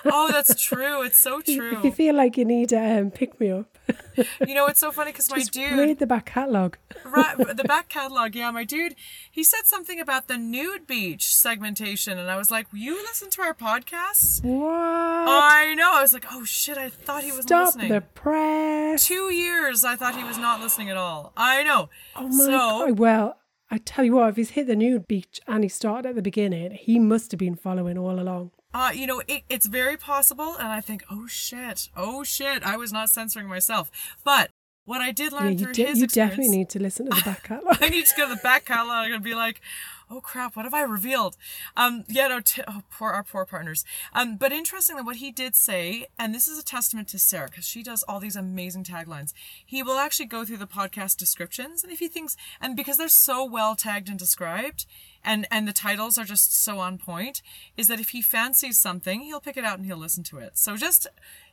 Oh, 0.05 0.29
that's 0.29 0.61
true. 0.69 1.01
It's 1.03 1.17
so 1.17 1.39
true. 1.41 1.77
If 1.77 1.83
you 1.85 1.91
feel 1.91 2.15
like 2.15 2.35
you 2.37 2.43
need 2.43 2.73
a 2.73 2.99
um, 2.99 3.09
pick 3.11 3.39
me 3.39 3.51
up, 3.51 3.77
You 4.45 4.53
know, 4.53 4.65
it's 4.67 4.79
so 4.79 4.91
funny 4.91 5.11
because 5.11 5.29
my 5.35 5.39
dude. 5.41 5.77
read 5.79 5.99
the 5.99 6.07
back 6.07 6.25
catalogue. 6.27 6.77
Right, 7.05 7.37
the 7.37 7.63
back 7.63 7.89
catalog, 7.89 8.35
yeah, 8.35 8.51
my 8.51 8.63
dude, 8.63 8.95
he 9.31 9.43
said 9.43 9.65
something 9.65 9.99
about 9.99 10.27
the 10.27 10.37
nude 10.37 10.87
beach 10.87 11.33
segmentation, 11.35 12.17
and 12.17 12.29
I 12.29 12.35
was 12.37 12.51
like, 12.51 12.67
"You 12.73 12.95
listen 12.97 13.29
to 13.31 13.41
our 13.41 13.53
podcast? 13.53 14.43
What? 14.43 14.69
I 14.69 15.73
know. 15.75 15.91
I 15.95 16.01
was 16.01 16.13
like, 16.13 16.25
"Oh 16.31 16.43
shit!" 16.43 16.77
I 16.77 16.89
thought 16.89 17.23
he 17.23 17.31
was 17.31 17.43
Stop 17.43 17.67
listening. 17.67 17.89
the 17.89 18.01
press. 18.01 19.07
Two 19.07 19.31
years, 19.33 19.83
I 19.85 19.95
thought 19.95 20.15
he 20.15 20.23
was 20.23 20.37
not 20.37 20.59
listening 20.59 20.89
at 20.89 20.97
all. 20.97 21.31
I 21.37 21.63
know. 21.63 21.89
Oh 22.15 22.27
my 22.27 22.45
so, 22.45 22.51
god! 22.51 22.99
Well, 22.99 23.37
I 23.71 23.77
tell 23.77 24.03
you 24.03 24.13
what, 24.13 24.29
if 24.29 24.35
he's 24.35 24.51
hit 24.51 24.67
the 24.67 24.75
nude 24.75 25.07
beach 25.07 25.39
and 25.47 25.63
he 25.63 25.69
started 25.69 26.09
at 26.09 26.15
the 26.15 26.21
beginning, 26.21 26.71
he 26.71 26.97
must 26.99 27.31
have 27.31 27.37
been 27.39 27.55
following 27.55 27.97
all 27.97 28.19
along. 28.19 28.51
uh, 28.73 28.91
you 28.93 29.05
know, 29.07 29.21
it, 29.27 29.43
it's 29.49 29.65
very 29.67 29.97
possible, 29.97 30.55
and 30.57 30.67
I 30.67 30.81
think, 30.81 31.03
"Oh 31.09 31.25
shit! 31.27 31.89
Oh 31.95 32.23
shit!" 32.23 32.63
I 32.63 32.77
was 32.77 32.91
not 32.93 33.09
censoring 33.09 33.47
myself, 33.47 33.91
but 34.23 34.49
what 34.85 35.01
I 35.01 35.11
did 35.11 35.31
learn 35.33 35.53
you, 35.53 35.59
through 35.59 35.73
de- 35.73 35.85
his 35.85 35.99
you 35.99 36.05
experience, 36.05 36.31
definitely 36.31 36.57
need 36.57 36.69
to 36.69 36.79
listen 36.79 37.09
to 37.09 37.15
the 37.15 37.21
back 37.23 37.43
catalogue. 37.49 37.77
I 37.81 37.89
need 37.89 38.05
to 38.07 38.13
go 38.17 38.27
to 38.27 38.35
the 38.35 38.41
back 38.41 38.65
catalog 38.65 39.11
and 39.11 39.23
be 39.23 39.35
like, 39.35 39.61
oh 40.09 40.21
crap, 40.21 40.55
what 40.55 40.65
have 40.65 40.73
I 40.73 40.81
revealed? 40.81 41.37
Um, 41.77 42.03
yeah, 42.07 42.27
no, 42.27 42.39
t- 42.39 42.63
oh, 42.67 42.83
poor 42.89 43.11
our 43.11 43.23
poor 43.23 43.45
partners. 43.45 43.85
Um, 44.13 44.37
but 44.37 44.51
interestingly, 44.51 45.03
what 45.03 45.17
he 45.17 45.31
did 45.31 45.55
say, 45.55 46.07
and 46.17 46.33
this 46.33 46.47
is 46.47 46.57
a 46.57 46.63
testament 46.63 47.07
to 47.09 47.19
Sarah 47.19 47.47
because 47.47 47.65
she 47.65 47.83
does 47.83 48.03
all 48.03 48.19
these 48.19 48.35
amazing 48.35 48.83
taglines. 48.83 49.33
He 49.65 49.83
will 49.83 49.97
actually 49.97 50.25
go 50.25 50.45
through 50.45 50.57
the 50.57 50.67
podcast 50.67 51.17
descriptions, 51.17 51.83
and 51.83 51.91
if 51.91 51.99
he 51.99 52.07
thinks, 52.07 52.35
and 52.59 52.75
because 52.75 52.97
they're 52.97 53.07
so 53.07 53.45
well 53.45 53.75
tagged 53.75 54.09
and 54.09 54.17
described, 54.17 54.85
and 55.23 55.47
and 55.51 55.67
the 55.67 55.73
titles 55.73 56.17
are 56.17 56.25
just 56.25 56.55
so 56.55 56.79
on 56.79 56.97
point, 56.97 57.41
is 57.77 57.87
that 57.87 57.99
if 57.99 58.09
he 58.09 58.21
fancies 58.21 58.77
something, 58.77 59.21
he'll 59.21 59.39
pick 59.39 59.57
it 59.57 59.63
out 59.63 59.77
and 59.77 59.85
he'll 59.85 59.97
listen 59.97 60.23
to 60.23 60.37
it. 60.37 60.57
So 60.57 60.75
just 60.75 61.07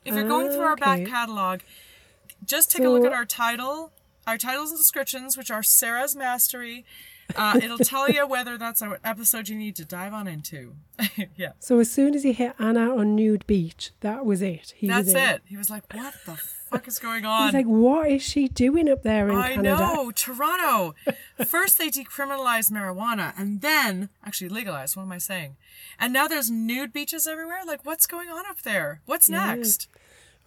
if 0.04 0.14
you're 0.14 0.28
going 0.28 0.50
through 0.50 0.60
our 0.60 0.76
back 0.76 1.04
catalog, 1.06 1.60
just 2.44 2.70
take 2.70 2.84
a 2.84 2.88
look 2.88 3.04
at 3.04 3.12
our 3.12 3.24
title, 3.24 3.92
our 4.26 4.38
titles 4.38 4.70
and 4.70 4.78
descriptions, 4.78 5.36
which 5.36 5.50
are 5.50 5.62
Sarah's 5.62 6.16
Mastery. 6.16 6.84
Uh, 7.34 7.58
it'll 7.62 7.78
tell 7.78 8.08
you 8.08 8.26
whether 8.26 8.56
that's 8.56 8.82
an 8.82 8.96
episode 9.04 9.48
you 9.48 9.56
need 9.56 9.74
to 9.76 9.84
dive 9.84 10.12
on 10.12 10.28
into. 10.28 10.74
yeah, 11.36 11.52
so 11.58 11.78
as 11.80 11.90
soon 11.90 12.14
as 12.14 12.22
he 12.22 12.32
hit 12.32 12.54
Anna 12.58 12.96
on 12.96 13.16
nude 13.16 13.46
beach, 13.46 13.92
that 14.00 14.24
was 14.24 14.42
it. 14.42 14.72
He 14.76 14.86
that's 14.86 15.06
was 15.06 15.14
it. 15.14 15.42
He 15.44 15.56
was 15.56 15.68
like, 15.70 15.92
"What 15.92 16.14
the 16.24 16.36
fuck 16.70 16.86
is 16.88 16.98
going 16.98 17.24
on?" 17.24 17.46
He's 17.48 17.54
like, 17.54 17.66
what 17.66 18.10
is 18.10 18.22
she 18.22 18.48
doing 18.48 18.88
up 18.88 19.02
there 19.02 19.28
in 19.28 19.36
I 19.36 19.54
Canada? 19.56 19.78
know, 19.78 20.10
Toronto. 20.10 20.94
First 21.44 21.78
they 21.78 21.88
decriminalized 21.90 22.70
marijuana 22.70 23.34
and 23.38 23.60
then 23.60 24.08
actually 24.24 24.48
legalized. 24.48 24.96
What 24.96 25.02
am 25.02 25.12
I 25.12 25.18
saying? 25.18 25.56
And 25.98 26.12
now 26.12 26.28
there's 26.28 26.50
nude 26.50 26.92
beaches 26.92 27.26
everywhere. 27.26 27.60
Like, 27.66 27.84
what's 27.84 28.06
going 28.06 28.28
on 28.28 28.44
up 28.48 28.62
there? 28.62 29.00
What's 29.06 29.28
next? 29.28 29.88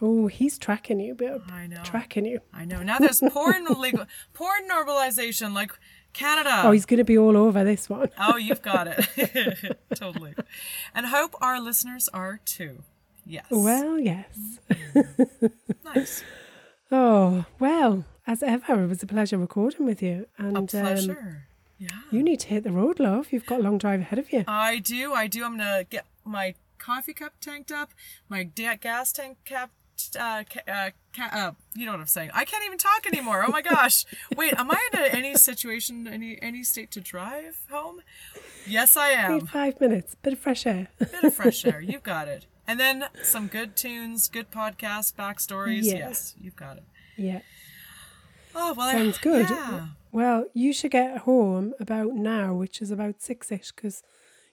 Oh, 0.02 0.28
he's 0.28 0.58
tracking 0.58 1.00
you, 1.02 1.14
Bill. 1.14 1.42
I 1.52 1.68
know. 1.68 1.84
Tracking 1.84 2.26
you. 2.26 2.40
I 2.54 2.64
know. 2.64 2.82
Now 2.82 3.00
there's 3.00 3.20
porn 3.20 3.66
legal, 3.78 4.06
porn 4.34 4.62
normalization, 4.70 5.54
like 5.54 5.74
Canada. 6.14 6.62
Oh, 6.64 6.72
he's 6.72 6.86
going 6.86 6.98
to 6.98 7.04
be 7.04 7.18
all 7.18 7.38
over 7.38 7.64
this 7.64 7.90
one. 7.90 8.10
Oh, 8.20 8.36
you've 8.48 8.62
got 8.62 8.88
it. 8.88 9.78
totally. 9.96 10.34
And 10.94 11.06
hope 11.08 11.36
our 11.42 11.62
listeners 11.62 12.10
are 12.14 12.40
too. 12.46 12.84
Yes. 13.26 13.46
Well, 13.52 14.00
yes. 14.00 14.60
nice. 15.86 16.24
Oh, 16.92 17.46
well, 17.60 18.06
as 18.26 18.42
ever, 18.42 18.84
it 18.84 18.88
was 18.88 19.04
a 19.04 19.08
pleasure 19.08 19.38
recording 19.38 19.86
with 19.86 20.02
you. 20.02 20.26
And 20.38 20.56
A 20.56 20.60
Um, 20.62 20.68
pleasure. 20.68 21.48
yeah. 21.78 21.90
you 22.12 22.24
need 22.24 22.40
to 22.42 22.48
hit 22.48 22.64
the 22.64 22.72
road, 22.72 23.00
love. 23.00 23.32
You've 23.32 23.46
got 23.46 23.60
a 23.60 23.64
long 23.64 23.78
drive 23.78 24.02
ahead 24.02 24.18
of 24.20 24.32
you. 24.34 24.44
I 24.48 24.80
do. 24.80 25.14
I 25.14 25.28
do. 25.28 25.44
I'm 25.46 25.58
going 25.58 25.80
to 25.80 25.86
get 25.90 26.06
my 26.26 26.56
coffee 26.80 27.14
cup 27.14 27.34
tanked 27.40 27.72
up, 27.72 27.92
my 28.30 28.44
gas 28.44 29.12
tank 29.12 29.38
cap. 29.46 29.70
Uh, 30.20 30.44
ca- 30.50 30.72
uh, 30.72 30.90
ca- 31.16 31.30
uh, 31.32 31.52
you 31.76 31.86
know 31.86 31.92
what 31.92 32.02
I'm 32.02 32.08
saying. 32.08 32.32
I 32.34 32.46
can't 32.46 32.64
even 32.66 32.78
talk 32.78 33.06
anymore. 33.08 33.44
Oh 33.48 33.52
my 33.52 33.62
gosh! 33.62 34.06
Wait, 34.38 34.54
am 34.58 34.70
I 34.72 34.90
in 34.94 35.00
a, 35.00 35.04
any 35.08 35.36
situation, 35.36 36.08
any 36.08 36.38
any 36.42 36.64
state 36.64 36.92
to 36.92 37.02
drive 37.02 37.58
home? 37.70 38.02
Yes, 38.68 38.96
I 38.98 39.10
am. 39.10 39.34
Need 39.34 39.50
five 39.50 39.80
minutes, 39.82 40.16
bit 40.22 40.34
of 40.34 40.40
fresh 40.40 40.66
air. 40.66 40.88
bit 41.00 41.24
of 41.24 41.34
fresh 41.34 41.66
air. 41.66 41.82
You've 41.90 42.04
got 42.04 42.28
it. 42.28 42.46
And 42.68 42.80
then 42.80 43.06
some 43.24 43.48
good 43.48 43.76
tunes, 43.76 44.28
good 44.28 44.52
podcasts, 44.52 45.14
backstories. 45.14 45.86
Yeah. 45.86 45.96
Yes, 46.10 46.36
you've 46.40 46.56
got 46.56 46.78
it. 46.78 46.84
yeah, 47.18 47.40
Oh 48.56 48.74
well, 48.74 48.92
sounds 48.92 49.18
good. 49.18 49.50
Yeah. 49.50 49.88
Well, 50.12 50.46
you 50.54 50.72
should 50.74 50.92
get 50.92 51.20
home 51.20 51.74
about 51.80 52.14
now, 52.14 52.54
which 52.54 52.82
is 52.82 52.92
about 52.92 53.22
six 53.22 53.52
ish, 53.52 53.72
because 53.72 54.04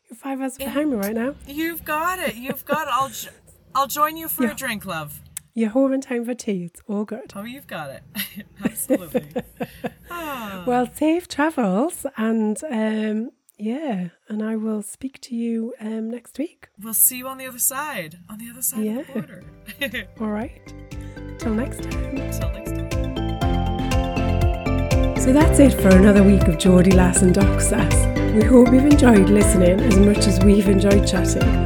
you're 0.08 0.16
five 0.16 0.40
hours 0.40 0.56
behind 0.56 0.90
me 0.90 0.96
right 0.96 1.14
now. 1.14 1.34
You've 1.46 1.84
got 1.84 2.18
it. 2.18 2.36
You've 2.36 2.64
got 2.64 2.86
it. 2.88 2.92
I'll 2.94 3.10
I'll 3.74 3.86
join 3.86 4.16
you 4.16 4.28
for 4.28 4.44
Yeah. 4.44 4.52
a 4.52 4.54
drink, 4.54 4.86
love. 4.86 5.20
You're 5.56 5.70
home 5.70 5.92
in 5.92 6.00
time 6.00 6.24
for 6.24 6.34
tea. 6.34 6.64
It's 6.66 6.80
all 6.86 7.04
good. 7.04 7.32
Oh, 7.34 7.42
you've 7.44 7.66
got 7.66 7.90
it. 7.90 8.02
Absolutely. 8.64 9.26
Ah. 10.08 10.62
Well, 10.66 10.88
safe 10.94 11.26
travels, 11.28 12.06
and 12.16 12.56
um, 12.70 13.30
yeah, 13.58 14.08
and 14.28 14.40
I 14.42 14.54
will 14.56 14.80
speak 14.82 15.20
to 15.22 15.34
you 15.34 15.74
um, 15.80 16.08
next 16.10 16.38
week. 16.38 16.68
We'll 16.80 16.94
see 16.94 17.18
you 17.18 17.26
on 17.28 17.38
the 17.38 17.46
other 17.46 17.58
side, 17.58 18.18
on 18.30 18.38
the 18.38 18.48
other 18.48 18.62
side 18.62 18.84
Yeah. 18.84 18.98
of 19.00 19.06
the 19.08 19.12
border. 19.12 19.44
All 20.20 20.28
right. 20.30 20.72
Till 21.38 21.54
next 21.54 21.82
time. 21.82 22.16
Until 22.16 22.50
next 22.52 22.70
time. 22.70 22.90
So 25.20 25.32
that's 25.32 25.58
it 25.58 25.74
for 25.74 25.88
another 25.88 26.22
week 26.22 26.44
of 26.48 26.56
Geordie 26.56 26.92
Lass 26.92 27.20
and 27.22 27.34
Doc 27.34 27.60
Sass. 27.60 27.94
We 28.34 28.44
hope 28.44 28.72
you've 28.72 28.86
enjoyed 28.86 29.28
listening 29.28 29.80
as 29.80 29.98
much 29.98 30.26
as 30.28 30.38
we've 30.44 30.68
enjoyed 30.68 31.06
chatting. 31.06 31.65